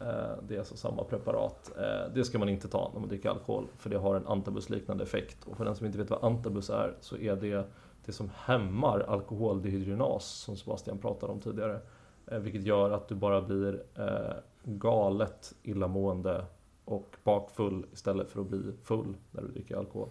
Eh, 0.00 0.06
Det 0.48 0.54
är 0.54 0.58
alltså 0.58 0.76
samma 0.76 1.04
preparat. 1.04 1.70
Eh, 1.78 2.12
Det 2.14 2.24
ska 2.24 2.38
man 2.38 2.48
inte 2.48 2.68
ta 2.68 2.90
när 2.92 3.00
man 3.00 3.08
dricker 3.08 3.28
alkohol, 3.30 3.66
för 3.78 3.90
det 3.90 3.98
har 3.98 4.14
en 4.14 4.26
antabusliknande 4.26 5.04
effekt. 5.04 5.44
Och 5.44 5.56
för 5.56 5.64
den 5.64 5.76
som 5.76 5.86
inte 5.86 5.98
vet 5.98 6.10
vad 6.10 6.24
antabus 6.24 6.70
är, 6.70 6.94
så 7.00 7.16
är 7.16 7.36
det 7.36 7.64
det 8.04 8.12
som 8.12 8.30
hämmar 8.36 9.00
alkoholdehydrogenas, 9.00 10.24
som 10.26 10.56
Sebastian 10.56 10.98
pratade 10.98 11.32
om 11.32 11.40
tidigare. 11.40 11.80
Eh, 12.26 12.38
Vilket 12.38 12.62
gör 12.62 12.90
att 12.90 13.08
du 13.08 13.14
bara 13.14 13.42
blir 13.42 13.82
galet 14.64 15.54
illamående 15.62 16.44
och 16.84 17.16
bakfull 17.24 17.86
istället 17.92 18.30
för 18.30 18.40
att 18.40 18.46
bli 18.46 18.60
full 18.84 19.14
när 19.30 19.42
du 19.42 19.48
dricker 19.48 19.76
alkohol. 19.76 20.08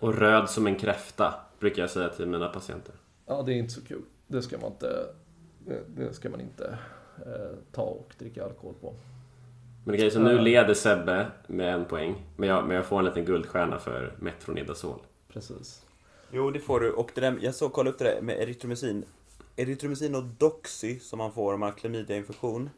Och 0.00 0.14
röd 0.14 0.50
som 0.50 0.66
en 0.66 0.76
kräfta, 0.76 1.34
brukar 1.60 1.82
jag 1.82 1.90
säga 1.90 2.08
till 2.08 2.26
mina 2.26 2.48
patienter. 2.48 2.94
Ja, 3.28 3.42
det 3.42 3.52
är 3.52 3.56
inte 3.56 3.72
så 3.72 3.84
kul. 3.84 4.02
Det 4.26 4.42
ska 4.42 4.58
man 4.58 4.70
inte, 4.72 5.06
det, 5.86 6.14
ska 6.14 6.30
man 6.30 6.40
inte 6.40 6.78
eh, 7.26 7.58
ta 7.72 7.82
och 7.82 8.14
dricka 8.18 8.44
alkohol 8.44 8.74
på. 8.80 8.94
Men 9.84 9.94
okej, 9.94 10.10
så 10.10 10.20
nu 10.20 10.32
Ja. 10.32 10.40
leder 10.40 10.74
Sebbe 10.74 11.26
med 11.46 11.74
en 11.74 11.84
poäng. 11.84 12.26
Men 12.36 12.48
jag, 12.48 12.66
men 12.66 12.76
jag 12.76 12.86
får 12.86 12.98
en 12.98 13.04
liten 13.04 13.24
guldstjärna 13.24 13.78
för 13.78 14.14
Metronidazol. 14.18 15.00
Precis. 15.28 15.86
Jo, 16.32 16.50
det 16.50 16.60
får 16.60 16.80
du. 16.80 16.90
Och 16.92 17.10
det 17.14 17.20
där, 17.20 17.38
jag 17.40 17.54
såg 17.54 17.72
kolla 17.72 17.90
upp 17.90 17.98
det 17.98 18.04
där 18.04 18.20
med 18.22 18.38
erytromycin. 18.42 19.04
Erytromycin 19.56 20.14
och 20.14 20.24
Doxy 20.24 20.98
som 20.98 21.18
man 21.18 21.32
får 21.32 21.54
om 21.54 21.60
man 21.60 21.70
har 21.70 21.76
klamydiainfektion. 21.78 22.70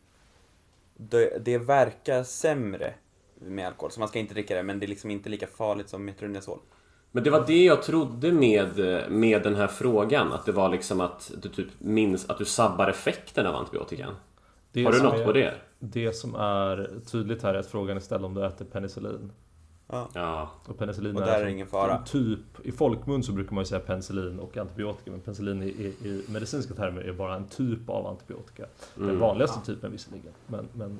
Det, 0.97 1.45
det 1.45 1.59
verkar 1.59 2.23
sämre 2.23 2.95
med 3.35 3.67
alkohol, 3.67 3.91
så 3.91 4.01
man 4.01 4.09
ska 4.09 4.19
inte 4.19 4.35
dricka 4.35 4.55
det, 4.57 4.63
men 4.63 4.81
det 4.81 4.87
är 4.87 4.89
liksom 4.89 5.11
inte 5.11 5.29
lika 5.29 5.47
farligt 5.47 5.89
som 5.89 6.05
metronidazol. 6.05 6.59
Men 7.13 7.25
det 7.25 7.31
var 7.31 7.45
det 7.47 7.65
jag 7.65 7.83
trodde 7.83 8.33
med, 8.33 8.79
med 9.11 9.43
den 9.43 9.55
här 9.55 9.67
frågan. 9.67 10.33
Att 10.33 10.47
det 10.47 10.53
var 10.53 10.69
liksom 10.69 11.01
att 11.01 11.33
du 11.43 11.49
typ 11.49 11.69
minns 11.79 12.31
att 12.31 12.39
du 12.39 12.45
sabbar 12.45 12.89
effekten 12.89 13.47
av 13.47 13.55
antibiotikan. 13.57 14.15
Det 14.73 14.85
Har 14.85 14.93
du 14.93 15.03
något 15.03 15.15
är, 15.21 15.25
på 15.25 15.33
det? 15.33 15.55
Det 15.79 16.13
som 16.13 16.35
är 16.35 16.91
tydligt 17.11 17.43
här 17.43 17.55
är 17.55 17.59
att 17.59 17.67
frågan 17.67 17.97
är 17.97 18.01
ställd 18.01 18.25
om 18.25 18.35
du 18.35 18.47
äter 18.47 18.65
penicillin. 18.65 19.33
Ja. 19.87 20.09
Ja. 20.15 20.51
Och 20.67 20.79
penicillin 20.79 21.17
Och 21.17 21.23
är, 21.23 21.27
där 21.27 21.41
är 21.41 21.45
det 21.45 21.51
ingen 21.51 21.67
fara. 21.67 22.03
typ, 22.07 22.39
i 22.65 22.73
folkmun 22.73 23.23
så 23.23 23.33
brukar 23.33 23.55
man 23.55 23.63
ju 23.63 23.67
säga 23.69 23.81
penicillin 23.81 24.39
och 24.39 24.57
antibiotika, 24.57 25.11
men 25.11 25.21
penicillin 25.21 25.63
i, 25.63 25.67
i, 25.67 26.09
i 26.09 26.25
medicinska 26.29 26.75
termer 26.75 27.01
är 27.01 27.13
bara 27.13 27.35
en 27.37 27.45
typ 27.49 27.89
av 27.91 28.07
antibiotika. 28.07 28.65
Den 28.95 29.05
Mm. 29.05 29.19
vanligaste 29.21 29.67
typen 29.67 29.93
visserligen, 29.93 30.33
men, 30.47 30.69
men 30.73 30.99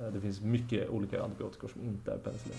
eh, 0.00 0.12
det 0.12 0.20
finns 0.20 0.40
mycket 0.40 0.88
olika 0.90 1.22
antibiotika 1.22 1.68
som 1.68 1.82
inte 1.82 2.12
är 2.12 2.16
penicillin. 2.18 2.58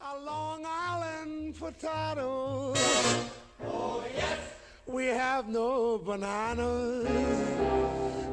A 0.00 0.16
Long 0.24 0.64
Island 0.64 1.58
potato. 1.58 2.72
Oh, 3.64 4.04
yes. 4.14 4.38
We 4.86 5.06
have 5.06 5.48
no 5.48 5.98
bananas. 5.98 7.08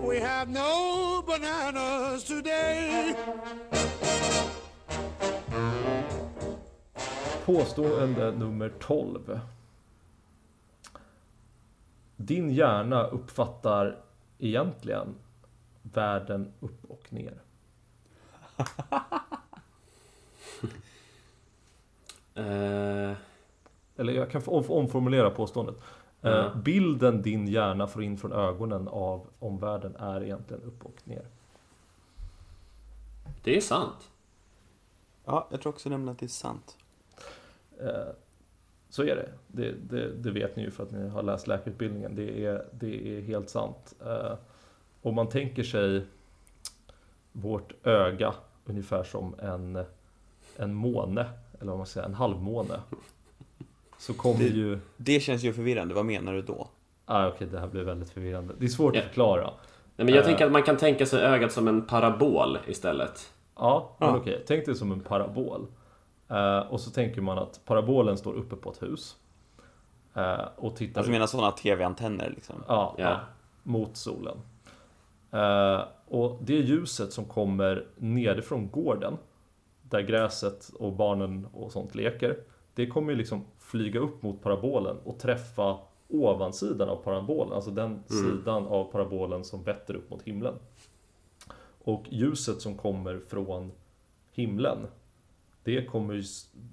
We 0.03 0.19
have 0.19 0.47
no 0.49 1.23
bananas 1.25 2.23
today. 2.23 3.15
Påstående 7.45 8.31
nummer 8.31 8.69
12. 8.79 9.39
Din 12.15 12.49
hjärna 12.49 13.07
uppfattar 13.07 13.97
egentligen 14.39 15.15
världen 15.81 16.53
upp 16.59 16.85
och 16.91 17.13
ner. 17.13 17.41
Eh, 22.35 23.13
Eller 23.97 24.13
jag 24.13 24.31
kan 24.31 24.41
omformulera 24.47 25.29
påståendet. 25.29 25.75
Ja. 26.21 26.51
Bilden 26.55 27.21
din 27.21 27.47
hjärna 27.47 27.87
får 27.87 28.03
in 28.03 28.17
från 28.17 28.31
ögonen 28.33 28.87
av 28.87 29.27
omvärlden 29.39 29.95
är 29.95 30.23
egentligen 30.23 30.63
upp 30.63 30.85
och 30.85 30.95
ner. 31.03 31.25
det 33.43 33.57
är 33.57 33.61
sant. 33.61 34.11
Ja, 35.25 35.47
jag 35.51 35.61
tror 35.61 35.73
också 35.73 35.89
nämligen 35.89 36.11
att 36.11 36.19
det 36.19 36.25
är 36.25 36.27
sant. 36.27 36.77
Eh, 37.79 38.07
Så 38.89 39.03
är 39.03 39.15
det. 39.15 39.29
Det, 39.47 39.71
det. 39.71 40.11
det 40.11 40.31
vet 40.31 40.55
ni 40.55 40.63
ju 40.63 40.71
för 40.71 40.83
att 40.83 40.91
ni 40.91 41.07
har 41.09 41.23
läst 41.23 41.47
läkarutbildningen. 41.47 42.15
Det 42.15 42.45
är, 42.45 42.65
det 42.71 43.17
är 43.17 43.21
helt 43.21 43.49
sant. 43.49 43.93
Om 45.01 45.15
man 45.15 45.29
tänker 45.29 45.63
sig 45.63 46.05
vårt 47.31 47.73
öga 47.83 48.33
ungefär 48.65 49.03
som 49.03 49.35
en, 49.39 49.85
en 50.57 50.73
måne, 50.73 51.29
eller 51.61 51.69
vad 51.71 51.77
man 51.77 51.87
säger, 51.87 52.07
en 52.07 52.13
halvmåne. 52.13 52.79
Så 53.97 54.13
kommer 54.23 54.39
Det- 54.39 54.45
ju... 54.45 54.79
Det 54.97 55.19
känns 55.19 55.43
ju 55.43 55.53
förvirrande, 55.53 55.93
vad 55.95 56.05
menar 56.05 56.33
du 56.33 56.41
då? 56.41 56.67
Ah, 57.05 57.27
Okej, 57.27 57.47
det 57.51 57.59
här 57.59 57.67
blir 57.67 57.83
väldigt 57.83 58.09
förvirrande. 58.09 58.53
Det 58.57 58.65
är 58.65 58.69
svårt 58.69 58.95
Ja. 58.95 59.01
att 59.01 59.07
förklara. 59.07 59.43
Nej, 59.95 60.05
men 60.05 60.07
jag 60.07 60.17
Eh. 60.17 60.25
tänker 60.25 60.45
att 60.45 60.51
man 60.51 60.63
kan 60.63 60.77
tänka 60.77 61.05
sig 61.05 61.21
ögat 61.23 61.51
som 61.51 61.67
en 61.67 61.81
parabol 61.81 62.57
istället. 62.67 63.33
Ja, 63.55 63.95
men 63.99 64.09
Ja. 64.09 64.17
okej. 64.17 64.43
Tänk 64.47 64.65
dig 64.65 64.75
som 64.75 64.91
en 64.91 64.99
parabol. 64.99 65.67
Eh, 66.29 66.57
och 66.59 66.79
så 66.81 66.91
tänker 66.91 67.21
man 67.21 67.37
att 67.37 67.61
parabolen 67.65 68.17
står 68.17 68.33
uppe 68.33 68.55
på 68.55 68.71
ett 68.71 68.81
hus. 68.83 69.15
Eh, 70.13 70.39
och 70.55 70.75
tittar 70.75 70.99
Alltså 71.01 71.11
menar 71.11 71.27
sådana 71.27 71.51
tv-antenner 71.51 72.29
liksom? 72.35 72.55
ja, 72.67 72.95
Ja. 72.97 73.03
ja, 73.09 73.19
mot 73.63 73.97
solen. 73.97 74.37
Eh, 75.31 75.81
och 76.07 76.37
det 76.41 76.53
ljuset 76.53 77.13
som 77.13 77.25
kommer 77.25 77.85
nerifrån 77.97 78.69
gården, 78.71 79.17
där 79.89 80.01
gräset 80.01 80.69
och 80.79 80.93
barnen 80.93 81.47
och 81.53 81.71
sånt 81.71 81.95
leker, 81.95 82.39
det 82.73 82.87
kommer 82.87 83.11
ju 83.11 83.17
liksom 83.17 83.45
flyga 83.59 83.99
upp 83.99 84.23
mot 84.23 84.41
parabolen 84.41 84.97
och 85.03 85.19
träffa 85.19 85.77
ovansidan 86.07 86.89
av 86.89 86.95
parabolen, 86.95 87.53
alltså 87.53 87.71
den 87.71 88.03
sidan 88.07 88.67
av 88.67 88.91
parabolen 88.91 89.43
som 89.43 89.63
vetter 89.63 89.95
upp 89.95 90.09
mot 90.09 90.21
himlen. 90.21 90.53
Och 91.83 92.03
ljuset 92.09 92.61
som 92.61 92.77
kommer 92.77 93.19
från 93.19 93.71
himlen, 94.31 94.87
det 95.63 95.85
kommer 95.85 96.13
ju 96.13 96.23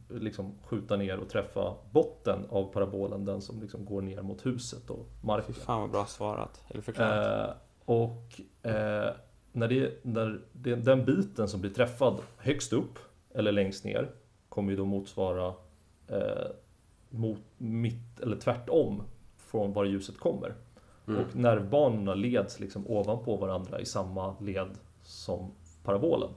liksom 0.08 0.54
skjuta 0.64 0.96
ner 0.96 1.18
och 1.18 1.28
träffa 1.28 1.74
botten 1.90 2.46
av 2.50 2.72
parabolen, 2.72 3.24
den 3.24 3.40
som 3.40 3.60
liksom 3.60 3.84
går 3.84 4.02
ner 4.02 4.22
mot 4.22 4.46
huset 4.46 4.90
och 4.90 5.06
marken. 5.20 5.54
Fan 5.54 5.80
vad 5.80 5.90
bra 5.90 6.06
svarat, 6.06 6.64
eller 6.68 6.82
förklarat. 6.82 7.48
Eh, 7.48 7.54
och 7.84 8.40
eh, 8.70 9.10
när, 9.52 9.68
det, 9.68 10.04
när 10.04 10.40
det, 10.52 10.74
den 10.74 11.04
biten 11.04 11.48
som 11.48 11.60
blir 11.60 11.70
träffad 11.70 12.20
högst 12.36 12.72
upp 12.72 12.98
eller 13.34 13.52
längst 13.52 13.84
ner 13.84 14.10
kommer 14.48 14.70
ju 14.70 14.76
då 14.76 14.84
motsvara 14.84 15.54
eh, 16.08 16.46
mot, 17.10 17.40
mitt, 17.58 18.20
eller 18.20 18.36
tvärtom 18.36 19.02
från 19.36 19.72
var 19.72 19.84
ljuset 19.84 20.18
kommer. 20.18 20.54
Och 21.06 21.36
nervbanorna 21.36 22.14
leds 22.14 22.60
liksom 22.60 22.86
ovanpå 22.86 23.36
varandra 23.36 23.80
i 23.80 23.86
samma 23.86 24.34
led 24.40 24.70
som 25.02 25.50
parabolen. 25.84 26.30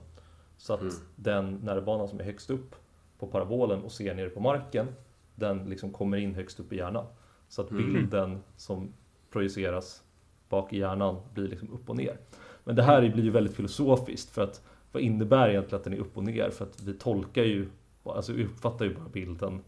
Så 0.56 0.74
att 0.74 0.80
den 1.16 1.54
nervbana 1.54 2.08
som 2.08 2.20
är 2.20 2.24
högst 2.24 2.50
upp 2.50 2.74
på 3.18 3.26
parabolen 3.26 3.82
och 3.82 3.92
ser 3.92 4.14
ner 4.14 4.28
på 4.28 4.40
marken, 4.40 4.86
den 5.34 5.64
liksom 5.64 5.90
kommer 5.90 6.16
in 6.16 6.34
högst 6.34 6.60
upp 6.60 6.72
i 6.72 6.76
hjärnan. 6.76 7.06
Så 7.48 7.62
att 7.62 7.70
bilden 7.70 8.42
som 8.56 8.92
projiceras 9.30 10.02
bak 10.48 10.72
i 10.72 10.78
hjärnan 10.78 11.16
blir 11.34 11.48
liksom 11.48 11.72
upp 11.72 11.90
och 11.90 11.96
ner. 11.96 12.18
Men 12.66 12.76
det 12.76 12.82
här 12.82 13.08
blir 13.08 13.24
ju 13.24 13.30
väldigt 13.30 13.56
filosofiskt 13.56 14.30
för 14.30 14.42
att 14.42 14.62
vad 14.92 15.02
innebär 15.02 15.48
egentligen 15.48 15.76
att 15.78 15.84
den 15.84 15.92
är 15.92 15.98
upp 15.98 16.16
och 16.16 16.24
ner? 16.24 16.50
För 16.50 16.64
att 16.64 16.82
vi 16.82 16.94
tolkar 16.94 17.42
ju, 17.42 17.68
alltså 18.04 18.32
vi 18.32 18.44
uppfattar 18.44 18.84
ju 18.84 18.94
bara 18.94 19.08
bilden 19.08 19.60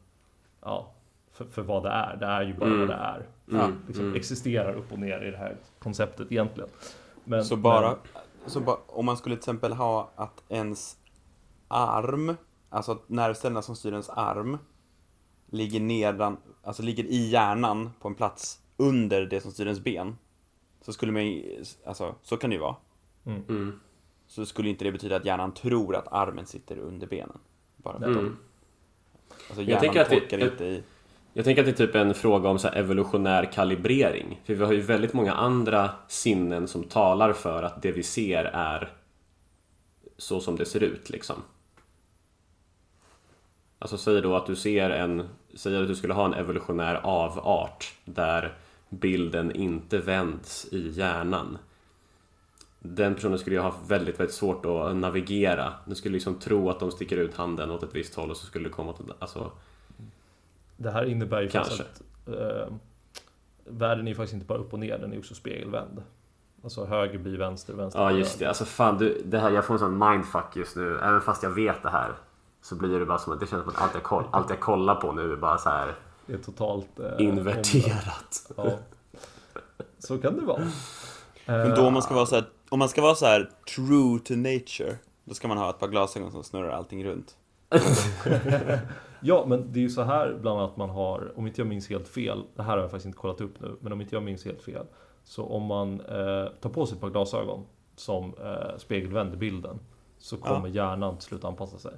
ja, 0.61 0.93
för, 1.33 1.45
för 1.45 1.63
vad 1.63 1.83
det 1.83 1.89
är. 1.89 2.17
Det 2.17 2.27
är 2.27 2.43
ju 2.43 2.55
bara 2.55 2.67
Mm. 2.67 2.79
vad 2.81 2.89
det 2.89 2.95
är. 2.95 3.27
Mm. 3.51 3.73
Liksom 3.87 4.05
Mm. 4.05 4.17
existerar 4.17 4.75
upp 4.75 4.93
och 4.93 4.99
ner 4.99 5.21
i 5.25 5.31
det 5.31 5.37
här 5.37 5.57
konceptet 5.79 6.33
egentligen. 6.33 6.71
Men, 7.25 7.45
så 7.45 7.57
bara, 7.57 7.89
men, 8.43 8.51
så 8.51 8.61
bara, 8.61 8.77
om 8.87 9.07
man 9.07 9.17
skulle 9.17 9.35
till 9.37 9.41
exempel 9.41 9.73
ha 9.73 10.11
att 10.17 10.43
ens 10.49 10.97
arm, 11.69 12.37
alltså 12.71 12.93
att 12.93 13.09
nervcellerna 13.09 13.63
som 13.63 13.77
styr 13.77 13.91
ens 13.93 14.11
arm, 14.11 14.59
ligger 15.51 15.81
nedan, 15.81 16.37
alltså 16.63 16.83
ligger 16.83 17.05
i 17.05 17.29
hjärnan 17.31 17.91
på 18.01 18.09
en 18.09 18.15
plats 18.15 18.61
under 18.77 19.27
det 19.27 19.41
som 19.41 19.51
styr 19.51 19.65
ens 19.67 19.81
ben. 19.85 20.17
Så 20.81 20.93
skulle 20.93 21.13
man 21.13 21.27
ju- 21.27 21.65
alltså 21.87 22.15
så 22.23 22.37
kan 22.37 22.51
det 22.51 22.55
ju 22.57 22.61
vara. 22.63 22.77
Mm. 23.27 23.81
Så 24.27 24.47
skulle 24.47 24.69
inte 24.69 24.85
det 24.85 24.93
betyda 24.93 25.17
att 25.17 25.25
hjärnan 25.25 25.53
tror 25.55 25.97
att 25.97 26.13
armen 26.13 26.47
sitter 26.47 26.79
under 26.79 27.07
benen. 27.07 27.39
Bara 27.77 27.99
för 27.99 28.07
Mm. 28.07 28.37
alltså 29.49 29.63
Jag 29.63 29.81
tänker 29.81 30.01
att 30.01 30.09
det- 30.11 30.33
inte 30.41 30.65
i... 30.65 30.83
Jag 31.33 31.45
tänker 31.45 31.63
att 31.63 31.67
det 31.67 31.83
är 31.83 31.87
typ 31.87 31.95
en 31.95 32.15
fråga 32.15 32.49
om 32.49 32.59
så 32.59 32.69
här 32.69 32.77
evolutionär 32.77 33.53
kalibrering. 33.53 34.41
För 34.45 34.55
vi 34.55 34.65
har 34.65 34.73
ju 34.73 34.81
väldigt 34.81 35.13
många 35.13 35.33
andra 35.35 35.91
sinnen 36.09 36.69
som 36.69 36.85
talar 36.85 37.33
för 37.33 37.63
att 37.63 37.83
det 37.83 37.93
vi 37.93 38.03
ser 38.03 38.45
är 38.45 38.93
så 40.17 40.41
som 40.41 40.57
det 40.57 40.65
ser 40.67 40.83
ut 40.83 41.11
liksom. 41.11 41.37
Alltså 43.79 43.99
säg 43.99 44.21
då 44.23 44.37
att 44.37 44.47
du 44.47 44.57
ser 44.57 44.91
en, 44.91 45.29
säg 45.55 45.77
att 45.83 45.89
du 45.89 45.97
skulle 45.97 46.15
ha 46.15 46.25
en 46.25 46.35
evolutionär 46.35 46.95
avart 46.95 47.95
där 48.05 48.55
bilden 48.89 49.53
inte 49.53 49.99
vänds 49.99 50.69
i 50.73 50.89
hjärnan. 50.89 51.59
Den 52.81 53.15
personen 53.15 53.39
skulle 53.39 53.57
ju 53.57 53.63
ha 53.63 53.75
väldigt, 53.87 54.21
väldigt 54.21 54.37
svårt 54.37 54.65
att 54.67 54.97
navigera. 54.97 55.73
Den 55.85 55.97
skulle 55.97 56.13
liksom 56.13 56.35
tro 56.35 56.71
att 56.71 56.81
de 56.81 56.91
sticker 56.91 57.17
ut 57.17 57.37
handen 57.37 57.71
åt 57.71 57.83
ett 57.83 57.95
visst 57.95 58.15
håll 58.15 58.31
och 58.31 58.37
så 58.37 58.47
skulle 58.47 58.69
det 58.69 58.73
komma 58.73 58.91
åt 58.91 59.01
alltså, 59.19 59.51
det 60.77 60.91
här 60.91 61.05
innebär 61.05 61.41
ju 61.43 61.49
Kanske. 61.49 61.77
faktiskt 61.77 62.03
att 62.27 62.35
eh, 62.35 62.73
världen 63.65 64.07
är 64.07 64.11
ju 64.11 64.15
faktiskt 64.15 64.35
inte 64.35 64.47
bara 64.47 64.59
upp 64.59 64.73
och 64.73 64.79
ner, 64.79 64.99
den 64.99 65.13
är 65.13 65.19
också 65.19 65.35
spegelvänd. 65.35 66.03
Alltså 66.65 66.85
höger 66.85 67.19
blir 67.19 67.39
vänster, 67.39 67.75
vänster 67.75 68.01
Ja 68.01 68.11
just 68.11 68.39
det, 68.39 68.47
alltså 68.47 68.65
fan 68.65 68.99
du, 68.99 69.23
det 69.25 69.39
här, 69.39 69.51
jag 69.51 69.65
får 69.65 69.75
en 69.75 69.81
sån 69.81 69.99
mindfuck 69.99 70.57
just 70.57 70.77
nu. 70.77 70.99
Även 70.99 71.21
fast 71.21 71.43
jag 71.43 71.51
vet 71.51 71.83
det 71.83 71.91
här 71.91 72.13
Så 72.63 72.75
blir 72.75 72.99
det 73.01 73.07
bara 73.07 73.19
som 73.19 73.33
att 73.33 73.41
det 73.41 73.47
känns 73.47 73.63
som 73.63 73.73
att 73.75 73.83
allt 73.83 73.95
jag, 73.95 74.03
koll, 74.03 74.25
allt 74.31 74.51
jag 74.51 74.61
kollar 74.61 74.95
på 74.95 75.13
nu 75.13 75.33
är 75.33 75.37
bara 75.37 75.59
så 75.59 75.69
här 75.69 75.95
Det 76.27 76.33
är 76.33 76.39
totalt... 76.39 77.01
Eh, 77.01 77.27
inverterat. 77.27 78.53
Ja. 78.57 78.71
Så 79.99 80.19
kan 80.19 80.37
det 80.37 80.45
vara. 80.45 80.63
Men 81.47 81.75
då 81.75 81.87
om 81.87 81.93
man 81.93 82.03
ska 82.03 82.15
vara 82.15 82.27
så 82.27 82.35
här, 82.35 82.45
om 82.69 82.79
man 82.79 82.89
ska 82.89 83.03
vara 83.03 83.15
så 83.15 83.27
här 83.27 83.51
true 83.77 84.19
to 84.25 84.35
nature, 84.37 84.97
då 85.25 85.35
ska 85.35 85.49
man 85.49 85.59
ha 85.59 85.71
ett 85.71 85.79
par 85.79 85.89
glasögon 85.89 86.33
som 86.33 86.45
snurrar 86.45 86.71
allting 86.71 87.05
runt. 87.05 87.37
Ja, 89.21 89.45
men 89.49 89.73
det 89.73 89.79
är 89.79 89.83
ju 89.83 89.91
så 89.91 90.03
här 90.03 90.39
bland 90.41 90.61
annat 90.61 90.77
man 90.77 90.91
har, 90.91 91.33
om 91.37 91.47
inte 91.47 91.61
jag 91.61 91.69
minns 91.69 91.89
helt 91.89 92.09
fel, 92.09 92.43
det 92.57 92.63
här 92.63 92.71
har 92.73 92.79
jag 92.79 92.91
faktiskt 92.91 93.07
inte 93.07 93.19
kollat 93.19 93.41
upp 93.41 93.61
nu, 93.61 93.77
men 93.81 93.93
om 93.93 94.01
inte 94.01 94.15
jag 94.17 94.23
minns 94.23 94.45
helt 94.45 94.63
fel, 94.63 94.87
så 95.25 95.45
om 95.45 95.63
man 95.63 96.01
eh, 96.01 96.47
tar 96.61 96.71
på 96.71 96.87
sig 96.87 96.95
ett 96.95 97.01
par 97.01 97.11
glasögon 97.11 97.65
som 97.97 98.25
eh, 98.45 98.79
spegelvänder 98.79 99.37
bilden, 99.37 99.79
så 100.19 100.37
kommer 100.37 100.69
hjärnan 100.69 101.17
till 101.17 101.27
slut 101.27 101.45
anpassa 101.45 101.79
sig. 101.79 101.93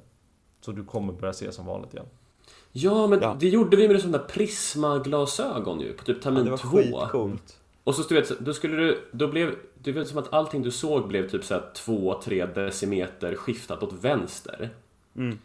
Så 0.61 0.73
du 0.73 0.85
kommer 0.85 1.13
börja 1.13 1.33
se 1.33 1.53
som 1.53 1.67
vanligt 1.67 1.95
igen. 1.95 2.07
Ja 2.73 3.07
men 3.07 3.21
Ja. 3.23 3.37
det 3.41 3.49
gjorde 3.49 3.77
vi 3.77 3.89
med 3.89 4.01
sådana 4.01 4.19
där 4.19 4.25
prismaglasögon 4.25 5.81
ju 5.81 5.93
på 5.93 6.05
typ 6.05 6.17
Ja, 6.17 6.23
termin 6.23 6.45
det 6.45 6.51
var 6.51 6.59
två. 6.59 6.69
skitcoolt. 6.77 7.60
Och 7.85 7.95
så 7.95 8.03
du 8.03 8.15
vet, 8.15 8.41
då 8.41 8.55
skulle 8.55 8.77
du, 8.77 9.09
då 9.13 9.29
blev, 9.29 9.55
det 9.75 9.93
var 9.93 10.05
som 10.05 10.19
att 10.19 10.33
allting 10.33 10.63
du 10.63 10.71
såg 10.71 11.09
blev 11.09 11.29
typ 11.29 11.45
så 11.45 11.55
här 11.55 11.63
2-3 11.75 12.55
decimeter 12.55 13.35
skiftat 13.35 13.83
åt 13.83 13.93
vänster. 13.93 14.71
Mm. 15.17 15.39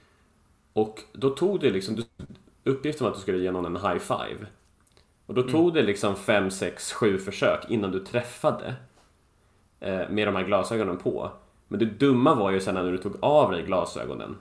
Och 0.74 1.02
då 1.14 1.30
tog 1.30 1.60
det 1.60 1.70
liksom, 1.70 1.96
du- 1.96 2.26
uppgiften 2.72 3.04
var 3.04 3.12
att 3.12 3.18
du 3.18 3.22
skulle 3.22 3.38
ge 3.38 3.52
någon 3.52 3.66
en 3.66 3.82
high 3.92 4.00
five. 4.00 4.46
Och 5.26 5.34
då 5.34 5.44
tog 5.44 5.74
det 5.74 5.82
liksom 5.82 6.16
5, 6.16 6.52
6, 6.52 6.94
7 6.94 7.18
försök 7.20 7.66
innan 7.70 7.92
du 7.92 8.00
träffade. 8.00 8.76
Eh, 9.80 10.10
med 10.10 10.28
de 10.28 10.36
här 10.36 10.44
glasögonen 10.44 10.98
på. 10.98 11.32
Men 11.68 11.80
det 11.80 11.86
dumma 11.86 12.36
var 12.36 12.52
ju 12.52 12.60
sen 12.60 12.76
när 12.76 12.92
du 12.92 12.98
tog 12.98 13.16
av 13.20 13.52
dig 13.52 13.64
glasögonen. 13.64 14.38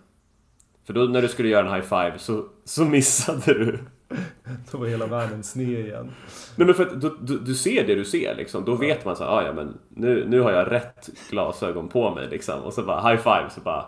För 0.85 0.93
då 0.93 1.01
när 1.05 1.23
du 1.23 1.29
skulle 1.29 1.49
göra 1.49 1.69
en 1.69 1.75
high 1.75 1.85
five 1.85 2.19
så, 2.19 2.49
så 2.65 2.85
missade 2.85 3.55
du. 3.55 3.79
Då 4.71 4.79
var 4.79 4.87
hela 4.87 5.07
världen 5.07 5.43
sned 5.43 5.87
igen. 5.87 6.13
Nej 6.57 6.67
men 6.67 6.75
för 6.75 6.87
att 6.87 7.01
du, 7.01 7.17
du, 7.21 7.39
du 7.39 7.55
ser 7.55 7.87
det 7.87 7.95
du 7.95 8.05
ser 8.05 8.35
liksom. 8.35 8.65
Då 8.65 8.75
vet 8.75 9.05
man 9.05 9.17
så 9.17 9.25
här, 9.25 9.31
ah, 9.31 9.47
ja 9.47 9.53
men 9.53 9.79
nu, 9.89 10.29
nu 10.29 10.41
har 10.41 10.53
jag 10.53 10.71
rätt 10.71 11.11
glasögon 11.31 11.89
på 11.89 12.15
mig 12.15 12.29
liksom. 12.29 12.63
Och 12.63 12.73
så 12.73 12.83
bara 12.83 13.09
high 13.09 13.23
five, 13.23 13.51
så 13.51 13.61
bara... 13.61 13.87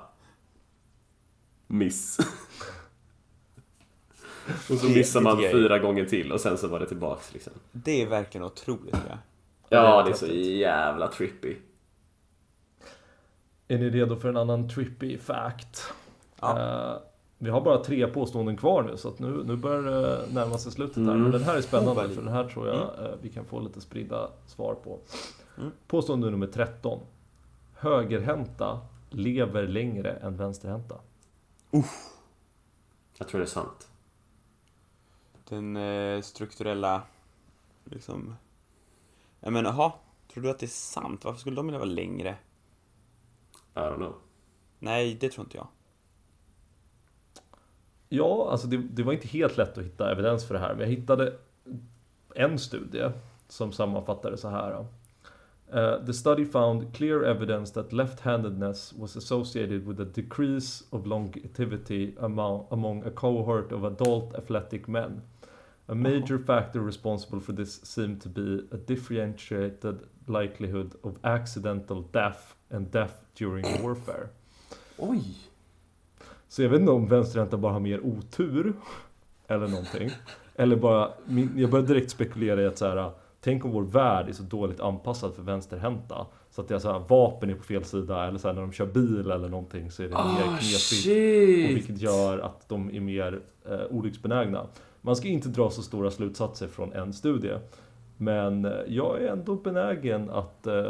Miss. 1.66 2.18
och 4.70 4.78
så 4.78 4.88
missar 4.88 5.20
man 5.20 5.38
fyra 5.38 5.78
gånger 5.78 6.04
till 6.04 6.32
och 6.32 6.40
sen 6.40 6.58
så 6.58 6.68
var 6.68 6.80
det 6.80 6.86
tillbaks 6.86 7.32
liksom. 7.32 7.52
Det 7.72 8.02
är 8.02 8.06
verkligen 8.06 8.44
otroligt 8.44 8.96
jag. 9.08 9.18
Ja, 9.68 10.02
det 10.02 10.10
är 10.10 10.14
så 10.14 10.26
jävla 10.26 11.08
trippy. 11.08 11.56
Är 13.68 13.78
ni 13.78 13.90
redo 13.90 14.16
för 14.16 14.28
en 14.28 14.36
annan 14.36 14.68
trippy 14.68 15.18
fact? 15.18 15.92
Ja. 16.40 16.58
Eh, 16.58 16.96
vi 17.38 17.50
har 17.50 17.60
bara 17.60 17.84
tre 17.84 18.06
påståenden 18.06 18.56
kvar 18.56 18.82
nu 18.82 18.96
så 18.96 19.08
att 19.08 19.18
nu, 19.18 19.44
nu 19.44 19.56
börjar 19.56 19.82
det 19.82 20.26
närma 20.32 20.58
sig 20.58 20.72
slutet 20.72 20.96
här. 20.96 21.02
Mm. 21.02 21.22
Men 21.22 21.30
den 21.32 21.42
här 21.42 21.56
är 21.56 21.60
spännande 21.60 22.02
Oh, 22.02 22.10
för 22.10 22.22
den 22.22 22.32
här 22.32 22.48
tror 22.48 22.68
jag 22.68 22.76
eh, 22.76 23.14
vi 23.22 23.28
kan 23.28 23.44
få 23.44 23.60
lite 23.60 23.80
spridda 23.80 24.30
svar 24.46 24.74
på. 24.74 24.98
Påstående 25.86 26.30
nummer 26.30 26.46
13. 26.46 27.00
Högerhänta 27.74 28.80
lever 29.10 29.66
längre 29.66 30.12
än 30.12 30.36
vänsterhänta. 30.36 30.94
Jag 33.18 33.28
tror 33.28 33.40
det 33.40 33.44
är 33.44 33.48
sant. 33.48 33.88
Den 35.48 35.76
eh, 35.76 36.20
strukturella, 36.20 37.02
liksom... 37.84 38.36
Jag 39.40 39.52
menar, 39.52 39.70
jaha, 39.70 39.92
tror 40.32 40.42
du 40.42 40.50
att 40.50 40.58
det 40.58 40.66
är 40.66 40.68
sant? 40.68 41.24
Varför 41.24 41.40
skulle 41.40 41.56
de 41.56 41.72
vara 41.72 41.84
längre? 41.84 42.36
I 43.74 43.78
don't 43.78 43.96
know. 43.96 44.14
Nej, 44.78 45.14
det 45.20 45.28
tror 45.32 45.46
inte 45.46 45.56
jag. 45.56 45.66
Ja, 48.08 48.48
alltså 48.50 48.66
det, 48.66 48.76
det 48.76 49.02
var 49.02 49.12
inte 49.12 49.28
helt 49.28 49.56
lätt 49.56 49.78
att 49.78 49.84
hitta 49.84 50.12
evidens 50.12 50.44
för 50.44 50.54
det 50.54 50.60
här, 50.60 50.74
men 50.74 50.80
jag 50.80 50.88
hittade 50.96 51.32
en 52.34 52.58
studie 52.58 53.10
som 53.48 53.72
sammanfattade 53.72 54.36
så 54.36 54.48
här. 54.48 54.86
Uh, 55.74 56.04
the 56.06 56.12
study 56.12 56.44
found 56.44 56.94
clear 56.94 57.24
evidence 57.24 57.74
that 57.74 57.92
left-handedness 57.92 58.92
was 58.92 59.16
associated 59.16 59.86
with 59.86 60.00
a 60.00 60.04
decrease 60.04 60.84
of 60.90 61.06
longevity 61.06 62.14
among, 62.20 62.66
among 62.70 63.04
a 63.04 63.10
cohort 63.10 63.72
of 63.72 63.84
adult 63.84 64.34
athletic 64.34 64.86
men. 64.86 65.22
A 65.88 65.94
major 65.94 66.38
factor 66.38 66.80
responsible 66.80 67.40
for 67.40 67.52
this 67.52 67.80
seemed 67.84 68.20
to 68.22 68.28
be 68.28 68.64
a 68.72 68.76
differentiated 68.76 70.00
likelihood 70.26 70.94
of 71.02 71.18
accidental 71.24 72.02
death 72.12 72.54
and 72.70 72.90
death 72.90 73.24
during 73.34 73.82
warfare. 73.82 74.30
Oj! 74.98 75.22
Så 76.48 76.62
jag 76.62 76.68
vet 76.68 76.80
inte 76.80 76.92
om 76.92 77.06
vänsterhänta 77.06 77.56
bara 77.56 77.72
har 77.72 77.80
mer 77.80 78.00
otur 78.00 78.72
eller 79.48 79.68
någonting. 79.68 80.10
Eller 80.54 80.76
bara, 80.76 81.10
min, 81.24 81.52
jag 81.56 81.70
började 81.70 81.88
direkt 81.88 82.10
spekulera 82.10 82.62
i 82.62 82.66
att 82.66 82.78
så 82.78 82.86
här, 82.86 83.10
tänk 83.40 83.64
om 83.64 83.70
vår 83.70 83.82
värld 83.82 84.28
är 84.28 84.32
så 84.32 84.42
dåligt 84.42 84.80
anpassad 84.80 85.34
för 85.34 85.42
vänsterhänta. 85.42 86.26
Så 86.50 86.60
att 86.60 86.68
det 86.68 86.74
är 86.74 86.78
så 86.78 86.92
här, 86.92 86.98
vapen 87.08 87.50
är 87.50 87.54
på 87.54 87.62
fel 87.62 87.84
sida 87.84 88.28
eller 88.28 88.38
så 88.38 88.48
här, 88.48 88.54
när 88.54 88.60
de 88.60 88.72
kör 88.72 88.86
bil 88.86 89.30
eller 89.30 89.48
någonting 89.48 89.90
så 89.90 90.02
är 90.02 90.08
det 90.08 90.14
mer 90.14 90.22
Oh, 90.22 90.58
knepigt. 90.58 91.70
Och 91.70 91.76
vilket 91.76 92.00
gör 92.02 92.38
att 92.38 92.68
de 92.68 92.94
är 92.94 93.00
mer 93.00 93.40
eh, 93.70 93.80
olycksbenägna. 93.90 94.66
Man 95.00 95.16
ska 95.16 95.28
inte 95.28 95.48
dra 95.48 95.70
så 95.70 95.82
stora 95.82 96.10
slutsatser 96.10 96.68
från 96.68 96.92
en 96.92 97.12
studie. 97.12 97.54
Men 98.16 98.64
eh, 98.64 98.72
jag 98.88 99.22
är 99.22 99.28
ändå 99.28 99.54
benägen 99.54 100.30
att 100.30 100.66
eh, 100.66 100.84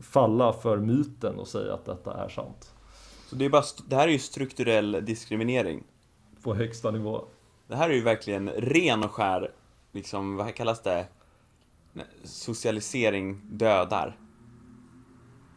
falla 0.00 0.52
för 0.52 0.76
myten 0.76 1.38
och 1.38 1.48
säga 1.48 1.74
att 1.74 1.84
detta 1.84 2.24
är 2.24 2.28
sant. 2.28 2.74
Så 3.30 3.36
det, 3.36 3.44
är 3.44 3.48
bara, 3.48 3.64
det 3.86 3.96
här 3.96 4.08
är 4.08 4.12
ju 4.12 4.18
strukturell 4.18 5.04
diskriminering. 5.04 5.84
På 6.42 6.54
högsta 6.54 6.90
nivå. 6.90 7.24
Det 7.66 7.76
här 7.76 7.90
är 7.90 7.94
ju 7.94 8.00
verkligen 8.02 8.48
ren 8.50 9.04
och 9.04 9.10
skär, 9.10 9.50
liksom, 9.92 10.36
vad 10.36 10.54
kallas 10.54 10.82
det? 10.82 11.06
Socialisering 12.24 13.40
dödar. 13.50 14.18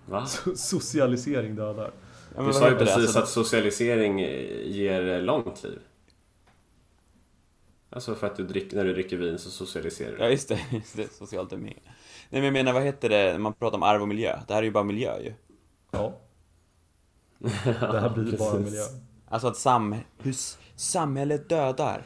Va? 0.06 0.26
Socialisering 0.56 1.56
dödar. 1.56 1.92
Ja, 2.36 2.42
men 2.42 2.46
Du 2.48 2.54
sa 2.54 2.70
ju 2.70 2.76
precis 2.76 2.96
Alltså, 2.96 3.20
att 3.20 3.30
socialisering 3.30 4.20
ger 4.66 5.22
långt 5.22 5.64
liv. 5.64 5.80
Alltså 7.90 8.16
för 8.16 8.28
att 8.28 8.36
du 8.36 8.44
drick, 8.44 8.74
när 8.74 8.86
du 8.86 8.94
dricker 8.94 9.18
vin 9.18 9.40
så 9.40 9.50
socialiserar 9.50 10.18
du. 10.18 10.24
Ja, 10.24 10.30
just 10.30 10.50
det. 10.50 10.60
Just 10.72 10.98
det 10.98 11.14
socialt 11.14 11.54
är 11.54 11.58
med. 11.58 11.80
Nej, 12.30 12.42
men 12.42 12.44
jag 12.44 12.54
menar, 12.54 12.74
vad 12.74 12.84
heter 12.84 13.10
det 13.10 13.32
när 13.32 13.40
man 13.40 13.54
pratar 13.54 13.78
om 13.78 13.84
arv 13.84 14.02
och 14.02 14.08
miljö? 14.08 14.40
Det 14.48 14.54
här 14.54 14.62
är 14.62 14.66
ju 14.66 14.72
bara 14.72 14.84
miljö 14.84 15.20
ju. 15.20 15.34
Ja. 15.92 16.20
Det 17.64 18.00
här 18.00 18.10
blir 18.10 18.38
bara 18.38 18.52
Precis. 18.52 18.66
miljö. 18.66 18.82
Alltså 19.30 19.48
att 19.48 19.58
sam 19.58 19.96
hur 20.18 20.32
s- 20.32 20.58
samhället 20.76 21.50
dödar. 21.50 22.02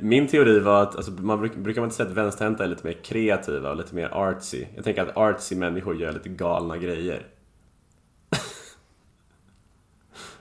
Min 0.00 0.28
teori 0.28 0.60
var 0.60 0.82
att, 0.82 0.96
alltså, 0.96 1.10
man 1.12 1.38
bruk, 1.38 1.56
brukar 1.56 1.80
man 1.80 1.86
inte 1.86 1.96
säga 1.96 2.08
att 2.08 2.14
vänsterhänta 2.14 2.64
är 2.64 2.68
lite 2.68 2.86
mer 2.86 2.92
kreativa 3.04 3.70
och 3.70 3.76
lite 3.76 3.94
mer 3.94 4.08
artsy? 4.14 4.64
Jag 4.74 4.84
tänker 4.84 5.02
att 5.02 5.16
artsy 5.16 5.56
människor 5.56 5.96
gör 5.96 6.12
lite 6.12 6.28
galna 6.28 6.76
grejer. 6.78 7.26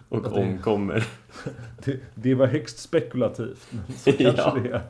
och 0.10 0.22
det- 0.24 0.30
omkommer. 0.30 1.08
Det, 1.86 2.00
det 2.16 2.36
var 2.36 2.48
högst 2.48 2.80
spekulativt, 2.80 3.68
men 3.72 3.98
så 3.98 4.12
kanske 4.12 4.42
Ja. 4.42 4.58
det 4.64 4.70
är. 4.70 4.82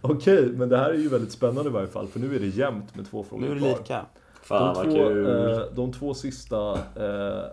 Okej, 0.00 0.48
men 0.52 0.68
det 0.68 0.78
här 0.78 0.90
är 0.90 0.94
ju 0.98 1.08
väldigt 1.08 1.32
spännande 1.32 1.70
i 1.70 1.72
varje 1.72 1.88
fall, 1.88 2.08
för 2.08 2.20
nu 2.20 2.36
är 2.36 2.40
det 2.40 2.46
jämnt 2.46 2.94
med 2.96 3.10
två 3.10 3.24
frågor 3.24 3.44
Nu 3.44 3.50
är 3.50 3.54
det 3.54 3.60
kvar. 3.60 3.78
lika. 3.78 4.06
Fan 4.42 4.74
de, 4.74 4.74
vad 4.74 4.84
två, 4.94 5.08
kul. 5.08 5.50
eh, 5.52 5.58
de 5.74 5.92
två 5.92 6.14
sista, 6.14 6.72
eh, 6.96 7.44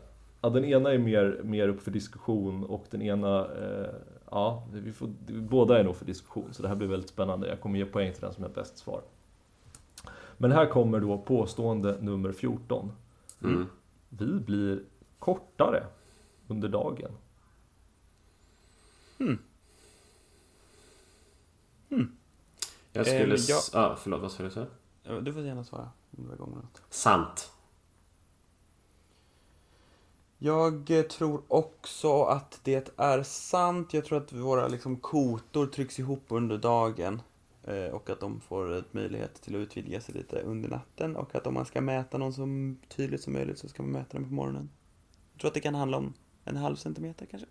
ja, 0.42 0.50
den 0.50 0.66
ena 0.66 0.92
är 0.94 0.98
mer, 0.98 1.42
mer 1.44 1.68
upp 1.68 1.82
för 1.82 1.92
diskussion 1.92 2.64
och 2.64 2.86
den 2.90 3.02
ena, 3.02 3.46
eh, 3.56 3.90
ja, 4.32 4.68
vi 4.74 4.94
får, 4.94 5.08
båda 5.28 5.80
är 5.80 5.84
nog 5.84 5.96
för 5.96 6.06
diskussion, 6.06 6.54
så 6.54 6.62
det 6.62 6.68
här 6.68 6.76
blir 6.76 6.88
väldigt 6.88 7.10
spännande. 7.10 7.48
Jag 7.48 7.62
kommer 7.62 7.80
ge 7.80 7.86
poäng 7.86 8.12
till 8.14 8.22
den 8.22 8.34
som 8.34 8.44
har 8.44 8.50
bäst 8.52 8.78
svar. 8.78 9.02
Men 10.38 10.52
här 10.52 10.66
kommer 10.66 11.00
då 11.00 11.18
påstående 11.18 11.98
nummer 12.02 12.32
14. 12.32 12.92
Mm. 13.44 13.66
Vi 14.10 14.26
blir 14.26 14.84
kortare 15.20 15.84
under 16.48 16.70
dagen. 16.70 17.12
Jag 22.94 23.06
skulle... 23.06 23.24
Ehm, 23.24 23.32
s- 23.32 23.50
ja. 23.74 23.80
ah, 23.82 23.96
förlåt, 23.96 24.22
vad 24.22 24.32
sa 24.32 24.44
du? 24.44 24.50
Så? 24.50 24.66
Ja, 25.04 25.20
Du 25.20 25.34
får 25.34 25.42
gärna 25.42 25.64
svara 25.64 25.90
något. 26.12 26.82
Sant. 26.90 27.52
Jag 30.38 30.92
eh, 30.92 31.02
tror 31.02 31.42
också 31.48 32.24
att 32.24 32.60
det 32.64 32.94
är 32.98 33.24
sant. 33.24 33.94
Jag 33.94 34.06
tror 34.06 34.18
att 34.18 34.34
våra 34.34 34.68
liksom, 34.68 34.96
kotor 34.98 35.66
trycks 35.68 36.00
ihop 36.00 36.24
under 36.28 36.58
dagen. 36.58 37.22
eh, 37.64 37.86
Och 37.94 38.10
att 38.10 38.20
de 38.20 38.40
får 38.42 38.74
ett 38.74 38.94
möjlighet 38.94 39.42
till 39.42 39.56
att 39.56 39.60
utvidga 39.60 40.02
sig 40.02 40.16
lite 40.16 40.42
under 40.42 40.70
natten. 40.70 41.16
Och 41.16 41.36
att 41.36 41.48
om 41.48 41.54
man 41.54 41.66
ska 41.66 41.82
mäta 41.82 42.18
någon 42.18 42.34
så 42.34 42.48
tydligt 42.88 43.22
som 43.22 43.34
möjligt 43.34 43.60
så 43.60 43.68
ska 43.68 43.84
man 43.84 43.92
mäta 43.92 44.18
den 44.18 44.28
på 44.28 44.34
morgonen. 44.34 44.70
Jag 45.34 45.40
tror 45.42 45.50
att 45.50 45.54
det 45.54 45.60
kan 45.60 45.76
handla 45.76 45.98
om 45.98 46.14
en 46.44 46.56
halv 46.56 46.76
centimeter 46.76 47.26
kanske. 47.26 47.48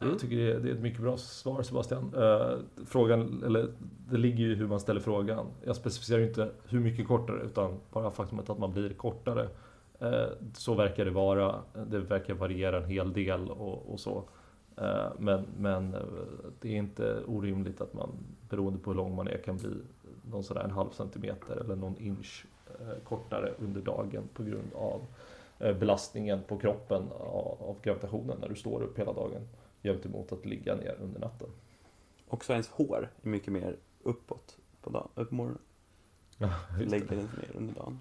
Mm. 0.00 0.12
Jag 0.12 0.20
tycker 0.20 0.36
det 0.36 0.52
är, 0.52 0.60
det 0.60 0.70
är 0.70 0.74
ett 0.74 0.80
mycket 0.80 1.00
bra 1.00 1.16
svar 1.16 1.62
Sebastian. 1.62 2.14
Eh, 2.16 2.58
frågan, 2.86 3.42
eller 3.46 3.72
det 4.10 4.18
ligger 4.18 4.38
ju 4.38 4.52
i 4.52 4.54
hur 4.54 4.66
man 4.68 4.80
ställer 4.80 5.00
frågan. 5.00 5.46
Jag 5.64 5.76
specificerar 5.76 6.20
ju 6.20 6.28
inte 6.28 6.52
hur 6.64 6.80
mycket 6.80 7.08
kortare 7.08 7.42
utan 7.42 7.80
bara 7.92 8.10
faktumet 8.10 8.50
att 8.50 8.58
man 8.58 8.72
blir 8.72 8.94
kortare. 8.94 9.48
Eh, 10.00 10.28
så 10.54 10.74
verkar 10.74 11.04
det 11.04 11.10
vara. 11.10 11.62
Det 11.86 11.98
verkar 11.98 12.34
variera 12.34 12.76
en 12.76 12.84
hel 12.90 13.12
del 13.12 13.50
och, 13.50 13.92
och 13.92 14.00
så. 14.00 14.24
Eh, 14.76 15.08
men 15.18 15.46
men 15.58 15.94
eh, 15.94 16.00
det 16.60 16.68
är 16.68 16.76
inte 16.76 17.24
orimligt 17.24 17.80
att 17.80 17.94
man 17.94 18.10
beroende 18.48 18.78
på 18.78 18.90
hur 18.90 18.96
lång 18.96 19.14
man 19.14 19.28
är 19.28 19.38
kan 19.38 19.56
bli 19.56 19.70
någon 20.30 20.44
sådär 20.44 20.64
en 20.64 20.70
halv 20.70 20.90
centimeter 20.90 21.56
eller 21.56 21.76
någon 21.76 21.96
inch 21.98 22.46
kortare 23.04 23.54
under 23.58 23.80
dagen 23.80 24.28
på 24.34 24.42
grund 24.42 24.72
av 24.74 25.00
belastningen 25.58 26.40
på 26.48 26.58
kroppen 26.58 27.02
av, 27.20 27.62
av 27.62 27.76
gravitationen 27.82 28.36
när 28.40 28.48
du 28.48 28.54
står 28.54 28.82
upp 28.82 28.98
hela 28.98 29.12
dagen 29.12 29.48
jämt 29.82 30.06
emot 30.06 30.32
att 30.32 30.46
ligga 30.46 30.74
ner 30.74 30.96
under 31.02 31.20
natten. 31.20 31.48
Också 32.28 32.52
ens 32.52 32.68
hår 32.68 33.10
är 33.22 33.28
mycket 33.28 33.52
mer 33.52 33.76
uppåt 34.02 34.56
på, 34.82 34.90
dag, 34.90 35.08
på 35.14 35.34
morgonen. 35.34 35.58
Ja, 36.38 36.50
Lägger 36.78 37.06
det. 37.06 37.14
ner 37.16 37.26
under 37.54 37.74
dagen. 37.74 38.00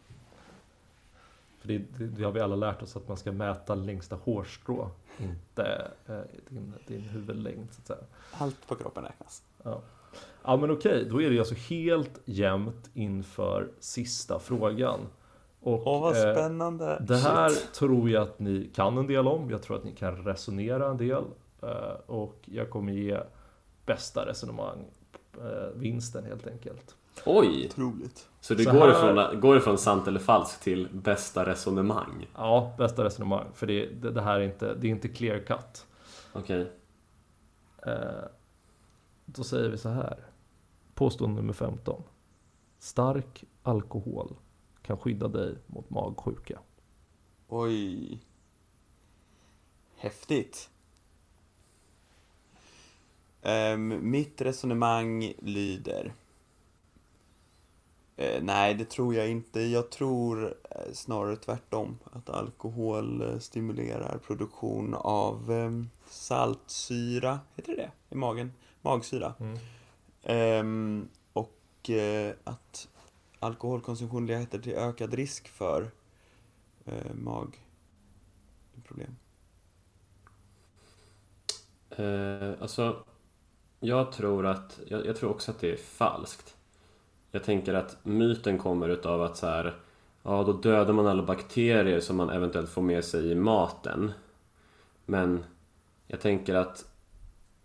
För 1.60 1.68
det, 1.68 1.78
det, 1.78 2.05
det 2.07 2.24
har 2.24 2.32
vi 2.32 2.39
alla 2.39 2.55
lärt 2.55 2.82
oss 2.82 2.95
att 2.95 3.07
man 3.07 3.18
ska 3.18 3.32
mäta 3.32 3.76
längsta 3.76 4.16
hårstrå, 4.16 4.91
inte 5.18 5.91
eh, 6.07 6.20
din, 6.49 6.74
din 6.88 7.01
huvudlängd 7.01 7.68
så 7.72 7.82
att 7.82 7.88
säga. 7.88 7.99
Allt 8.32 8.68
på 8.68 8.76
kroppen 8.76 9.03
räknas. 9.03 9.43
Ja, 9.64 9.82
ja 10.43 10.57
men 10.57 10.72
okej, 10.72 11.07
då 11.10 11.22
är 11.22 11.30
det 11.30 11.39
alltså 11.39 11.55
helt 11.55 12.20
jämnt 12.26 12.89
inför 12.93 13.72
sista 13.80 14.39
frågan. 14.39 14.99
Och, 15.62 15.88
Åh, 15.88 16.01
vad 16.01 16.16
eh, 16.16 16.34
spännande! 16.34 17.03
Det 17.07 17.18
här 17.18 17.49
Shit. 17.49 17.74
tror 17.74 18.10
jag 18.10 18.24
att 18.24 18.39
ni 18.39 18.70
kan 18.76 18.97
en 18.97 19.07
del 19.07 19.28
om. 19.28 19.49
Jag 19.49 19.62
tror 19.62 19.78
att 19.78 19.84
ni 19.84 19.91
kan 19.95 20.24
resonera 20.24 20.89
en 20.89 20.97
del. 20.97 21.24
Eh, 21.62 21.93
Och 22.05 22.36
jag 22.45 22.70
kommer 22.70 22.93
ge 22.93 23.20
bästa 23.86 24.26
resonemang 24.26 24.86
eh, 25.38 25.70
vinsten 25.76 26.24
helt 26.26 26.47
enkelt. 26.47 26.95
Oj! 27.26 27.65
Otroligt. 27.65 28.30
Så 28.41 28.53
det 28.53 28.63
Så 28.63 28.72
går, 28.72 28.80
här- 28.80 28.89
ifrån, 29.30 29.39
går 29.41 29.57
ifrån 29.57 29.78
sant 29.78 30.07
eller 30.07 30.20
falskt 30.20 30.63
till 30.63 30.88
bästa 30.91 31.45
resonemang? 31.45 32.28
Ja, 32.36 32.76
bästa 32.78 33.03
resonemang. 33.03 33.47
För 33.53 33.67
det, 33.67 33.86
det, 33.86 34.11
det 34.11 34.22
här 34.22 34.39
är 34.39 34.43
inte, 34.43 34.74
det 34.76 34.88
är 34.88 34.91
inte 34.91 35.07
clear 35.07 35.39
cut. 35.39 35.86
Okej. 36.34 36.72
Eh, 37.86 37.93
Då 39.26 39.43
säger 39.43 39.70
vi 39.70 39.78
så 39.78 39.89
här. 39.89 40.20
Påstående 40.93 41.36
nummer 41.41 41.53
15. 41.53 42.03
Stark 42.80 43.43
alkohol 43.63 44.36
kan 44.82 44.97
skydda 44.97 45.28
dig 45.28 45.55
mot 45.67 45.89
magsjuka. 45.89 46.59
Oj. 47.47 48.20
Häftigt. 49.95 50.70
Ehm, 53.41 54.11
mitt 54.11 54.41
resonemang 54.41 55.34
lyder. 55.41 56.13
Eh, 58.20 58.43
nej, 58.43 58.74
det 58.74 58.89
tror 58.89 59.15
jag 59.15 59.30
inte. 59.30 59.61
Jag 59.61 59.89
tror 59.89 60.55
eh, 60.70 60.91
snarare 60.93 61.36
tvärtom. 61.36 61.99
Att 62.11 62.30
alkohol 62.30 63.22
eh, 63.22 63.39
stimulerar 63.39 64.17
produktion 64.17 64.93
av 64.95 65.51
ehm, 65.51 65.89
saltsyra, 66.09 67.39
heter 67.55 67.76
det 67.76 67.82
det? 67.82 67.91
I 68.09 68.15
magen? 68.15 68.53
Magsyra. 68.82 69.34
Mm. 69.39 69.57
Ehm, 70.24 71.09
och 71.34 71.89
eh, 71.89 72.34
att 72.43 72.88
alkoholkonsumtion 73.39 74.26
leder 74.26 74.59
till 74.59 74.74
ökad 74.74 75.13
risk 75.13 75.47
för 75.47 75.91
eh, 76.86 77.13
magproblem. 77.13 77.55
Eh, 81.89 82.61
alltså, 82.61 83.03
jag 83.80 84.11
tror 84.11 84.45
att, 84.45 84.80
jag, 84.88 85.05
jag 85.05 85.15
tror 85.15 85.30
också 85.30 85.51
att 85.51 85.59
det 85.59 85.72
är 85.72 85.78
falskt. 85.78 86.55
Jag 87.32 87.43
tänker 87.43 87.73
att 87.73 87.97
myten 88.03 88.57
kommer 88.57 88.89
utav 88.89 89.21
att 89.21 89.38
så 89.38 89.47
här, 89.47 89.75
ja 90.23 90.43
då 90.43 90.53
dödar 90.53 90.93
man 90.93 91.07
alla 91.07 91.23
bakterier 91.23 91.99
som 91.99 92.15
man 92.15 92.30
eventuellt 92.30 92.69
får 92.69 92.82
med 92.82 93.05
sig 93.05 93.32
i 93.32 93.36
maten. 93.36 94.11
Men 95.05 95.43
jag 96.07 96.21
tänker 96.21 96.55
att 96.55 96.86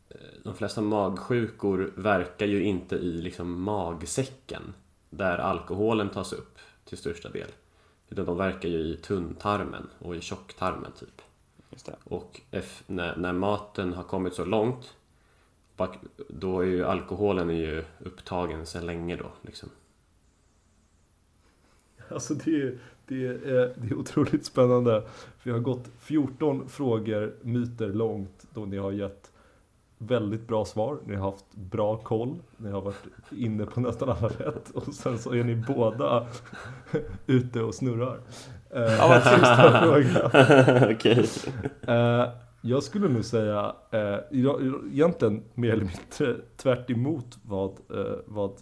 eh, 0.09 0.17
de 0.43 0.55
flesta 0.55 0.81
magsjukor 0.81 1.93
verkar 1.97 2.47
ju 2.47 2.65
inte 2.65 2.97
i 2.97 3.13
liksom 3.13 3.63
magsäcken 3.63 4.75
där 5.11 5.39
alkoholen 5.39 6.09
tas 6.09 6.33
upp. 6.33 6.59
till 6.85 6.99
största 6.99 7.29
del. 7.29 7.49
Utan 8.09 8.25
de 8.25 8.37
verkar 8.37 8.69
ju 8.69 8.79
i 8.79 8.97
tunntarmen 8.97 9.89
och 9.99 10.17
i 10.17 10.21
tjocktarmen 10.21 10.93
typ. 11.01 11.23
Och 12.05 12.41
när, 12.87 13.17
när 13.17 13.33
maten 13.33 13.93
har 13.93 14.03
kommit 14.03 14.35
så 14.35 14.45
långt 14.45 14.95
då 16.29 16.61
är 16.61 16.67
ju 16.67 16.85
alkoholen 16.85 17.51
är 17.51 17.55
ju 17.55 17.85
upptagen 17.99 18.67
sedan 18.67 18.87
länge 18.87 19.17
då 19.17 19.27
liksom. 19.43 19.69
Alltså 22.11 22.35
det 22.35 22.63
är, 22.63 22.79
det, 23.07 23.27
är, 23.27 23.75
det 23.77 23.91
är 23.91 23.95
otroligt 23.95 24.47
spännande. 24.47 25.03
Vi 25.43 25.51
har 25.51 25.59
gått 25.59 25.89
14 25.99 26.69
frågor, 26.69 27.35
myter 27.43 27.89
långt, 27.89 28.47
då 28.55 28.65
ni 28.65 28.77
har 28.77 28.93
gett 28.93 29.31
väldigt 29.99 30.49
bra 30.49 30.65
svar. 30.65 30.99
Ni 31.07 31.15
har 31.15 31.31
haft 31.31 31.55
bra 31.55 31.97
koll. 31.97 32.43
Ni 32.57 32.71
har 32.71 32.81
varit 32.81 33.07
inne 33.31 33.67
på 33.67 33.81
nästan 33.81 34.09
alla 34.09 34.29
rätt. 34.29 34.71
Och 34.71 34.95
sen 34.95 35.19
så 35.19 35.35
är 35.35 35.45
ni 35.45 35.57
båda 35.57 36.27
ute 37.27 37.63
och 37.63 37.75
snurrar. 37.75 38.21
Eh, 38.71 38.83
Ja, 38.83 39.09
vad. 39.09 40.93
Okej. 40.93 41.29
Jag 42.67 42.83
skulle 42.83 43.09
nog 43.09 43.25
säga, 43.25 43.75
eh, 43.91 44.19
jag- 44.31 44.83
egentligen 44.93 45.43
mer 45.55 45.73
eller 45.73 45.85
mindre 46.19 46.43
tvärt 46.57 46.91
emot 46.91 47.39
vad, 47.43 47.71
eh, 47.71 48.15
vad 48.27 48.53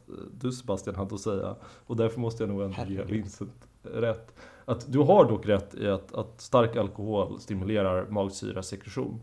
du 0.41 0.53
Sebastian 0.53 0.97
hade 0.97 1.15
att 1.15 1.21
säga. 1.21 1.57
Och 1.87 1.97
därför 1.97 2.21
måste 2.21 2.43
jag 2.43 2.51
nog 2.51 2.63
ändå 2.63 2.93
ge. 2.93 3.03
Vincent 3.05 3.69
rätt. 3.83 4.35
Att 4.65 4.93
du 4.93 4.99
har 4.99 5.25
dock 5.25 5.47
rätt 5.47 5.75
i 5.75 5.89
att, 5.89 6.15
att 6.15 6.41
stark 6.41 6.77
alkohol 6.77 7.41
stimulerar 7.41 8.07
magsyrasekretion. 8.11 9.21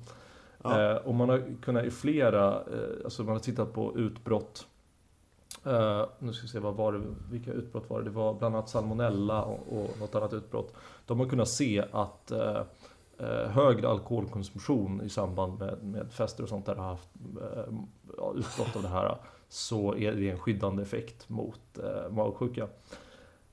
Ja. 0.64 0.92
Eh, 0.92 0.98
och 0.98 1.16
man 1.16 1.30
har 1.30 1.44
kunnat 1.62 1.86
i 1.86 1.92
flera, 1.92 2.54
eh, 2.56 3.04
alltså 3.04 3.24
man 3.24 3.32
har 3.34 3.40
tittat 3.40 3.74
på 3.74 3.98
utbrott 3.98 4.68
nu 6.20 6.34
ska 6.34 6.42
vi 6.42 6.48
se, 6.48 6.60
vad 6.60 6.76
var 6.76 6.94
det, 6.94 7.02
vilka 7.32 7.52
utbrott 7.52 7.90
var 7.90 8.00
det? 8.00 8.06
Det 8.06 8.10
var 8.12 8.34
bland 8.34 8.56
annat 8.56 8.70
salmonella 8.70 9.44
och, 9.44 9.60
och 9.80 10.00
något 10.00 10.16
annat 10.16 10.34
utbrott. 10.34 10.74
De 11.06 11.20
har 11.20 11.28
kunnat 11.28 11.48
se 11.50 11.86
att 11.92 12.32
högre 13.28 13.88
alkoholkonsumtion 13.90 15.02
i 15.02 15.10
samband 15.10 15.60
med, 15.60 15.84
med 15.84 16.12
fester 16.12 16.44
och 16.44 16.50
sånt 16.50 16.66
där 16.66 16.76
har 16.76 16.86
haft 16.90 17.10
eh, 17.42 17.74
ja, 18.18 18.34
utbrott 18.38 18.76
av 18.76 18.82
det 18.82 18.88
här. 18.88 19.18
Så 19.50 19.96
är 19.96 20.12
det 20.12 20.30
en 20.30 20.40
skyddande 20.40 20.84
effekt 20.84 21.30
mot 21.30 21.60
eh, 21.84 22.12
magsjuka. 22.12 22.68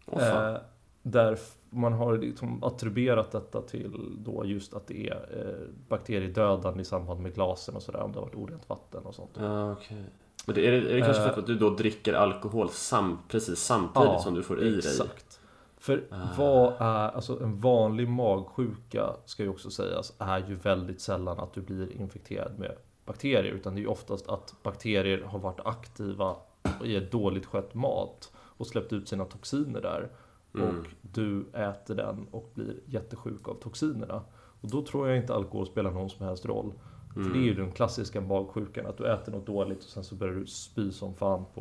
Fan. 0.06 0.54
Eh, 0.54 0.60
där 1.02 1.38
man 1.70 1.92
har 1.92 2.18
liksom 2.18 2.64
attribuerat 2.64 3.30
detta 3.32 3.60
till 3.62 4.16
då 4.18 4.44
just 4.44 4.74
att 4.74 4.86
det 4.86 5.08
är 5.08 5.46
eh, 5.46 5.68
bakteriedödande 5.88 6.80
i 6.82 6.84
samband 6.84 7.20
med 7.20 7.34
glasen 7.34 7.76
och 7.76 7.82
sådär 7.82 8.00
om 8.02 8.12
det 8.12 8.18
har 8.18 8.26
varit 8.26 8.34
orent 8.34 8.68
vatten 8.68 9.02
och 9.02 9.14
sånt. 9.14 9.30
Ja, 9.38 9.72
okej. 9.72 10.04
Men 10.46 10.54
det, 10.54 10.66
är, 10.66 10.72
det, 10.72 10.90
är 10.90 10.94
det 10.94 11.00
kanske 11.00 11.22
för 11.22 11.30
Eh. 11.32 11.38
att 11.38 11.46
du 11.46 11.58
då 11.58 11.70
dricker 11.70 12.14
alkohol 12.14 12.68
sam, 12.70 13.18
precis 13.28 13.58
samtidigt 13.58 14.08
Ja, 14.08 14.18
som 14.18 14.34
du 14.34 14.42
får 14.42 14.62
i 14.62 14.70
dig? 14.70 14.78
Exakt. 14.78 15.40
För 15.86 16.04
Ah. 16.10 16.16
vad 16.38 16.72
är, 16.78 17.08
alltså 17.08 17.42
en 17.42 17.60
vanlig 17.60 18.08
magsjuka 18.08 19.16
ska 19.24 19.42
ju 19.42 19.48
också 19.48 19.70
sägas, 19.70 20.12
är 20.18 20.38
ju 20.48 20.54
väldigt 20.54 21.00
sällan 21.00 21.38
att 21.40 21.52
du 21.54 21.60
blir 21.60 21.92
infekterad 21.96 22.58
med 22.58 22.72
bakterier. 23.04 23.52
Utan 23.52 23.74
det 23.74 23.78
är 23.78 23.82
ju 23.82 23.88
oftast 23.88 24.28
att 24.28 24.54
bakterier 24.62 25.22
har 25.22 25.38
varit 25.38 25.60
aktiva 25.64 26.36
i 26.84 26.96
ett 26.96 27.12
dåligt 27.12 27.46
skött 27.46 27.74
mat 27.74 28.32
och 28.36 28.66
släppt 28.66 28.92
ut 28.92 29.08
sina 29.08 29.24
toxiner 29.24 29.80
där. 29.80 30.08
Mm. 30.54 30.68
Och 30.68 30.86
du 31.02 31.46
äter 31.52 31.94
den 31.94 32.26
och 32.30 32.50
blir 32.54 32.74
jättesjuk 32.86 33.48
av 33.48 33.54
toxinerna. 33.54 34.22
Och 34.60 34.70
då 34.70 34.82
tror 34.82 35.08
jag 35.08 35.16
inte 35.16 35.34
alkohol 35.34 35.66
spelar 35.66 35.90
någon 35.90 36.10
som 36.10 36.26
helst 36.26 36.46
roll. 36.46 36.72
För 37.14 37.20
det 37.20 37.38
är 37.38 37.42
ju 37.42 37.54
den 37.54 37.72
klassiska 37.72 38.20
magsjukan, 38.20 38.86
att 38.86 38.98
du 38.98 39.12
äter 39.12 39.32
något 39.32 39.46
dåligt 39.46 39.78
och 39.78 39.90
sen 39.90 40.04
så 40.04 40.14
börjar 40.14 40.34
du 40.34 40.46
spy 40.46 40.92
som 40.92 41.14
fan 41.14 41.44
på 41.54 41.60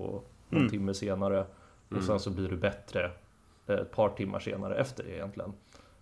någon 0.49 0.59
Mm. 0.61 0.69
timme 0.69 0.93
senare. 0.93 1.45
Och 1.95 2.03
sen 2.03 2.19
så 2.19 2.30
blir 2.32 2.49
du 2.49 2.57
bättre 2.57 3.11
ett 3.68 3.91
par 3.91 4.09
timmar 4.09 4.39
senare 4.39 4.76
efter 4.76 5.03
det 5.03 5.11
egentligen. 5.11 5.53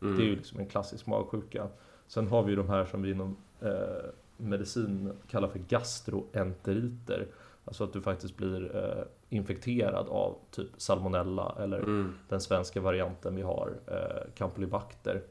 Mm. 0.02 0.18
Det 0.18 0.24
är 0.24 0.26
ju 0.26 0.36
liksom 0.36 0.60
en 0.60 0.68
klassisk 0.68 1.06
magsjuka. 1.08 1.68
Sen 2.08 2.28
har 2.28 2.44
vi 2.44 2.50
ju 2.50 2.56
de 2.56 2.70
här 2.70 2.86
som 2.86 3.02
vi 3.02 3.12
inom 3.12 3.38
eh, 3.62 4.10
medicin 4.38 5.12
kallar 5.28 5.48
för 5.48 5.60
gastroenteriter. 5.60 7.28
Alltså 7.66 7.84
att 7.84 7.94
du 7.94 8.02
faktiskt 8.02 8.38
blir 8.38 8.76
eh, 8.76 9.04
infekterad 9.30 10.08
av 10.08 10.38
typ 10.52 10.70
salmonella 10.78 11.56
eller 11.60 11.80
Mm. 11.80 12.14
den 12.30 12.42
svenska 12.42 12.82
varianten 12.82 13.36
vi 13.36 13.42
har, 13.42 13.74
eh, 13.88 14.32
campylobacter. 14.36 15.24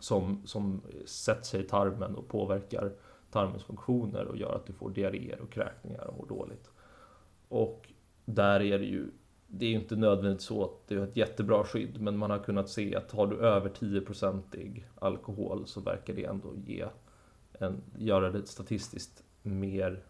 Som, 0.00 0.42
som 0.46 0.82
sätter 1.06 1.42
sig 1.44 1.60
i 1.60 1.64
tarmen 1.64 2.14
och 2.16 2.28
påverkar 2.28 2.92
tarmens 3.30 3.64
funktioner 3.64 4.24
och 4.24 4.36
gör 4.36 4.54
att 4.54 4.66
du 4.66 4.72
får 4.72 4.90
diarréer 4.90 5.40
och 5.40 5.50
kräkningar 5.52 6.04
och 6.04 6.16
mår 6.18 6.26
dåligt. 6.26 6.70
Och 7.48 7.88
där 8.24 8.60
är 8.62 8.78
det 8.78 8.84
ju, 8.84 9.10
det 9.50 9.66
är 9.66 9.70
ju 9.70 9.76
inte 9.76 9.96
nödvändigt 9.96 10.42
så 10.42 10.64
att 10.64 10.88
det 10.88 10.94
är 10.94 11.04
ett 11.04 11.16
jättebra 11.16 11.64
skydd, 11.64 12.00
men 12.00 12.18
man 12.18 12.30
har 12.30 12.38
kunnat 12.38 12.70
se 12.70 12.96
att 12.96 13.12
har 13.12 13.26
du 13.26 13.36
över 13.36 13.70
10% 13.70 14.82
alkohol 14.98 15.66
så 15.66 15.80
verkar 15.80 16.14
det 16.14 16.24
ändå 16.24 16.48
ge 16.66 16.84
en, 17.52 17.82
göra 17.98 18.30
det 18.30 18.46
statistiskt 18.46 19.22
mer, 19.42 20.02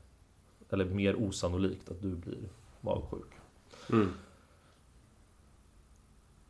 eller 0.70 0.84
mer 0.84 1.22
osannolikt 1.22 1.90
att 1.90 2.02
du 2.02 2.14
blir 2.14 2.48
magsjuk. 2.80 3.32
Mm. 3.90 4.12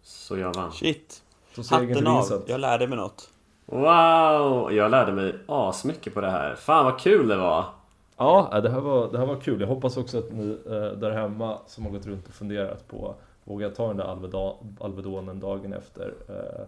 Så 0.02 0.38
jag 0.38 0.54
vann. 0.54 0.72
Shit. 0.72 1.22
Hatten 1.70 2.06
av. 2.06 2.44
Jag 2.46 2.60
lärde 2.60 2.86
mig 2.86 2.98
något. 2.98 3.30
Wow! 3.66 4.72
Jag 4.72 4.90
lärde 4.90 5.12
mig 5.12 5.38
asmycket 5.46 6.14
på 6.14 6.20
det 6.20 6.30
här. 6.30 6.54
Fan 6.54 6.84
vad 6.84 7.00
kul 7.00 7.28
det 7.28 7.36
var! 7.36 7.77
Ja, 8.18 8.50
äh, 8.54 8.62
det 8.62 8.70
här, 8.70 8.80
var, 8.80 9.12
det 9.12 9.18
här 9.18 9.26
var 9.26 9.40
kul. 9.40 9.60
Jag 9.60 9.68
hoppas 9.68 9.96
också 9.96 10.18
att 10.18 10.32
ni 10.32 10.58
eh, 10.66 10.98
där 10.98 11.10
hemma 11.10 11.58
som 11.66 11.84
har 11.84 11.92
gått 11.92 12.06
runt 12.06 12.28
och 12.28 12.34
funderat 12.34 12.88
på 12.88 13.14
Vågar 13.48 13.66
jag 13.66 13.76
ta 13.76 13.88
den 13.88 13.96
där 13.96 14.54
Alvedonen 14.80 15.40
dagen 15.40 15.72
efter 15.72 16.14
eh, 16.28 16.64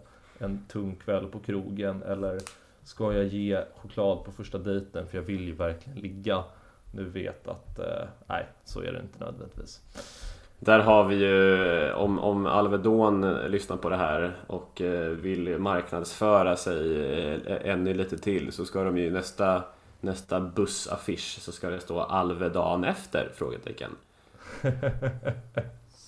en 0.47 0.67
tung 0.69 0.97
kväll 0.97 1.27
på 1.27 1.39
krogen? 1.39 2.03
Eller 2.03 2.39
ska 2.83 3.13
jag 3.13 3.25
ge 3.25 3.65
choklad 3.77 4.25
på 4.25 4.33
första 4.33 4.59
dejten 4.59 5.07
för 5.07 5.19
jag 5.19 5.23
vill 5.23 5.47
ju 5.47 5.53
verkligen 5.53 5.99
ligga? 5.99 6.45
Nu 6.95 7.05
vet 7.05 7.49
att 7.49 7.79
eh, 7.79 8.09
nej, 8.27 8.47
så 8.65 8.81
är 8.81 8.93
det 8.93 9.01
inte 9.01 9.25
nödvändigtvis. 9.25 9.81
Där 10.59 10.79
har 10.79 11.05
vi 11.05 11.15
ju, 11.15 11.93
om, 11.93 12.19
om 12.19 12.47
Alvedon 12.47 13.35
lyssnar 13.47 13.77
på 13.77 13.89
det 13.89 13.97
här 13.97 14.37
och 14.47 14.83
vill 15.23 15.59
marknadsföra 15.59 16.57
sig 16.57 17.41
ännu 17.65 17.95
lite 17.95 18.19
till 18.19 18.53
så 18.53 18.65
ska 18.65 18.85
de 18.85 18.99
ju 18.99 19.11
nästa, 19.11 19.63
nästa 20.01 20.41
bussaffisch 20.41 21.39
så 21.41 21.53
ska 21.53 21.71
det 21.71 21.81
stå 21.81 22.01
Alvedon 22.01 22.85
efter? 22.85 23.33
Frågetecken. 23.37 23.91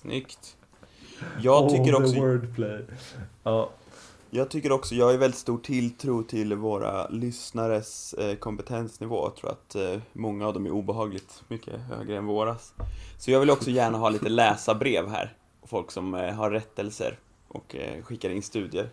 Snyggt. 0.00 0.56
Jag 1.40 1.70
tycker 1.70 1.94
också, 1.94 2.14
wordplay. 2.20 2.84
Ja, 3.42 3.70
jag 4.30 4.50
tycker 4.50 4.72
också, 4.72 4.94
jag 4.94 5.04
har 5.04 5.12
ju 5.12 5.18
väldigt 5.18 5.40
stor 5.40 5.58
tilltro 5.58 6.22
till 6.22 6.54
våra 6.54 7.08
lyssnares 7.08 8.14
eh, 8.14 8.36
kompetensnivå. 8.36 9.24
Jag 9.24 9.36
tror 9.36 9.50
att 9.50 9.74
eh, 9.74 10.00
många 10.12 10.46
av 10.46 10.54
dem 10.54 10.66
är 10.66 10.70
obehagligt 10.70 11.42
mycket 11.48 11.80
högre 11.80 12.16
än 12.16 12.26
våras. 12.26 12.72
Så 13.18 13.30
jag 13.30 13.40
vill 13.40 13.50
också 13.50 13.70
gärna 13.70 13.98
ha 13.98 14.08
lite 14.10 14.28
läsarbrev 14.28 15.08
här. 15.08 15.36
Folk 15.66 15.90
som 15.90 16.14
eh, 16.14 16.34
har 16.34 16.50
rättelser 16.50 17.18
och 17.48 17.76
skickar 18.02 18.30
in 18.30 18.42
studier. 18.42 18.90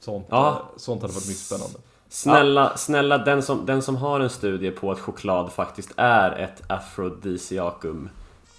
sånt, 0.00 0.26
Ja. 0.30 0.70
sånt 0.76 1.02
hade 1.02 1.14
varit 1.14 1.28
mycket 1.28 1.42
spännande. 1.42 1.78
Snälla, 2.12 2.60
ja. 2.60 2.76
snälla 2.76 3.18
den, 3.18 3.42
som, 3.42 3.66
den 3.66 3.82
som 3.82 3.96
har 3.96 4.20
en 4.20 4.30
studie 4.30 4.70
på 4.70 4.92
att 4.92 5.00
choklad 5.00 5.52
faktiskt 5.52 5.92
är 5.96 6.32
ett 6.32 6.62
afrodisiakum 6.66 8.10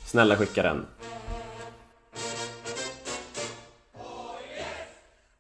Snälla 0.06 0.36
skicka 0.36 0.64
den. 0.64 0.86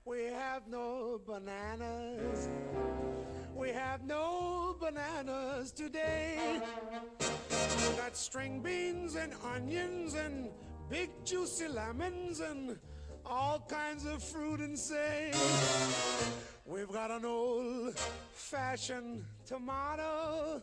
We 0.05 0.33
have 0.33 0.61
no 0.67 1.19
bananas. 1.27 2.49
We 3.61 3.73
have 3.73 4.03
no 4.07 4.75
bananas 4.79 5.71
today. 5.71 6.39
Got 7.97 8.15
string 8.15 8.61
beans 8.61 9.15
and 9.15 9.33
onions 9.55 10.15
and 10.15 10.49
big 10.89 11.09
juicy 11.25 11.67
lemons 11.67 12.41
and 12.41 12.77
all 13.25 13.59
kinds 13.67 14.05
of 14.05 14.23
fruit 14.23 14.59
and 14.59 14.77
say. 14.77 15.31
We've 16.65 16.91
got 16.91 17.11
an 17.11 17.25
old 17.25 17.99
fashioned 18.33 19.25
tomato, 19.45 20.61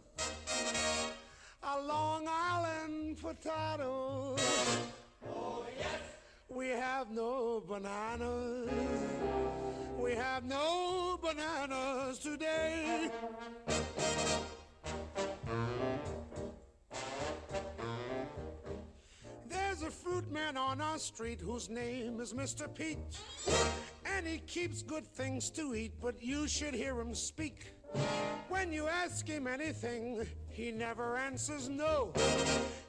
a 1.62 1.82
Long 1.82 2.26
Island 2.28 3.18
potato. 3.20 4.36
oh 5.34 5.66
yes 5.78 6.00
We 6.48 6.68
have 6.68 7.10
no 7.10 7.62
bananas. 7.68 8.70
We 9.98 10.14
have 10.14 10.44
no 10.44 11.18
bananas 11.22 12.18
today. 12.20 13.10
Fruit 20.08 20.30
man 20.32 20.56
on 20.56 20.80
our 20.80 20.98
street 20.98 21.40
whose 21.40 21.68
name 21.68 22.20
is 22.20 22.32
Mr. 22.32 22.72
Pete. 22.74 22.98
And 24.06 24.26
he 24.26 24.38
keeps 24.38 24.82
good 24.82 25.06
things 25.06 25.50
to 25.50 25.74
eat, 25.74 25.92
but 26.00 26.22
you 26.22 26.48
should 26.48 26.74
hear 26.74 26.98
him 26.98 27.14
speak. 27.14 27.74
When 28.48 28.72
you 28.72 28.86
ask 28.86 29.26
him 29.26 29.46
anything, 29.46 30.26
he 30.48 30.70
never 30.70 31.16
answers 31.16 31.68
no. 31.68 32.12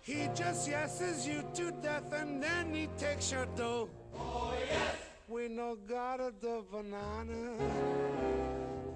He 0.02 0.30
just 0.34 0.70
yeses 0.70 1.28
you 1.28 1.44
to 1.56 1.72
death 1.82 2.14
and 2.14 2.42
then 2.42 2.74
he 2.74 2.88
takes 2.98 3.32
your 3.32 3.48
dough. 3.58 3.90
Oh, 4.16 4.54
yes! 4.70 4.96
We 5.28 5.48
no 5.50 5.76
got 5.88 6.20
the 6.40 6.64
banana. 6.72 8.29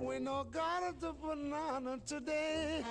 We 0.04 0.20
no 0.20 0.43
got 0.43 0.99
the 0.99 1.14
banana 1.14 1.97
today. 2.06 2.84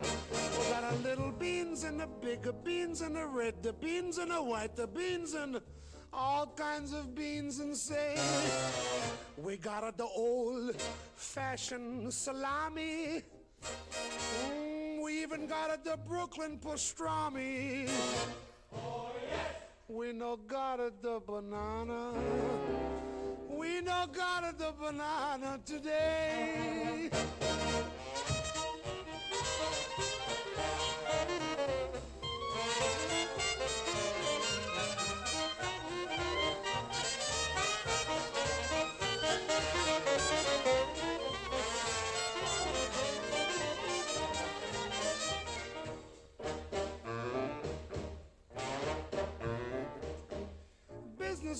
We 0.00 0.70
got 0.70 0.92
a 0.92 0.96
little 1.02 1.32
beans 1.32 1.82
and 1.82 1.98
the 1.98 2.06
bigger 2.06 2.52
beans 2.52 3.00
and 3.00 3.16
the 3.16 3.26
red, 3.26 3.60
the 3.60 3.72
beans 3.72 4.18
and 4.18 4.30
the 4.30 4.40
white, 4.42 4.76
the 4.76 4.86
beans 4.86 5.34
and 5.34 5.60
all 6.12 6.46
kinds 6.46 6.92
of 6.92 7.14
beans 7.14 7.58
and 7.58 7.76
say 7.76 8.16
we 9.36 9.56
got 9.56 9.82
a, 9.82 9.92
the 9.96 10.04
old 10.04 10.80
fashioned 11.16 12.14
salami. 12.14 13.24
Mm, 14.46 15.02
we 15.02 15.20
even 15.22 15.48
got 15.48 15.70
a, 15.70 15.78
the 15.82 15.96
Brooklyn 15.96 16.58
pastrami. 16.58 17.90
Oh 18.72 19.10
yes. 19.28 19.40
We 19.88 20.12
no 20.12 20.36
got 20.36 20.78
it 20.78 21.02
the 21.02 21.20
banana. 21.26 22.12
We 23.58 23.80
no 23.80 24.06
got 24.12 24.56
the 24.56 24.72
banana 24.80 25.58
today. 25.66 27.10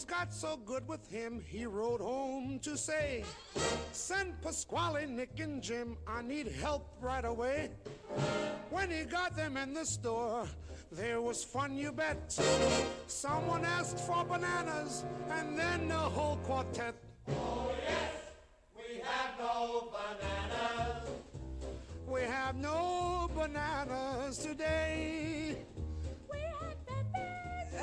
Got 0.07 0.33
so 0.33 0.57
good 0.57 0.89
with 0.89 1.07
him, 1.11 1.43
he 1.47 1.67
rode 1.67 2.01
home 2.01 2.59
to 2.61 2.79
say, 2.79 3.25
Send 3.93 4.41
Pasquale, 4.43 5.07
Nick, 5.07 5.39
and 5.39 5.63
Jim, 5.63 5.97
I 6.07 6.23
need 6.23 6.49
help 6.49 6.97
right 7.01 7.25
away. 7.25 7.71
When 8.71 8.91
he 8.91 9.05
got 9.05 9.37
them 9.37 9.57
in 9.57 9.75
the 9.75 9.85
store, 9.85 10.47
there 10.91 11.21
was 11.21 11.45
fun, 11.45 11.77
you 11.77 11.93
bet. 11.93 12.33
Someone 13.07 13.65
asked 13.65 14.01
for 14.01 14.25
bananas, 14.25 15.05
and 15.31 15.59
then 15.59 15.89
the 15.89 15.95
whole 15.95 16.37
quartet. 16.39 16.95
Oh, 17.29 17.71
yes, 17.87 18.13
we 18.77 19.01
have 19.03 19.39
no 19.39 19.93
bananas. 19.93 21.09
We 22.07 22.23
have 22.23 22.57
no 22.57 23.31
bananas 23.37 24.39
today. 24.39 25.59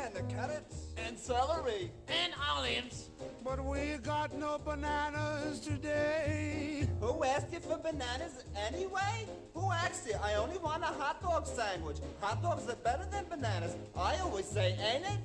And 0.05 0.13
the 0.13 0.33
carrots. 0.33 0.93
And 0.97 1.17
celery. 1.17 1.91
And 2.07 2.31
olives. 2.51 3.09
But 3.43 3.63
we 3.65 3.97
got 4.03 4.37
no 4.37 4.59
bananas 4.59 5.59
today. 5.61 6.87
Who 6.99 7.23
asked 7.23 7.51
you 7.51 7.59
for 7.59 7.79
bananas 7.79 8.43
anyway? 8.67 9.25
Who 9.55 9.71
asked 9.71 10.07
you? 10.07 10.15
I 10.23 10.35
only 10.35 10.59
want 10.59 10.83
a 10.83 10.87
hot 10.87 11.23
dog 11.23 11.47
sandwich. 11.47 11.97
Hot 12.21 12.43
dogs 12.43 12.69
are 12.69 12.75
better 12.75 13.07
than 13.11 13.25
bananas. 13.29 13.75
I 13.95 14.19
always 14.19 14.45
say, 14.45 14.77
ain't 14.79 15.05
it? 15.05 15.19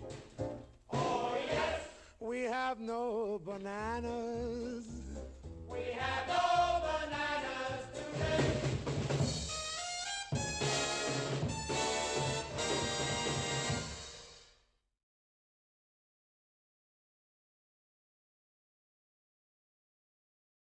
Oh, 0.94 1.36
yes. 1.46 1.82
We 2.18 2.40
have 2.44 2.80
no 2.80 3.38
bananas. 3.44 4.86
We 5.68 5.80
have 5.98 6.26
no 6.26 6.80
bananas. 6.80 7.79